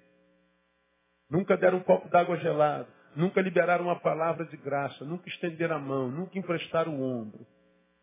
Nunca 1.31 1.57
deram 1.57 1.79
um 1.79 1.83
copo 1.83 2.09
d'água 2.09 2.37
gelado. 2.39 2.89
Nunca 3.17 3.41
liberaram 3.41 3.85
uma 3.85 3.99
palavra 3.99 4.45
de 4.47 4.57
graça. 4.57 5.05
Nunca 5.05 5.29
estenderam 5.29 5.77
a 5.77 5.79
mão. 5.79 6.11
Nunca 6.11 6.39
emprestaram 6.39 6.99
o 6.99 7.03
ombro. 7.03 7.47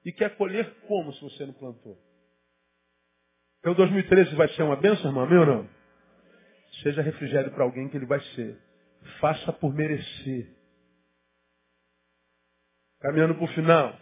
E 0.03 0.11
quer 0.11 0.35
colher 0.37 0.71
como 0.87 1.13
se 1.13 1.21
você 1.21 1.45
não 1.45 1.53
plantou? 1.53 1.97
Então 3.59 3.73
2013 3.73 4.35
vai 4.35 4.47
ser 4.49 4.61
uma 4.61 4.75
bênção, 4.75 5.07
irmão? 5.07 5.27
Meu 5.27 5.45
não? 5.45 5.67
Seja 6.83 7.01
refrigério 7.01 7.51
para 7.51 7.63
alguém 7.63 7.89
que 7.89 7.97
ele 7.97 8.05
vai 8.05 8.19
ser. 8.35 8.59
Faça 9.19 9.51
por 9.53 9.73
merecer. 9.73 10.53
Caminhando 12.99 13.35
para 13.35 13.43
o 13.43 13.47
final. 13.47 13.95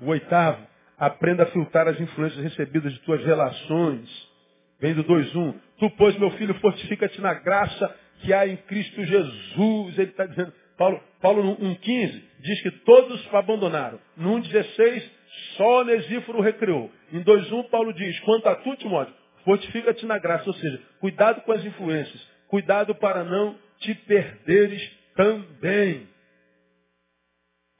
O 0.00 0.06
oitavo, 0.06 0.64
aprenda 0.98 1.44
a 1.44 1.46
filtrar 1.46 1.88
as 1.88 1.98
influências 2.00 2.42
recebidas 2.42 2.92
de 2.92 3.00
tuas 3.00 3.24
relações. 3.24 4.35
Vem 4.80 4.94
do 4.94 5.04
2.1. 5.04 5.54
Tu, 5.78 5.90
pois, 5.90 6.16
meu 6.18 6.30
filho, 6.32 6.54
fortifica-te 6.54 7.20
na 7.20 7.34
graça 7.34 7.94
que 8.20 8.32
há 8.32 8.46
em 8.46 8.56
Cristo 8.56 9.04
Jesus. 9.04 9.98
Ele 9.98 10.10
está 10.10 10.26
dizendo, 10.26 10.52
Paulo, 10.76 11.02
Paulo 11.20 11.42
no 11.42 11.56
1.15 11.56 12.22
diz 12.40 12.62
que 12.62 12.70
todos 12.70 13.34
abandonaram. 13.34 13.98
No 14.16 14.36
1.16, 14.40 15.10
só 15.56 15.80
Onesíforo 15.80 16.40
recriou. 16.40 16.90
Em 17.12 17.22
2.1, 17.22 17.68
Paulo 17.70 17.92
diz, 17.92 18.18
quanto 18.20 18.48
a 18.48 18.56
tu, 18.56 18.76
Timóteo, 18.76 19.14
fortifica-te 19.44 20.04
na 20.06 20.18
graça. 20.18 20.48
Ou 20.48 20.54
seja, 20.54 20.80
cuidado 21.00 21.40
com 21.42 21.52
as 21.52 21.64
influências. 21.64 22.36
Cuidado 22.48 22.94
para 22.94 23.24
não 23.24 23.58
te 23.78 23.94
perderes 23.94 24.82
também. 25.14 26.08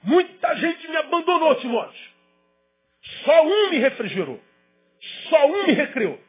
Muita 0.02 0.54
gente 0.56 0.88
me 0.88 0.96
abandonou, 0.96 1.54
Timóteo. 1.56 2.16
Só 3.24 3.44
um 3.44 3.70
me 3.70 3.78
refrigerou. 3.78 4.40
Só 5.28 5.46
um 5.46 5.66
me 5.66 5.72
recriou. 5.72 6.25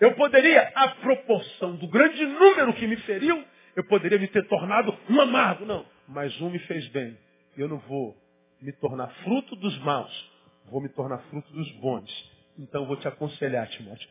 Eu 0.00 0.14
poderia, 0.14 0.70
à 0.74 0.88
proporção 0.88 1.76
do 1.76 1.88
grande 1.88 2.24
número 2.24 2.72
que 2.74 2.86
me 2.86 2.96
feriu, 2.98 3.44
eu 3.74 3.84
poderia 3.84 4.18
me 4.18 4.28
ter 4.28 4.46
tornado 4.46 4.96
um 5.10 5.20
amargo. 5.20 5.64
Não, 5.64 5.84
mas 6.06 6.40
um 6.40 6.50
me 6.50 6.58
fez 6.60 6.86
bem. 6.88 7.16
Eu 7.56 7.68
não 7.68 7.78
vou 7.78 8.16
me 8.60 8.72
tornar 8.72 9.08
fruto 9.24 9.56
dos 9.56 9.76
maus, 9.78 10.30
vou 10.70 10.80
me 10.80 10.88
tornar 10.88 11.18
fruto 11.30 11.52
dos 11.52 11.70
bons. 11.80 12.10
Então 12.58 12.86
vou 12.86 12.96
te 12.96 13.06
aconselhar, 13.06 13.68
Timóteo. 13.68 14.08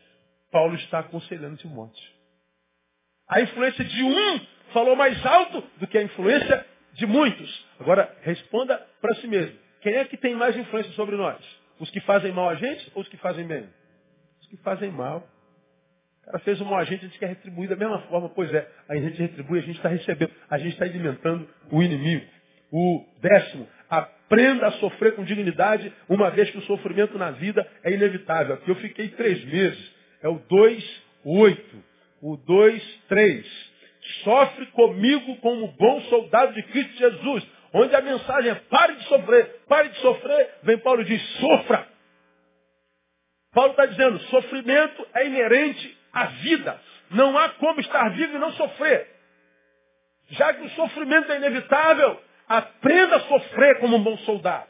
Paulo 0.50 0.74
está 0.76 1.00
aconselhando 1.00 1.56
Timóteo. 1.56 2.18
A 3.28 3.40
influência 3.40 3.84
de 3.84 4.02
um 4.02 4.40
falou 4.72 4.96
mais 4.96 5.24
alto 5.24 5.62
do 5.78 5.86
que 5.86 5.98
a 5.98 6.02
influência 6.02 6.66
de 6.94 7.06
muitos. 7.06 7.66
Agora, 7.78 8.14
responda 8.22 8.78
para 9.00 9.14
si 9.16 9.26
mesmo. 9.26 9.58
Quem 9.82 9.94
é 9.94 10.04
que 10.04 10.16
tem 10.16 10.34
mais 10.34 10.56
influência 10.56 10.92
sobre 10.92 11.16
nós? 11.16 11.38
Os 11.78 11.90
que 11.90 12.00
fazem 12.00 12.32
mal 12.32 12.48
a 12.48 12.54
gente 12.56 12.90
ou 12.94 13.02
os 13.02 13.08
que 13.08 13.16
fazem 13.18 13.46
bem? 13.46 13.68
Os 14.40 14.48
que 14.48 14.56
fazem 14.58 14.90
mal. 14.90 15.26
Cara 16.28 16.40
fez 16.40 16.60
um 16.60 16.66
mal 16.66 16.78
a 16.78 16.84
gente, 16.84 17.08
quer 17.18 17.28
retribuir 17.28 17.70
da 17.70 17.76
mesma 17.76 18.00
forma. 18.02 18.28
Pois 18.28 18.52
é, 18.52 18.68
a 18.86 18.94
gente 18.96 19.16
retribui, 19.16 19.60
a 19.60 19.62
gente 19.62 19.76
está 19.76 19.88
recebendo, 19.88 20.30
a 20.50 20.58
gente 20.58 20.72
está 20.72 20.84
alimentando 20.84 21.48
o 21.70 21.82
inimigo. 21.82 22.26
O 22.70 23.02
décimo, 23.22 23.66
aprenda 23.88 24.66
a 24.66 24.72
sofrer 24.72 25.14
com 25.14 25.24
dignidade, 25.24 25.90
uma 26.06 26.30
vez 26.30 26.50
que 26.50 26.58
o 26.58 26.62
sofrimento 26.62 27.16
na 27.16 27.30
vida 27.30 27.66
é 27.82 27.92
inevitável. 27.92 28.56
Aqui 28.56 28.70
eu 28.70 28.76
fiquei 28.76 29.08
três 29.08 29.42
meses. 29.46 29.96
É 30.22 30.28
o 30.28 30.38
2, 30.38 31.02
8. 31.24 31.84
O 32.20 32.36
2, 32.36 33.00
3 33.08 33.68
sofre 34.24 34.66
comigo 34.66 35.36
como 35.36 35.68
bom 35.72 36.00
soldado 36.02 36.52
de 36.52 36.62
Cristo 36.64 36.96
Jesus. 36.96 37.46
Onde 37.72 37.94
a 37.94 38.00
mensagem 38.00 38.50
é 38.50 38.54
pare 38.54 38.96
de 38.96 39.04
sofrer, 39.04 39.60
pare 39.66 39.88
de 39.90 39.98
sofrer, 39.98 40.54
vem 40.62 40.78
Paulo 40.78 41.02
e 41.02 41.04
diz, 41.04 41.22
sofra. 41.38 41.86
Paulo 43.52 43.70
está 43.70 43.86
dizendo, 43.86 44.18
sofrimento 44.20 45.06
é 45.14 45.26
inerente 45.26 45.97
à 46.12 46.24
vida. 46.26 46.80
Não 47.10 47.36
há 47.38 47.50
como 47.50 47.80
estar 47.80 48.08
vivo 48.10 48.36
e 48.36 48.38
não 48.38 48.52
sofrer. 48.52 49.08
Já 50.30 50.52
que 50.52 50.62
o 50.62 50.70
sofrimento 50.70 51.32
é 51.32 51.36
inevitável, 51.36 52.20
aprenda 52.46 53.16
a 53.16 53.20
sofrer 53.20 53.78
como 53.80 53.96
um 53.96 54.02
bom 54.02 54.16
soldado. 54.18 54.68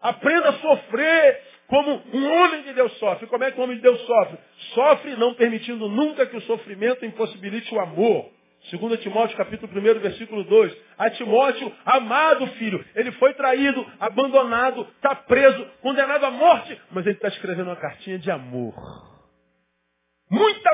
Aprenda 0.00 0.50
a 0.50 0.52
sofrer 0.54 1.42
como 1.66 2.02
um 2.12 2.32
homem 2.32 2.62
de 2.62 2.74
Deus 2.74 2.92
sofre. 2.98 3.26
Como 3.26 3.44
é 3.44 3.50
que 3.50 3.58
o 3.58 3.62
homem 3.62 3.76
de 3.76 3.82
Deus 3.82 4.00
sofre? 4.02 4.38
Sofre 4.74 5.16
não 5.16 5.34
permitindo 5.34 5.88
nunca 5.88 6.26
que 6.26 6.36
o 6.36 6.42
sofrimento 6.42 7.06
impossibilite 7.06 7.74
o 7.74 7.80
amor. 7.80 8.30
Segundo 8.70 8.96
Timóteo, 8.96 9.36
capítulo 9.36 9.72
1, 9.72 10.00
versículo 10.00 10.44
2. 10.44 10.76
A 10.98 11.10
Timóteo, 11.10 11.72
amado 11.84 12.46
filho, 12.48 12.84
ele 12.94 13.10
foi 13.12 13.34
traído, 13.34 13.84
abandonado, 13.98 14.86
está 14.96 15.14
preso, 15.14 15.66
condenado 15.80 16.24
à 16.24 16.30
morte, 16.30 16.80
mas 16.90 17.06
ele 17.06 17.16
está 17.16 17.28
escrevendo 17.28 17.68
uma 17.68 17.76
cartinha 17.76 18.18
de 18.18 18.30
amor. 18.30 19.11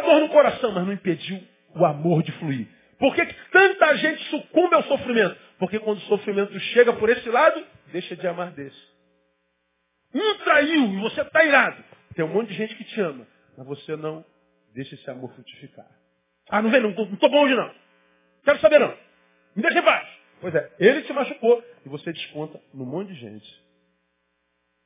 Dor 0.09 0.21
no 0.21 0.31
coração, 0.31 0.73
mas 0.73 0.87
não 0.87 0.93
impediu 0.95 1.39
o 1.75 1.85
amor 1.85 2.23
de 2.23 2.33
fluir. 2.33 2.67
Por 2.99 3.15
que, 3.15 3.27
que 3.27 3.51
tanta 3.51 3.95
gente 3.99 4.25
sucumbe 4.31 4.75
ao 4.75 4.83
sofrimento? 4.85 5.39
Porque 5.59 5.79
quando 5.79 5.99
o 5.99 6.03
sofrimento 6.03 6.59
chega 6.59 6.95
por 6.95 7.11
esse 7.11 7.29
lado, 7.29 7.63
deixa 7.93 8.17
de 8.17 8.27
amar 8.27 8.51
desse. 8.53 8.89
Um 10.15 10.39
traiu 10.39 10.85
e 10.95 11.01
você 11.01 11.21
está 11.21 11.45
irado. 11.45 11.85
Tem 12.15 12.25
um 12.25 12.29
monte 12.29 12.49
de 12.49 12.55
gente 12.55 12.75
que 12.75 12.85
te 12.85 12.99
ama, 13.03 13.27
mas 13.55 13.67
você 13.67 13.97
não 13.97 14.25
deixa 14.75 14.95
esse 14.95 15.11
amor 15.11 15.31
frutificar. 15.35 15.87
Ah, 16.49 16.63
não 16.63 16.71
vem, 16.71 16.81
não 16.81 16.91
estou 16.91 17.29
bom 17.29 17.45
hoje 17.45 17.55
não. 17.55 17.71
Quero 18.45 18.59
saber 18.61 18.81
não. 18.81 18.97
Me 19.55 19.63
deixa 19.63 19.79
em 19.79 19.85
paz. 19.85 20.09
Pois 20.41 20.55
é, 20.55 20.73
ele 20.79 21.03
te 21.03 21.13
machucou 21.13 21.63
e 21.85 21.89
você 21.91 22.15
desconta 22.15 22.59
num 22.73 22.87
monte 22.87 23.13
de 23.13 23.21
gente 23.21 23.63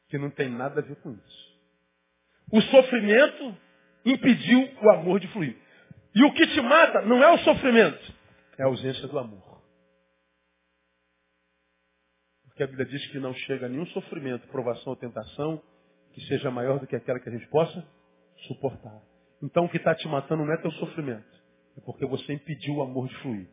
que 0.09 0.19
não 0.19 0.31
tem 0.31 0.49
nada 0.49 0.81
a 0.81 0.83
ver 0.83 0.97
com 0.97 1.13
isso. 1.13 1.53
O 2.51 2.61
sofrimento 2.61 3.57
impediu 4.05 4.69
o 4.83 4.91
amor 4.91 5.21
de 5.21 5.29
fluir. 5.29 5.57
E 6.15 6.25
o 6.25 6.33
que 6.35 6.47
te 6.49 6.61
mata 6.61 7.03
não 7.03 7.23
é 7.23 7.31
o 7.33 7.39
sofrimento, 7.39 8.13
é 8.59 8.63
a 8.63 8.67
ausência 8.67 9.09
do 9.09 9.19
amor. 9.19 9.63
Porque 12.45 12.63
a 12.63 12.67
Bíblia 12.67 12.87
diz 12.87 13.07
que 13.07 13.19
não 13.19 13.33
chega 13.33 13.69
nenhum 13.69 13.87
sofrimento, 13.87 14.47
provação 14.49 14.93
ou 14.93 14.97
tentação 14.97 15.63
que 16.13 16.21
seja 16.27 16.51
maior 16.51 16.79
do 16.79 16.87
que 16.87 16.95
aquela 16.95 17.19
que 17.19 17.29
a 17.29 17.33
gente 17.33 17.47
possa 17.49 17.87
suportar. 18.47 19.01
Então 19.43 19.65
o 19.65 19.69
que 19.69 19.79
está 19.79 19.95
te 19.95 20.07
matando 20.07 20.45
não 20.45 20.53
é 20.53 20.59
teu 20.59 20.71
sofrimento, 20.73 21.43
é 21.77 21.81
porque 21.81 22.05
você 22.07 22.35
impediu 22.35 22.77
o 22.77 22.83
amor 22.83 23.09
de 23.09 23.15
fluir. 23.17 23.49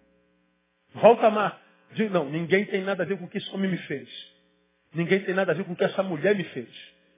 Volta 0.95 1.23
a 1.23 1.27
amar. 1.27 1.61
Diz, 1.93 2.11
não, 2.11 2.29
ninguém 2.29 2.65
tem 2.65 2.83
nada 2.83 3.03
a 3.03 3.05
ver 3.05 3.17
com 3.17 3.25
o 3.25 3.29
que 3.29 3.37
esse 3.37 3.49
homem 3.53 3.71
me 3.71 3.77
fez. 3.77 4.09
Ninguém 4.93 5.23
tem 5.23 5.33
nada 5.33 5.51
a 5.51 5.55
ver 5.55 5.63
com 5.63 5.73
o 5.73 5.75
que 5.75 5.83
essa 5.83 6.03
mulher 6.03 6.35
me 6.35 6.43
fez. 6.43 6.69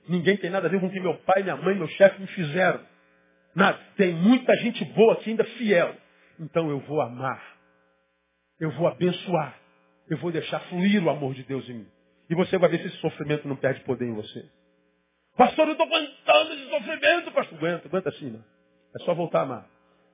Ninguém 0.08 0.38
tem 0.38 0.50
nada 0.50 0.68
a 0.68 0.70
ver 0.70 0.80
com 0.80 0.88
o 0.88 0.92
que 0.92 1.00
meu 1.00 1.16
pai, 1.20 1.44
minha 1.44 1.56
mãe, 1.56 1.76
meu 1.76 1.88
chefe 1.88 2.22
me 2.22 2.28
fizeram. 2.28 2.82
Nada. 3.56 3.80
Tem 3.98 4.14
muita 4.14 4.56
gente 4.58 4.84
boa 4.86 5.14
aqui 5.14 5.32
ainda 5.32 5.44
fiel. 5.44 5.96
Então 6.40 6.70
eu 6.70 6.80
vou 6.80 7.02
amar. 7.02 7.42
Eu 8.60 8.72
vou 8.72 8.88
abençoar. 8.88 9.56
Eu 10.10 10.18
vou 10.18 10.32
deixar 10.32 10.60
fluir 10.62 11.04
o 11.04 11.10
amor 11.10 11.34
de 11.34 11.44
Deus 11.44 11.68
em 11.70 11.74
mim. 11.74 11.88
E 12.30 12.36
você 12.36 12.58
vai 12.58 12.70
ver 12.70 12.80
se 12.80 12.88
esse 12.88 12.98
sofrimento 12.98 13.48
não 13.48 13.56
perde 13.56 13.82
poder 13.82 14.06
em 14.06 14.14
você. 14.14 14.50
Pastor, 15.38 15.68
eu 15.68 15.74
estou 15.74 15.88
aguentando 15.88 16.54
esse 16.54 16.70
sofrimento, 16.70 17.32
pastor. 17.32 17.58
Aguenta, 17.58 17.88
aguenta 17.88 18.10
assim, 18.10 18.30
não. 18.30 18.44
É 18.96 19.04
só 19.04 19.14
voltar 19.14 19.40
a 19.40 19.44
amar. 19.44 19.66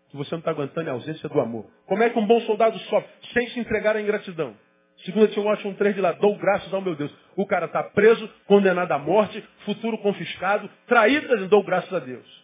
Que 0.09 0.17
você 0.17 0.31
não 0.31 0.39
está 0.39 0.51
aguentando 0.51 0.87
é 0.87 0.91
a 0.91 0.95
ausência 0.95 1.27
do 1.27 1.39
amor. 1.39 1.69
Como 1.85 2.01
é 2.01 2.09
que 2.09 2.17
um 2.17 2.25
bom 2.25 2.39
soldado 2.41 2.77
sofre? 2.79 3.09
Sem 3.33 3.49
se 3.49 3.59
entregar 3.59 3.95
à 3.95 4.01
ingratidão. 4.01 4.55
Segundo 5.03 5.27
Timóteo 5.27 5.69
1,3 5.71 5.93
de 5.93 6.01
lá, 6.01 6.11
dou 6.13 6.35
graças 6.37 6.73
ao 6.73 6.81
meu 6.81 6.95
Deus. 6.95 7.13
O 7.35 7.45
cara 7.45 7.65
está 7.65 7.83
preso, 7.83 8.27
condenado 8.45 8.91
à 8.91 8.97
morte, 8.97 9.43
futuro 9.65 9.97
confiscado, 9.99 10.69
traído, 10.87 11.47
dou 11.47 11.63
graças 11.63 11.93
a 11.93 11.99
Deus. 11.99 12.36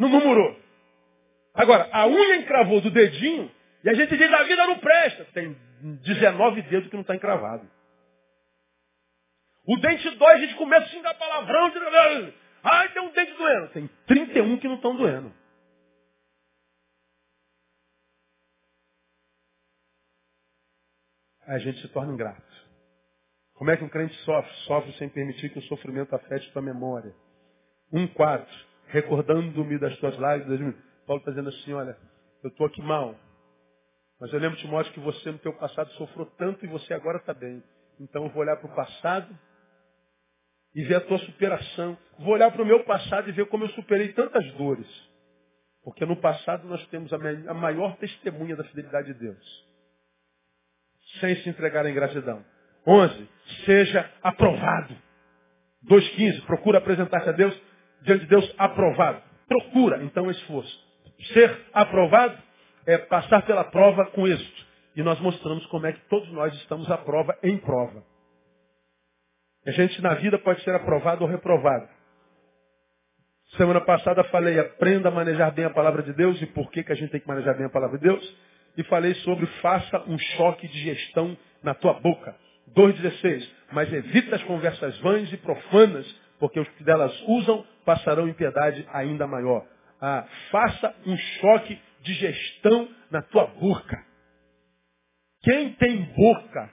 Não 0.00 0.08
murmurou. 0.08 0.58
Agora, 1.52 1.90
a 1.92 2.06
unha 2.06 2.36
encravou 2.36 2.80
do 2.80 2.90
dedinho 2.90 3.52
e 3.84 3.90
a 3.90 3.92
gente 3.92 4.16
diz 4.16 4.32
a 4.32 4.42
vida 4.44 4.66
não 4.66 4.78
presta. 4.78 5.26
Tem 5.34 5.52
19 5.52 6.62
dedos 6.62 6.88
que 6.88 6.94
não 6.94 7.02
está 7.02 7.14
encravado. 7.14 7.70
O 9.66 9.76
dente 9.76 10.08
dói, 10.16 10.32
a 10.32 10.38
gente 10.38 10.54
começa 10.54 10.86
a 10.86 10.88
xingar 10.88 11.12
palavrão. 11.14 11.70
Ai, 12.62 12.88
tem 12.94 13.02
um 13.02 13.12
dente 13.12 13.34
doendo. 13.34 13.68
Tem 13.68 13.90
31 14.06 14.58
que 14.58 14.68
não 14.68 14.76
estão 14.76 14.96
doendo. 14.96 15.34
A 21.46 21.58
gente 21.58 21.78
se 21.82 21.88
torna 21.88 22.14
ingrato. 22.14 22.42
Como 23.52 23.70
é 23.70 23.76
que 23.76 23.84
um 23.84 23.88
crente 23.90 24.14
sofre? 24.24 24.50
Sofre 24.64 24.92
sem 24.94 25.10
permitir 25.10 25.50
que 25.50 25.58
o 25.58 25.62
sofrimento 25.64 26.14
afete 26.14 26.50
sua 26.52 26.62
memória. 26.62 27.14
Um 27.92 28.06
quarto, 28.06 28.69
recordando-me 28.90 29.78
das 29.78 29.96
tuas 29.98 30.16
lágrimas. 30.18 30.74
Paulo 31.06 31.20
está 31.20 31.30
dizendo 31.30 31.48
assim, 31.48 31.72
olha, 31.72 31.96
eu 32.42 32.50
estou 32.50 32.66
aqui 32.66 32.82
mal. 32.82 33.14
Mas 34.20 34.32
eu 34.32 34.38
lembro, 34.38 34.58
Timóteo, 34.58 34.92
que 34.92 35.00
você 35.00 35.30
no 35.30 35.38
teu 35.38 35.52
passado 35.54 35.90
sofreu 35.92 36.26
tanto 36.38 36.64
e 36.64 36.68
você 36.68 36.92
agora 36.92 37.18
está 37.18 37.32
bem. 37.32 37.62
Então 37.98 38.24
eu 38.24 38.30
vou 38.30 38.42
olhar 38.42 38.56
para 38.56 38.70
o 38.70 38.74
passado 38.74 39.38
e 40.74 40.84
ver 40.84 40.96
a 40.96 41.00
tua 41.00 41.18
superação. 41.18 41.96
Vou 42.18 42.34
olhar 42.34 42.50
para 42.50 42.62
o 42.62 42.66
meu 42.66 42.84
passado 42.84 43.28
e 43.28 43.32
ver 43.32 43.46
como 43.46 43.64
eu 43.64 43.68
superei 43.70 44.12
tantas 44.12 44.44
dores. 44.52 45.10
Porque 45.82 46.04
no 46.04 46.16
passado 46.16 46.68
nós 46.68 46.86
temos 46.88 47.10
a 47.12 47.54
maior 47.54 47.96
testemunha 47.96 48.54
da 48.54 48.64
fidelidade 48.64 49.12
de 49.12 49.18
Deus. 49.18 49.70
Sem 51.20 51.36
se 51.36 51.48
entregar 51.48 51.86
à 51.86 51.90
ingratidão. 51.90 52.44
11. 52.86 53.28
Seja 53.64 54.10
aprovado. 54.22 54.94
2.15. 55.86 56.44
Procura 56.44 56.78
apresentar-se 56.78 57.28
a 57.30 57.32
Deus 57.32 57.69
diante 58.02 58.22
de 58.22 58.28
Deus 58.28 58.54
aprovado. 58.58 59.22
Procura, 59.48 60.02
então, 60.02 60.30
esforço. 60.30 60.90
Ser 61.32 61.66
aprovado 61.72 62.36
é 62.86 62.98
passar 62.98 63.42
pela 63.42 63.64
prova 63.64 64.06
com 64.06 64.26
êxito. 64.26 64.66
E 64.96 65.02
nós 65.02 65.20
mostramos 65.20 65.64
como 65.66 65.86
é 65.86 65.92
que 65.92 66.00
todos 66.08 66.30
nós 66.32 66.54
estamos 66.54 66.90
à 66.90 66.98
prova 66.98 67.36
em 67.42 67.56
prova. 67.58 68.02
A 69.66 69.70
gente 69.72 70.00
na 70.00 70.14
vida 70.14 70.38
pode 70.38 70.62
ser 70.62 70.74
aprovado 70.74 71.22
ou 71.22 71.30
reprovado. 71.30 71.88
Semana 73.56 73.80
passada 73.80 74.22
falei, 74.24 74.58
aprenda 74.58 75.08
a 75.08 75.12
manejar 75.12 75.52
bem 75.52 75.64
a 75.64 75.70
palavra 75.70 76.02
de 76.02 76.12
Deus 76.12 76.40
e 76.40 76.46
por 76.46 76.70
que, 76.70 76.84
que 76.84 76.92
a 76.92 76.94
gente 76.94 77.10
tem 77.10 77.20
que 77.20 77.28
manejar 77.28 77.56
bem 77.56 77.66
a 77.66 77.70
palavra 77.70 77.98
de 77.98 78.04
Deus. 78.04 78.36
E 78.76 78.84
falei 78.84 79.14
sobre 79.16 79.46
faça 79.60 80.02
um 80.06 80.16
choque 80.18 80.68
de 80.68 80.78
gestão 80.82 81.36
na 81.62 81.74
tua 81.74 81.94
boca. 81.94 82.34
2,16. 82.74 83.48
Mas 83.72 83.92
evita 83.92 84.36
as 84.36 84.42
conversas 84.44 84.96
vãs 84.98 85.32
e 85.32 85.36
profanas, 85.36 86.06
porque 86.40 86.58
os 86.58 86.68
que 86.70 86.82
delas 86.82 87.12
usam 87.28 87.64
passarão 87.84 88.26
em 88.26 88.32
piedade 88.32 88.88
ainda 88.92 89.26
maior. 89.26 89.64
Ah, 90.00 90.26
faça 90.50 90.94
um 91.06 91.16
choque 91.16 91.78
de 92.02 92.14
gestão 92.14 92.88
na 93.10 93.22
tua 93.22 93.46
boca. 93.46 94.02
Quem 95.42 95.74
tem 95.74 96.02
boca 96.16 96.70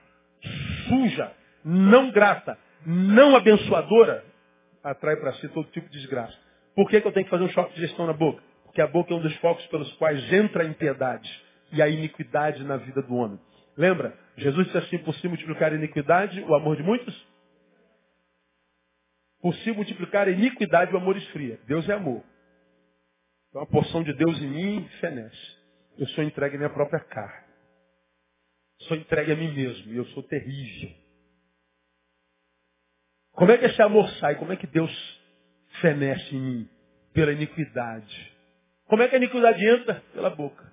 suja, 0.88 1.32
não 1.63 2.09
grata, 2.11 2.57
não 2.86 3.36
abençoadora, 3.36 4.24
atrai 4.84 5.18
para 5.18 5.34
si 5.34 5.47
todo 5.49 5.70
tipo 5.72 5.89
de 5.89 5.99
desgraça. 5.99 6.38
Por 6.76 6.89
que, 6.89 7.01
que 7.01 7.07
eu 7.07 7.11
tenho 7.11 7.26
que 7.26 7.30
fazer 7.30 7.43
um 7.43 7.49
choque 7.49 7.74
de 7.76 7.82
gestão 7.82 8.07
na 8.07 8.13
boca? 8.13 8.41
Porque 8.63 8.82
a 8.82 8.88
boca 8.88 9.13
é 9.13 9.18
um 9.18 9.22
dos 9.22 9.36
focos 9.38 9.65
pelos 9.68 9.91
quais 9.93 10.32
entra 10.32 10.63
a 10.63 10.65
impiedade 10.65 11.30
e 11.72 11.82
a 11.82 11.89
iniquidade 11.89 12.63
na 12.63 12.78
vida 12.78 13.01
do 13.01 13.15
homem. 13.15 13.39
Lembra? 13.76 14.18
Jesus 14.38 14.65
disse 14.68 14.78
assim, 14.78 14.97
por 14.99 15.13
se 15.15 15.28
multiplicar 15.28 15.72
a 15.72 15.76
iniquidade, 15.76 16.39
o 16.41 16.55
amor 16.55 16.78
de 16.78 16.84
muitos? 16.84 17.28
Por 19.42 19.54
se 19.56 19.72
multiplicar 19.72 20.28
a 20.28 20.32
iniquidade, 20.32 20.94
o 20.94 20.98
amor 20.98 21.16
esfria. 21.18 21.60
Deus 21.68 21.88
é 21.88 21.94
amor. 21.94 22.24
Então 23.50 23.62
a 23.62 23.66
porção 23.66 24.04
de 24.04 24.14
Deus 24.14 24.38
em 24.42 24.50
mim 24.50 24.90
fenece. 25.00 25.58
Eu 25.98 26.08
sou 26.10 26.24
entregue 26.24 26.56
à 26.56 26.58
minha 26.58 26.70
própria 26.70 27.00
carne. 27.00 27.48
Sou 28.84 28.98
entregue 28.98 29.32
a 29.32 29.36
mim 29.36 29.54
mesmo. 29.54 29.94
E 29.94 29.98
eu 29.98 30.06
sou 30.08 30.24
terrível. 30.24 30.92
Como 33.32 33.52
é 33.52 33.58
que 33.58 33.66
esse 33.66 33.82
amor 33.82 34.10
sai? 34.20 34.36
Como 34.36 34.52
é 34.52 34.56
que 34.56 34.68
Deus 34.68 34.92
fenece 35.82 36.36
em 36.36 36.42
mim? 36.42 36.70
Pela 37.14 37.32
iniquidade. 37.32 38.36
Como 38.86 39.02
é 39.04 39.08
que 39.08 39.16
a 39.16 39.18
iniquidade 39.18 39.64
entra? 39.64 40.02
Pela 40.14 40.30
boca. 40.30 40.66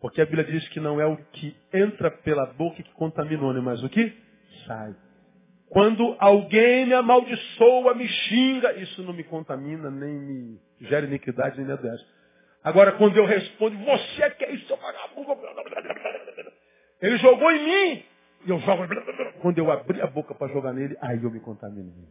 Porque 0.00 0.20
a 0.20 0.26
Bíblia 0.26 0.44
diz 0.44 0.68
que 0.70 0.80
não 0.80 1.00
é 1.00 1.06
o 1.06 1.16
que 1.16 1.56
entra 1.72 2.10
pela 2.10 2.46
boca 2.54 2.82
que 2.82 2.92
contamina 2.94 3.44
o 3.44 3.62
mas 3.62 3.82
o 3.82 3.88
que 3.88 4.12
sai. 4.66 4.94
Quando 5.72 6.14
alguém 6.18 6.84
me 6.84 6.92
amaldiçoa, 6.92 7.94
me 7.94 8.06
xinga, 8.06 8.74
isso 8.74 9.02
não 9.04 9.14
me 9.14 9.24
contamina, 9.24 9.90
nem 9.90 10.20
me 10.20 10.60
gera 10.82 11.06
iniquidade, 11.06 11.56
nem 11.56 11.64
me 11.64 11.72
adoece. 11.72 12.04
Agora, 12.62 12.92
quando 12.92 13.16
eu 13.16 13.24
respondo, 13.24 13.78
você 13.78 14.30
que 14.32 14.44
é 14.44 14.52
isso, 14.52 14.66
seu 14.66 14.76
vagabundo. 14.76 15.34
Ele 17.00 17.16
jogou 17.16 17.50
em 17.50 17.64
mim. 17.64 18.04
E 18.44 18.50
eu 18.50 18.58
jogo. 18.58 18.82
Quando 19.40 19.56
eu 19.56 19.70
abri 19.70 20.02
a 20.02 20.06
boca 20.06 20.34
para 20.34 20.52
jogar 20.52 20.74
nele, 20.74 20.94
aí 21.00 21.24
eu 21.24 21.30
me 21.30 21.40
contaminei. 21.40 22.06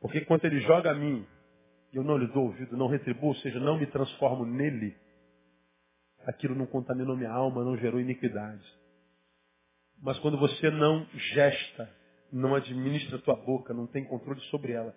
Porque 0.00 0.20
quando 0.20 0.44
ele 0.44 0.60
joga 0.60 0.92
a 0.92 0.94
mim, 0.94 1.26
eu 1.92 2.04
não 2.04 2.16
lhe 2.16 2.28
dou 2.28 2.44
ouvido, 2.44 2.76
não 2.76 2.86
retribuo, 2.86 3.30
ou 3.30 3.34
seja, 3.36 3.58
não 3.58 3.76
me 3.76 3.86
transformo 3.86 4.46
nele, 4.46 4.96
aquilo 6.24 6.54
não 6.54 6.66
contaminou 6.66 7.16
minha 7.16 7.32
alma, 7.32 7.64
não 7.64 7.76
gerou 7.76 7.98
iniquidade. 7.98 8.83
Mas 10.04 10.18
quando 10.18 10.36
você 10.36 10.70
não 10.70 11.06
gesta, 11.32 11.90
não 12.30 12.54
administra 12.54 13.16
a 13.16 13.22
tua 13.22 13.36
boca, 13.36 13.72
não 13.72 13.86
tem 13.86 14.04
controle 14.04 14.40
sobre 14.50 14.72
ela, 14.72 14.94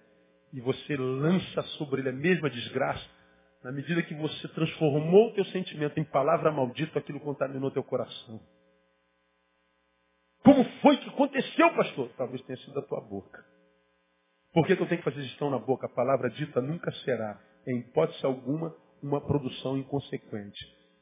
e 0.52 0.60
você 0.60 0.98
lança 0.98 1.62
sobre 1.78 2.02
ele 2.02 2.10
a 2.10 2.14
mesma 2.14 2.50
desgraça, 2.50 3.10
na 3.64 3.72
medida 3.72 4.04
que 4.04 4.14
você 4.14 4.48
transformou 4.50 5.30
o 5.30 5.34
teu 5.34 5.46
sentimento 5.46 5.98
em 5.98 6.04
palavra 6.04 6.52
maldita, 6.52 7.00
aquilo 7.00 7.22
contaminou 7.22 7.72
teu 7.72 7.84
coração. 7.84 8.42
Como 10.44 10.64
foi 10.82 10.98
que 10.98 11.10
aconteceu, 11.10 11.74
pastor? 11.74 12.10
Talvez 12.18 12.42
tenha 12.44 12.58
sido 12.60 12.78
a 12.78 12.84
tua 12.84 13.00
boca. 13.02 13.44
Por 14.54 14.68
que, 14.68 14.76
que 14.76 14.82
eu 14.82 14.88
tenho 14.88 15.02
que 15.02 15.10
fazer 15.10 15.22
gestão 15.24 15.50
na 15.50 15.60
boca? 15.60 15.88
A 15.88 15.90
palavra 15.90 16.30
dita 16.30 16.62
nunca 16.62 16.92
será, 17.04 17.40
em 17.66 17.80
hipótese 17.80 18.26
alguma, 18.26 18.76
uma 19.02 19.22
produção 19.22 19.78
inconsequente. 19.78 20.60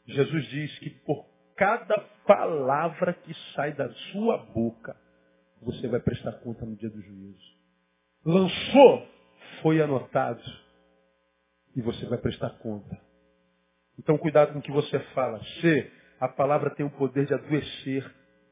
Jesus 0.08 0.46
diz 0.50 0.80
que 0.80 0.90
por 0.90 1.26
cada 1.56 2.15
palavra 2.26 3.14
que 3.14 3.34
sai 3.54 3.74
da 3.74 3.90
sua 4.12 4.38
boca, 4.38 4.96
você 5.62 5.88
vai 5.88 6.00
prestar 6.00 6.34
conta 6.34 6.66
no 6.66 6.76
dia 6.76 6.90
do 6.90 7.02
juízo. 7.02 7.56
Lançou, 8.26 9.08
foi 9.62 9.82
anotado, 9.82 10.42
e 11.76 11.82
você 11.82 12.06
vai 12.06 12.18
prestar 12.18 12.52
conta. 12.60 12.98
Então 14.00 14.18
cuidado 14.18 14.54
com 14.54 14.60
o 14.60 14.62
que 14.62 14.72
você 14.72 15.00
fala. 15.14 15.40
Se 15.62 15.92
a 16.20 16.28
palavra 16.28 16.70
tem 16.72 16.86
o 16.86 16.92
poder 16.92 17.26
de 17.26 17.34
adoecer, 17.34 18.10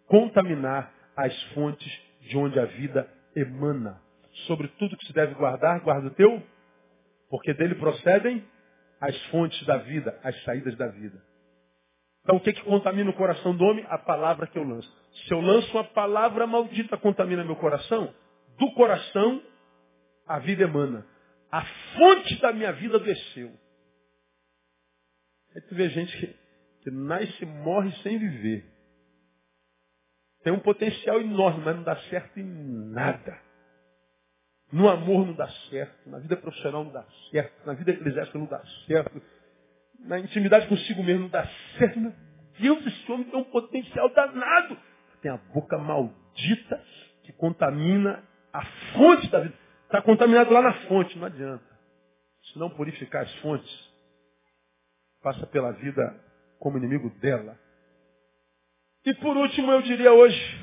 contaminar 0.08 0.94
as 1.16 1.44
fontes 1.54 1.92
de 2.22 2.38
onde 2.38 2.60
a 2.60 2.66
vida 2.66 3.08
emana. 3.36 4.02
Sobre 4.48 4.68
tudo 4.80 4.98
que 4.98 5.06
se 5.06 5.14
deve 5.14 5.34
guardar, 5.36 5.80
guarda 5.82 6.08
o 6.08 6.14
teu, 6.14 6.42
porque 7.30 7.54
dele 7.54 7.76
procedem 7.76 8.44
as 9.00 9.16
fontes 9.28 9.66
da 9.66 9.78
vida, 9.78 10.20
as 10.24 10.44
saídas 10.44 10.76
da 10.78 10.88
vida. 10.88 11.22
Então 12.24 12.38
o 12.38 12.40
que, 12.40 12.54
que 12.54 12.64
contamina 12.64 13.10
o 13.10 13.16
coração 13.16 13.56
do 13.56 13.64
homem? 13.64 13.86
A 13.90 13.98
palavra 13.98 14.48
que 14.48 14.58
eu 14.58 14.64
lanço. 14.64 14.92
Se 15.26 15.34
eu 15.34 15.42
lanço 15.42 15.72
uma 15.74 15.84
palavra 15.84 16.48
maldita, 16.48 16.98
contamina 16.98 17.44
meu 17.44 17.56
coração, 17.56 18.14
do 18.58 18.72
coração 18.74 19.42
a 20.26 20.40
vida 20.40 20.64
emana. 20.64 21.06
A 21.52 21.64
fonte 21.96 22.40
da 22.42 22.52
minha 22.52 22.72
vida 22.72 23.00
desceu. 23.00 23.52
Aí 25.54 25.62
tu 25.62 25.76
vê 25.76 25.90
gente 25.90 26.18
que, 26.18 26.36
que 26.84 26.92
nasce 26.92 27.44
e 27.44 27.46
morre 27.46 27.92
sem 28.02 28.18
viver. 28.18 28.66
Tem 30.44 30.52
um 30.52 30.60
potencial 30.60 31.22
enorme, 31.22 31.64
mas 31.64 31.76
não 31.76 31.84
dá 31.84 31.96
certo 32.10 32.40
em 32.40 32.44
nada. 32.44 33.40
No 34.72 34.90
amor 34.90 35.28
não 35.28 35.34
dá 35.34 35.48
certo, 35.70 36.10
na 36.10 36.18
vida 36.18 36.36
profissional 36.36 36.84
não 36.84 36.92
dá 36.92 37.06
certo, 37.30 37.66
na 37.66 37.74
vida 37.74 37.92
eclesiástica 37.92 38.40
não 38.40 38.48
dá 38.48 38.60
certo, 38.88 39.22
na 40.04 40.20
intimidade 40.20 40.68
consigo 40.68 41.04
mesmo 41.04 41.24
não 41.24 41.30
dá. 41.30 41.48
Meu 42.60 42.76
Deus, 42.76 42.86
esse 42.86 43.12
homem 43.12 43.26
tem 43.26 43.40
um 43.40 43.44
potencial 43.46 44.10
danado. 44.10 44.78
tem 45.22 45.32
a 45.32 45.38
boca 45.38 45.78
maldita 45.78 46.84
que 47.24 47.32
contamina 47.34 48.24
a 48.52 48.66
fonte 48.94 49.28
da 49.30 49.40
vida. 49.40 49.56
Está 49.86 50.02
contaminado 50.02 50.52
lá 50.52 50.62
na 50.62 50.74
fonte, 50.88 51.18
não 51.18 51.28
adianta. 51.28 51.64
Se 52.52 52.60
não 52.60 52.70
purificar 52.70 53.24
as 53.24 53.34
fontes, 53.36 53.94
passa 55.22 55.48
pela 55.48 55.72
vida 55.72 56.20
como 56.60 56.78
inimigo 56.78 57.10
dela. 57.20 57.58
E 59.06 59.14
por 59.16 59.36
último, 59.36 59.72
eu 59.72 59.82
diria 59.82 60.14
hoje, 60.14 60.60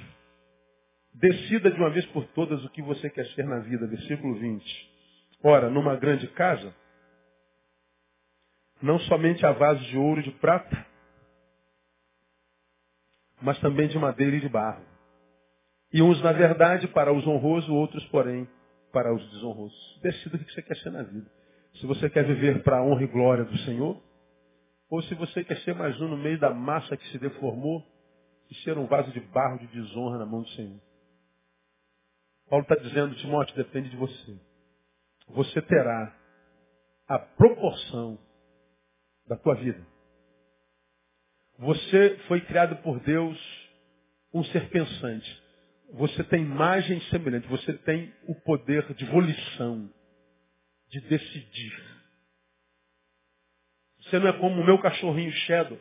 decida 1.15 1.71
de 1.71 1.79
uma 1.79 1.91
vez 1.91 2.05
por 2.07 2.25
todas 2.29 2.65
o 2.65 2.71
que 2.71 2.83
você 2.83 3.09
quer 3.11 3.27
ser 3.29 3.45
na 3.45 3.61
vida. 3.61 3.87
Versículo 3.87 4.35
20. 4.35 4.91
Ora, 5.43 5.71
numa 5.71 5.97
grande 5.97 6.27
casa, 6.29 6.75
não 8.83 8.99
somente 9.01 9.45
há 9.45 9.53
vasos 9.53 9.87
de 9.87 9.97
ouro 9.97 10.21
e 10.21 10.25
de 10.25 10.31
prata, 10.33 10.87
mas 13.41 13.59
também 13.61 13.89
de 13.89 13.99
madeira 13.99 14.37
e 14.37 14.41
de 14.41 14.49
barro. 14.49 14.85
E 15.93 16.03
uns, 16.03 16.23
na 16.23 16.33
verdade, 16.33 16.87
para 16.89 17.13
os 17.13 17.27
honrosos, 17.27 17.69
outros, 17.69 18.05
porém, 18.07 18.49
para 18.93 19.13
os 19.15 19.31
desonrosos. 19.33 20.01
Decida 20.03 20.37
o 20.37 20.39
que 20.39 20.53
você 20.53 20.63
quer 20.63 20.77
ser 20.77 20.91
na 20.91 21.03
vida. 21.03 21.31
Se 21.77 21.87
você 21.87 22.09
quer 22.09 22.25
viver 22.25 22.63
para 22.63 22.79
a 22.79 22.83
honra 22.83 23.03
e 23.03 23.07
glória 23.07 23.45
do 23.45 23.57
Senhor, 23.59 24.01
ou 24.89 25.03
se 25.03 25.15
você 25.15 25.45
quer 25.45 25.59
ser 25.59 25.75
mais 25.75 26.01
um 26.01 26.09
no 26.09 26.17
meio 26.17 26.39
da 26.39 26.53
massa 26.53 26.97
que 26.97 27.07
se 27.09 27.19
deformou 27.19 27.85
e 28.51 28.55
ser 28.57 28.77
um 28.77 28.87
vaso 28.87 29.11
de 29.13 29.21
barro 29.21 29.59
de 29.59 29.67
desonra 29.69 30.19
na 30.19 30.27
mão 30.27 30.43
do 30.43 30.49
Senhor. 30.51 30.81
Paulo 32.49 32.65
está 32.65 32.75
dizendo, 32.75 33.15
Timóteo, 33.17 33.55
depende 33.55 33.89
de 33.91 33.97
você. 33.97 34.41
Você 35.29 35.63
terá 35.63 36.13
a 37.09 37.19
proporção 37.19 38.19
da 39.31 39.37
tua 39.37 39.55
vida. 39.55 39.81
Você 41.57 42.19
foi 42.27 42.41
criado 42.41 42.83
por 42.83 42.99
Deus 42.99 43.39
um 44.35 44.43
ser 44.43 44.69
pensante. 44.71 45.43
Você 45.93 46.25
tem 46.25 46.43
imagem 46.43 47.01
semelhante. 47.03 47.47
Você 47.47 47.73
tem 47.75 48.13
o 48.27 48.35
poder 48.35 48.93
de 48.95 49.05
volição, 49.05 49.89
de 50.89 51.01
decidir. 51.03 52.01
Você 54.01 54.19
não 54.19 54.29
é 54.29 54.33
como 54.33 54.61
o 54.61 54.65
meu 54.65 54.81
cachorrinho 54.81 55.31
Shadow, 55.31 55.79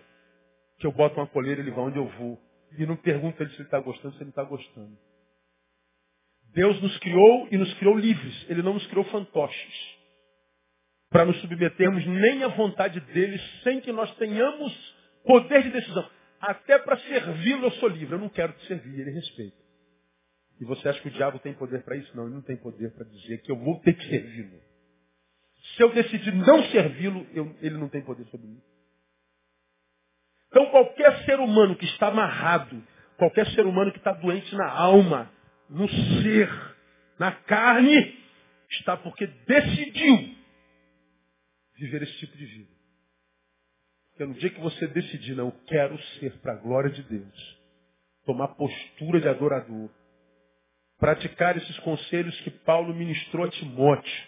que 0.78 0.86
eu 0.86 0.92
boto 0.92 1.20
uma 1.20 1.28
coleira 1.28 1.60
e 1.60 1.64
ele 1.64 1.72
vai 1.72 1.86
onde 1.86 1.98
eu 1.98 2.08
vou. 2.08 2.40
E 2.78 2.86
não 2.86 2.96
pergunto 2.98 3.42
ele 3.42 3.50
se 3.50 3.56
ele 3.56 3.64
está 3.64 3.80
gostando, 3.80 4.14
se 4.14 4.18
ele 4.18 4.26
não 4.26 4.30
está 4.30 4.44
gostando. 4.44 4.96
Deus 6.54 6.80
nos 6.84 6.96
criou 7.00 7.48
e 7.52 7.58
nos 7.58 7.74
criou 7.76 7.98
livres. 7.98 8.46
Ele 8.48 8.62
não 8.62 8.76
nos 8.76 8.86
criou 8.88 9.06
fantoches. 9.06 9.99
Para 11.10 11.26
nos 11.26 11.40
submetermos 11.42 12.06
nem 12.06 12.44
à 12.44 12.50
vontade 12.50 13.00
dele, 13.00 13.40
sem 13.64 13.82
que 13.82 13.92
nós 13.92 14.14
tenhamos 14.16 14.72
poder 15.26 15.64
de 15.64 15.72
decisão. 15.72 16.10
Até 16.40 16.78
para 16.80 16.98
servi-lo 16.98 17.66
eu 17.66 17.72
sou 17.72 17.90
livre. 17.90 18.16
Eu 18.16 18.20
não 18.20 18.30
quero 18.30 18.54
te 18.54 18.66
servir, 18.68 19.00
ele 19.00 19.12
respeita. 19.12 19.58
E 20.60 20.66
você 20.66 20.90
acha 20.90 21.02
que 21.02 21.08
o 21.08 21.12
diabo 21.12 21.40
tem 21.40 21.54
poder 21.54 21.84
para 21.84 21.96
isso? 21.96 22.16
Não, 22.16 22.26
ele 22.26 22.36
não 22.36 22.42
tem 22.42 22.58
poder 22.58 22.92
para 22.94 23.06
dizer 23.06 23.42
que 23.42 23.52
eu 23.52 23.58
vou 23.58 23.80
ter 23.80 23.94
que 23.94 24.06
servi-lo. 24.08 24.60
Se 25.76 25.84
eu 25.84 25.94
decidir 25.94 26.34
não 26.34 26.64
servi-lo, 26.66 27.26
ele 27.62 27.78
não 27.78 27.90
tem 27.90 28.02
poder 28.04 28.26
sobre 28.26 28.48
mim. 28.48 28.62
Então 30.50 30.66
qualquer 30.68 31.24
ser 31.26 31.40
humano 31.40 31.76
que 31.76 31.86
está 31.86 32.08
amarrado, 32.08 32.84
qualquer 33.18 33.48
ser 33.52 33.66
humano 33.66 33.92
que 33.92 34.00
está 34.00 34.14
doente 34.14 34.54
na 34.56 34.70
alma, 34.70 35.32
no 35.70 35.88
ser, 35.88 36.50
na 37.20 37.32
carne, 37.32 38.18
está 38.72 38.98
porque 38.98 39.28
decidiu 39.28 40.39
viver 41.80 42.04
esse 42.04 42.18
tipo 42.18 42.38
de 42.38 42.46
vida. 42.46 42.72
Porque 44.10 44.26
no 44.26 44.34
dia 44.34 44.50
que 44.50 44.60
você 44.60 44.88
decidir, 44.88 45.36
não, 45.36 45.46
eu 45.48 45.56
quero 45.66 45.98
ser 46.20 46.38
para 46.40 46.54
a 46.54 46.58
glória 46.58 46.90
de 46.90 47.02
Deus, 47.04 47.60
tomar 48.26 48.50
postura 48.50 49.22
de 49.22 49.30
adorador, 49.30 49.90
praticar 51.00 51.56
esses 51.56 51.80
conselhos 51.80 52.38
que 52.42 52.52
Paulo 52.52 52.94
ministrou 52.94 53.46
a 53.46 53.50
Timóteo, 53.50 54.28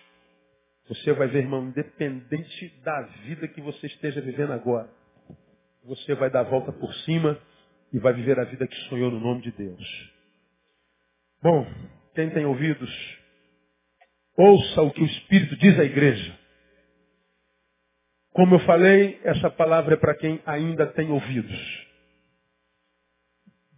você 0.87 1.13
vai 1.13 1.27
ver, 1.27 1.39
irmão, 1.39 1.65
independente 1.67 2.69
da 2.83 3.01
vida 3.23 3.47
que 3.47 3.61
você 3.61 3.87
esteja 3.87 4.21
vivendo 4.21 4.53
agora, 4.53 4.89
você 5.83 6.15
vai 6.15 6.29
dar 6.29 6.41
a 6.41 6.49
volta 6.49 6.71
por 6.71 6.93
cima 7.05 7.37
e 7.93 7.99
vai 7.99 8.13
viver 8.13 8.39
a 8.39 8.45
vida 8.45 8.67
que 8.67 8.75
sonhou 8.87 9.11
no 9.11 9.19
nome 9.19 9.41
de 9.41 9.51
Deus. 9.51 10.11
Bom, 11.41 11.65
quem 12.15 12.29
tem 12.29 12.45
ouvidos, 12.45 12.89
ouça 14.37 14.81
o 14.81 14.91
que 14.91 15.01
o 15.01 15.05
Espírito 15.05 15.55
diz 15.57 15.79
à 15.79 15.83
igreja. 15.83 16.40
Como 18.33 18.55
eu 18.55 18.59
falei, 18.61 19.19
essa 19.23 19.49
palavra 19.49 19.95
é 19.95 19.97
para 19.97 20.15
quem 20.15 20.41
ainda 20.45 20.87
tem 20.87 21.11
ouvidos. 21.11 21.87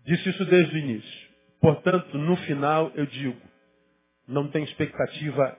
Disse 0.06 0.30
isso 0.30 0.45
desde 0.45 0.76
o 0.76 0.78
início. 0.78 1.34
Portanto, 1.60 2.18
no 2.18 2.36
final 2.38 2.91
eu 2.93 3.06
digo, 3.08 3.41
não 4.28 4.49
tem 4.51 4.64
expectativa 4.64 5.58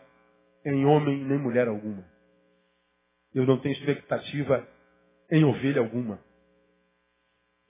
em 0.64 0.84
homem 0.84 1.24
nem 1.24 1.38
mulher 1.38 1.66
alguma. 1.66 2.04
Eu 3.34 3.44
não 3.44 3.58
tenho 3.58 3.72
expectativa 3.72 4.68
em 5.30 5.44
ovelha 5.44 5.80
alguma. 5.80 6.22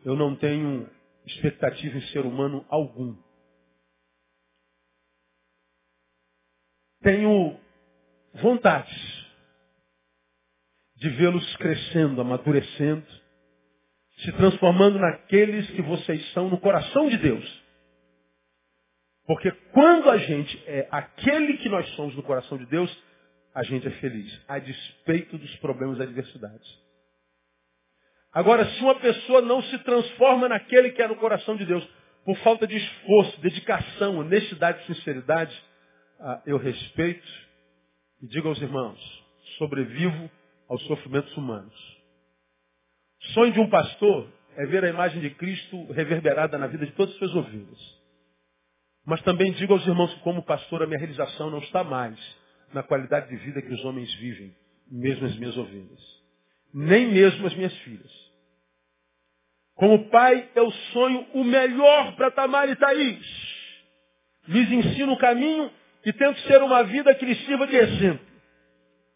Eu 0.04 0.16
não 0.16 0.36
tenho 0.36 0.90
expectativa 1.24 1.96
em 1.96 2.06
ser 2.08 2.26
humano 2.26 2.66
algum. 2.68 3.16
Tenho 7.00 7.58
vontade 8.34 9.13
de 11.04 11.10
vê-los 11.10 11.56
crescendo, 11.56 12.22
amadurecendo, 12.22 13.04
se 14.20 14.32
transformando 14.32 14.98
naqueles 14.98 15.70
que 15.72 15.82
vocês 15.82 16.32
são 16.32 16.48
no 16.48 16.58
coração 16.58 17.10
de 17.10 17.18
Deus. 17.18 17.62
Porque 19.26 19.50
quando 19.72 20.08
a 20.08 20.16
gente 20.16 20.64
é 20.66 20.88
aquele 20.90 21.58
que 21.58 21.68
nós 21.68 21.86
somos 21.90 22.16
no 22.16 22.22
coração 22.22 22.56
de 22.56 22.64
Deus, 22.64 22.90
a 23.54 23.62
gente 23.64 23.86
é 23.86 23.90
feliz, 23.90 24.40
a 24.48 24.58
despeito 24.58 25.36
dos 25.36 25.54
problemas 25.56 25.98
e 25.98 26.02
adversidades. 26.04 26.84
Agora, 28.32 28.64
se 28.64 28.80
uma 28.80 28.94
pessoa 28.94 29.42
não 29.42 29.62
se 29.62 29.78
transforma 29.80 30.48
naquele 30.48 30.90
que 30.92 31.02
é 31.02 31.06
no 31.06 31.16
coração 31.16 31.54
de 31.54 31.66
Deus, 31.66 31.86
por 32.24 32.36
falta 32.38 32.66
de 32.66 32.78
esforço, 32.78 33.42
dedicação, 33.42 34.20
honestidade 34.20 34.86
sinceridade, 34.86 35.54
ah, 36.18 36.42
eu 36.46 36.56
respeito 36.56 37.28
e 38.22 38.26
digo 38.26 38.48
aos 38.48 38.60
irmãos, 38.62 38.98
sobrevivo 39.58 40.30
aos 40.74 40.86
sofrimentos 40.86 41.34
humanos. 41.36 41.74
O 43.22 43.26
sonho 43.32 43.52
de 43.52 43.60
um 43.60 43.70
pastor 43.70 44.28
é 44.56 44.66
ver 44.66 44.84
a 44.84 44.88
imagem 44.88 45.20
de 45.20 45.30
Cristo 45.30 45.92
reverberada 45.92 46.58
na 46.58 46.66
vida 46.66 46.84
de 46.84 46.92
todas 46.92 47.12
as 47.14 47.18
suas 47.18 47.34
ovelhas. 47.34 48.04
Mas 49.06 49.22
também 49.22 49.52
digo 49.52 49.72
aos 49.72 49.86
irmãos 49.86 50.12
que, 50.14 50.20
como 50.20 50.42
pastor, 50.42 50.82
a 50.82 50.86
minha 50.86 50.98
realização 50.98 51.50
não 51.50 51.58
está 51.58 51.84
mais 51.84 52.18
na 52.72 52.82
qualidade 52.82 53.28
de 53.28 53.36
vida 53.36 53.62
que 53.62 53.72
os 53.72 53.84
homens 53.84 54.12
vivem, 54.14 54.54
mesmo 54.90 55.26
as 55.26 55.36
minhas 55.36 55.56
ovelhas. 55.56 56.22
Nem 56.72 57.08
mesmo 57.12 57.46
as 57.46 57.54
minhas 57.54 57.76
filhas. 57.78 58.12
Como 59.74 60.08
pai, 60.08 60.48
eu 60.54 60.70
sonho 60.92 61.26
o 61.34 61.44
melhor 61.44 62.16
para 62.16 62.30
Tamar 62.30 62.68
e 62.68 62.76
Thaís. 62.76 63.26
Lhes 64.48 64.70
ensino 64.70 65.12
o 65.12 65.18
caminho 65.18 65.70
e 66.04 66.12
tento 66.12 66.38
ser 66.40 66.62
uma 66.62 66.82
vida 66.84 67.14
que 67.14 67.24
lhes 67.24 67.44
sirva 67.46 67.66
de 67.66 67.76
exemplo. 67.76 68.33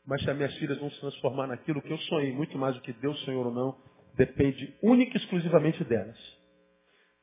Mas 0.08 0.22
se 0.22 0.30
as 0.30 0.36
minhas 0.36 0.54
filhas 0.54 0.78
vão 0.78 0.90
se 0.90 0.98
transformar 1.00 1.46
naquilo 1.46 1.82
que 1.82 1.90
eu 1.90 1.98
sonhei, 1.98 2.32
muito 2.32 2.56
mais 2.56 2.74
do 2.74 2.80
que 2.80 2.94
Deus 2.94 3.20
sonhou 3.24 3.44
ou 3.44 3.52
não, 3.52 3.78
depende 4.16 4.74
única 4.82 5.18
e 5.18 5.20
exclusivamente 5.20 5.84
delas. 5.84 6.16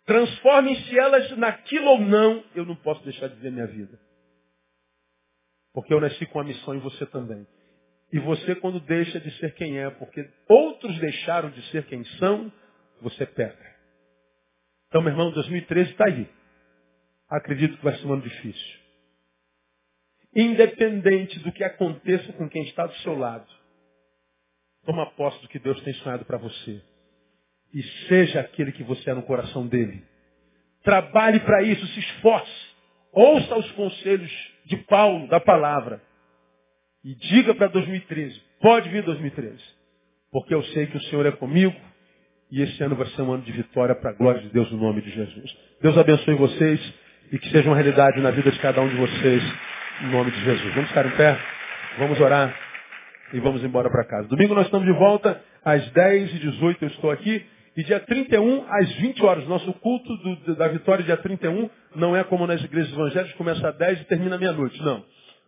Transformem-se 0.06 1.00
elas 1.00 1.36
naquilo 1.36 1.88
ou 1.88 2.00
não, 2.00 2.44
eu 2.54 2.64
não 2.64 2.76
posso 2.76 3.04
deixar 3.04 3.28
de 3.28 3.36
viver 3.38 3.52
minha 3.52 3.66
vida. 3.66 4.00
Porque 5.74 5.92
eu 5.92 6.00
nasci 6.00 6.28
com 6.28 6.40
a 6.40 6.44
missão 6.44 6.76
e 6.76 6.80
você 6.80 7.08
também. 7.08 7.48
E 8.14 8.20
você, 8.20 8.54
quando 8.54 8.80
deixa 8.80 9.20
de 9.20 9.32
ser 9.40 9.56
quem 9.56 9.80
é, 9.80 9.90
porque 9.90 10.24
outros 10.48 10.96
deixaram 11.00 11.50
de 11.50 11.64
ser 11.72 11.88
quem 11.88 12.06
são, 12.20 12.54
você 13.02 13.26
peca. 13.26 13.76
Então, 14.90 15.02
meu 15.02 15.12
irmão, 15.12 15.32
2013 15.32 15.90
está 15.90 16.06
aí. 16.06 16.30
Acredito 17.28 17.78
que 17.78 17.84
vai 17.84 17.98
ser 17.98 18.06
um 18.06 18.14
ano 18.14 18.22
difícil. 18.22 18.85
Independente 20.36 21.40
do 21.40 21.52
que 21.52 21.64
aconteça 21.64 22.34
com 22.34 22.50
quem 22.50 22.64
está 22.64 22.86
do 22.86 22.96
seu 22.98 23.18
lado, 23.18 23.48
toma 24.86 25.10
posse 25.12 25.42
do 25.42 25.48
que 25.48 25.58
Deus 25.58 25.80
tem 25.82 25.94
sonhado 25.96 26.26
para 26.26 26.38
você 26.38 26.82
e 27.74 27.84
seja 28.08 28.42
aquele 28.42 28.72
que 28.72 28.84
você 28.84 29.12
é 29.12 29.14
no 29.14 29.24
coração 29.24 29.66
dele. 29.66 30.04
Trabalhe 30.84 31.40
para 31.40 31.64
isso, 31.64 31.86
se 31.88 32.00
esforce. 32.00 32.76
Ouça 33.12 33.56
os 33.56 33.72
conselhos 33.72 34.32
de 34.66 34.78
Paulo, 34.78 35.28
da 35.28 35.40
palavra. 35.40 36.02
E 37.04 37.16
diga 37.16 37.56
para 37.56 37.68
2013, 37.68 38.42
pode 38.62 38.90
vir 38.90 39.04
2013. 39.04 39.58
Porque 40.32 40.54
eu 40.54 40.64
sei 40.64 40.88
que 40.88 40.98
o 40.98 41.04
Senhor 41.04 41.26
é 41.26 41.32
comigo 41.32 41.76
e 42.52 42.62
esse 42.62 42.84
ano 42.84 42.96
vai 42.96 43.08
ser 43.08 43.22
um 43.22 43.32
ano 43.32 43.44
de 43.44 43.52
vitória 43.52 43.96
para 43.96 44.12
a 44.12 44.14
glória 44.14 44.42
de 44.42 44.50
Deus 44.50 44.70
no 44.72 44.78
nome 44.78 45.02
de 45.02 45.12
Jesus. 45.12 45.58
Deus 45.82 45.98
abençoe 45.98 46.36
vocês 46.36 46.94
e 47.32 47.40
que 47.40 47.50
seja 47.52 47.70
uma 47.70 47.76
realidade 47.76 48.20
na 48.22 48.32
vida 48.32 48.52
de 48.52 48.60
cada 48.60 48.82
um 48.82 48.90
de 48.90 48.96
vocês 48.96 49.44
no 50.02 50.12
nome 50.12 50.32
de 50.32 50.40
Jesus. 50.44 50.74
Vamos 50.74 50.90
ficar 50.90 51.06
em 51.06 51.12
pé, 51.12 51.38
vamos 51.98 52.20
orar 52.20 52.54
e 53.34 53.40
vamos 53.40 53.64
embora 53.64 53.90
para 53.90 54.04
casa. 54.06 54.28
Domingo 54.28 54.54
nós 54.54 54.66
estamos 54.66 54.86
de 54.86 54.94
volta 54.94 55.42
às 55.64 55.90
10 55.92 56.36
e 56.36 56.40
18 56.40 56.84
eu 56.84 56.90
estou 56.90 57.12
aqui. 57.12 57.46
E 57.78 57.84
dia 57.84 58.00
31, 58.00 58.66
às 58.70 58.90
20 58.96 59.26
horas. 59.26 59.46
Nosso 59.48 59.74
culto 59.74 60.16
do, 60.18 60.56
da 60.56 60.70
vitória, 60.70 61.04
dia 61.04 61.18
31, 61.18 61.70
não 61.96 62.16
é 62.16 62.24
como 62.24 62.48
nas 62.48 62.64
igrejas 62.64 62.94
evangélicas, 62.94 63.36
começa 63.36 63.68
às 63.68 63.76
10 63.76 64.02
e 64.02 64.04
termina 64.06 64.38
meia-noite. 64.38 64.82
Não. 64.82 65.04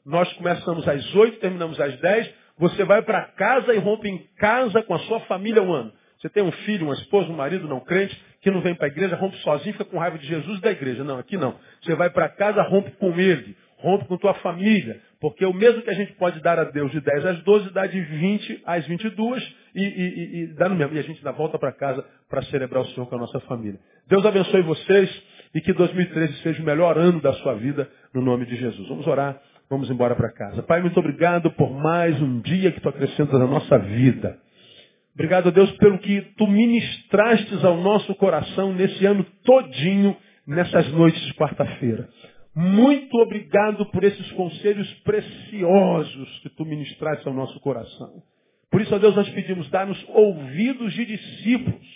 Nós 0.06 0.32
começamos 0.34 0.86
às 0.88 1.16
8, 1.16 1.40
terminamos 1.40 1.80
às 1.80 1.98
10. 2.00 2.34
Você 2.58 2.84
vai 2.84 3.02
para 3.02 3.22
casa 3.38 3.74
e 3.74 3.78
rompe 3.78 4.10
em 4.10 4.18
casa 4.38 4.82
com 4.84 4.94
a 4.94 5.00
sua 5.00 5.22
família 5.22 5.62
um 5.62 5.72
ano. 5.72 5.94
Você 6.20 6.28
tem 6.30 6.44
um 6.44 6.52
filho, 6.52 6.88
uma 6.88 6.96
esposa, 6.96 7.30
um 7.30 7.36
marido 7.36 7.68
não 7.68 7.80
crente, 7.80 8.20
que 8.42 8.50
não 8.50 8.60
vem 8.60 8.74
para 8.74 8.88
a 8.88 8.90
igreja, 8.90 9.16
rompe 9.16 9.38
sozinho, 9.38 9.74
fica 9.74 9.86
com 9.86 10.00
raiva 10.00 10.18
de 10.18 10.26
Jesus 10.26 10.58
e 10.58 10.62
da 10.62 10.72
igreja. 10.72 11.04
Não, 11.04 11.20
aqui 11.20 11.38
não. 11.38 11.56
Você 11.82 11.96
vai 11.96 12.10
para 12.10 12.28
casa, 12.28 12.62
rompe 12.64 12.92
com 12.92 13.18
ele, 13.20 13.56
rompe 13.78 14.06
com 14.06 14.18
tua 14.18 14.34
família. 14.36 15.00
Porque 15.20 15.46
o 15.46 15.54
mesmo 15.54 15.82
que 15.82 15.90
a 15.90 15.94
gente 15.94 16.14
pode 16.14 16.40
dar 16.42 16.60
a 16.60 16.66
Deus 16.66 16.92
de 16.92 17.02
10 17.02 17.26
às 17.26 17.44
12, 17.44 17.74
dá 17.74 17.88
de 17.88 18.00
20 18.00 18.62
às 18.66 18.86
22 18.86 19.56
e, 19.76 19.84
e, 19.84 20.44
e, 20.44 20.48
dá 20.56 20.70
no 20.70 20.76
mesmo. 20.76 20.96
E 20.96 21.00
a 21.00 21.04
gente 21.04 21.24
dá 21.24 21.32
volta 21.32 21.58
para 21.58 21.72
casa 21.72 22.06
para 22.30 22.44
celebrar 22.44 22.84
o 22.84 22.88
Senhor 22.88 23.08
com 23.08 23.16
a 23.16 23.20
nossa 23.20 23.40
família. 23.42 23.80
Deus 24.08 24.26
abençoe 24.26 24.62
vocês 24.62 25.24
e 25.56 25.62
que 25.62 25.74
2013 25.74 26.34
seja 26.42 26.62
o 26.62 26.66
melhor 26.66 26.98
ano 26.98 27.20
da 27.20 27.34
sua 27.34 27.56
vida, 27.56 27.90
no 28.14 28.22
nome 28.22 28.46
de 28.46 28.56
Jesus. 28.56 28.88
Vamos 28.88 29.08
orar, 29.08 29.40
vamos 29.70 29.90
embora 29.90 30.16
para 30.16 30.32
casa. 30.32 30.62
Pai, 30.64 30.82
muito 30.82 31.00
obrigado 31.00 31.52
por 31.52 31.72
mais 31.72 32.22
um 32.22 32.40
dia 32.42 32.72
que 32.72 32.82
tu 32.82 32.90
acrescentas 32.90 33.40
na 33.40 33.48
nossa 33.48 33.78
vida. 33.80 34.38
Obrigado, 35.16 35.52
Deus, 35.52 35.72
pelo 35.78 35.98
que 35.98 36.22
tu 36.38 36.46
ministrastes 36.46 37.66
ao 37.66 37.78
nosso 37.78 38.14
coração 38.16 38.72
nesse 38.72 39.04
ano 39.04 39.26
todinho, 39.44 40.16
nessas 40.46 40.92
noites 40.92 41.20
de 41.26 41.34
quarta-feira. 41.34 42.08
Muito 42.60 43.16
obrigado 43.18 43.86
por 43.92 44.04
esses 44.04 44.32
conselhos 44.32 44.92
preciosos 45.02 46.40
que 46.40 46.50
tu 46.50 46.66
ministraste 46.66 47.28
ao 47.28 47.34
nosso 47.36 47.60
coração. 47.60 48.24
Por 48.72 48.82
isso, 48.82 48.96
ó 48.96 48.98
Deus, 48.98 49.16
nós 49.16 49.30
pedimos, 49.30 49.70
dar-nos 49.70 50.04
ouvidos 50.10 50.92
de 50.94 51.06
discípulos 51.06 51.88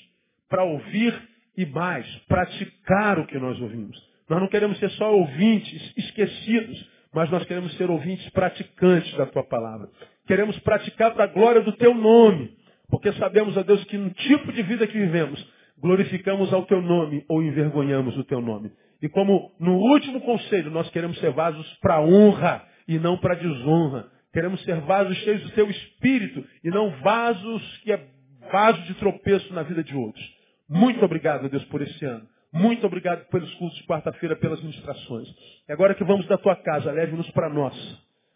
para 0.47 0.63
ouvir 0.63 1.19
e 1.57 1.65
mais, 1.65 2.05
praticar 2.27 3.17
o 3.17 3.25
que 3.25 3.39
nós 3.39 3.59
ouvimos. 3.59 3.97
Nós 4.29 4.39
não 4.39 4.47
queremos 4.47 4.77
ser 4.77 4.91
só 4.91 5.11
ouvintes 5.11 5.93
esquecidos, 5.97 6.87
mas 7.11 7.27
nós 7.31 7.43
queremos 7.45 7.75
ser 7.77 7.89
ouvintes 7.89 8.29
praticantes 8.29 9.11
da 9.17 9.25
tua 9.25 9.43
palavra. 9.43 9.89
Queremos 10.27 10.59
praticar 10.59 11.11
para 11.15 11.23
a 11.23 11.27
glória 11.27 11.61
do 11.61 11.71
teu 11.71 11.95
nome. 11.95 12.55
Porque 12.87 13.11
sabemos, 13.13 13.57
ó 13.57 13.63
Deus, 13.63 13.83
que 13.85 13.97
no 13.97 14.11
tipo 14.11 14.51
de 14.51 14.61
vida 14.61 14.85
que 14.85 14.99
vivemos, 14.99 15.43
glorificamos 15.79 16.53
ao 16.53 16.67
teu 16.67 16.83
nome 16.83 17.25
ou 17.27 17.41
envergonhamos 17.41 18.15
o 18.15 18.23
teu 18.23 18.39
nome. 18.39 18.71
E 19.01 19.09
como 19.09 19.51
no 19.59 19.77
último 19.77 20.21
conselho, 20.21 20.71
nós 20.71 20.89
queremos 20.89 21.17
ser 21.19 21.31
vasos 21.31 21.67
para 21.81 22.01
honra 22.01 22.63
e 22.87 22.99
não 22.99 23.17
para 23.17 23.35
desonra. 23.35 24.07
Queremos 24.33 24.63
ser 24.63 24.79
vasos 24.81 25.17
cheios 25.17 25.41
do 25.43 25.49
teu 25.51 25.69
espírito 25.69 26.45
e 26.63 26.69
não 26.69 26.91
vasos 27.01 27.77
que 27.79 27.91
é 27.91 28.07
vaso 28.51 28.81
de 28.83 28.93
tropeço 28.95 29.53
na 29.53 29.63
vida 29.63 29.83
de 29.83 29.95
outros. 29.95 30.23
Muito 30.69 31.03
obrigado, 31.03 31.49
Deus, 31.49 31.65
por 31.65 31.81
esse 31.81 32.05
ano. 32.05 32.27
Muito 32.53 32.85
obrigado 32.85 33.25
pelos 33.29 33.53
cultos 33.55 33.77
de 33.77 33.85
quarta-feira, 33.85 34.35
pelas 34.35 34.61
ministrações. 34.61 35.27
E 35.67 35.71
agora 35.71 35.95
que 35.95 36.03
vamos 36.03 36.27
da 36.27 36.37
tua 36.37 36.55
casa, 36.55 36.91
leve-nos 36.91 37.29
para 37.31 37.49
nós, 37.49 37.75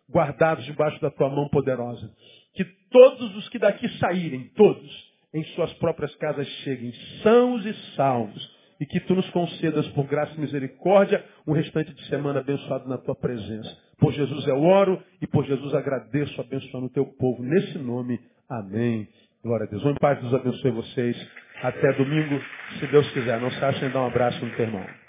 guardados 0.10 0.66
debaixo 0.66 1.00
da 1.02 1.12
tua 1.12 1.30
mão 1.30 1.48
poderosa 1.50 2.12
que 2.56 2.64
todos 2.90 3.36
os 3.36 3.50
que 3.50 3.60
daqui 3.60 3.88
saírem, 4.00 4.50
todos, 4.56 5.14
em 5.34 5.44
suas 5.56 5.72
próprias 5.74 6.16
casas 6.16 6.48
cheguem 6.64 6.94
sãos 7.22 7.66
e 7.66 7.74
salvos, 7.96 8.55
e 8.80 8.86
que 8.86 9.00
tu 9.02 9.16
nos 9.16 9.30
concedas 9.30 9.88
por 9.90 10.06
graça 10.08 10.34
e 10.36 10.40
misericórdia 10.40 11.24
um 11.48 11.54
restante 11.54 11.94
de 11.94 12.08
semana 12.08 12.40
abençoado 12.40 12.88
na 12.90 12.98
tua 12.98 13.16
presença. 13.16 13.70
Por 13.98 14.12
Jesus 14.12 14.46
eu 14.48 14.62
oro 14.62 15.02
e 15.22 15.28
por 15.28 15.46
Jesus 15.46 15.74
agradeço 15.74 16.40
abençoando 16.42 16.88
o 16.88 16.90
teu 16.90 17.06
povo. 17.06 17.42
Nesse 17.44 17.78
nome, 17.78 18.20
amém. 18.50 19.08
Glória 19.44 19.66
a 19.66 19.70
Deus. 19.70 19.82
Vamos 19.84 19.98
em 19.98 20.00
paz, 20.00 20.20
Deus 20.20 20.34
abençoe 20.34 20.72
vocês. 20.72 21.30
Até 21.62 21.94
domingo, 21.94 22.42
se 22.80 22.88
Deus 22.88 23.10
quiser. 23.12 23.40
Não 23.40 23.52
se 23.52 23.64
achem 23.64 23.90
dar 23.92 24.02
um 24.02 24.08
abraço 24.08 24.44
no 24.44 24.52
teu 24.56 24.66
irmão. 24.66 25.05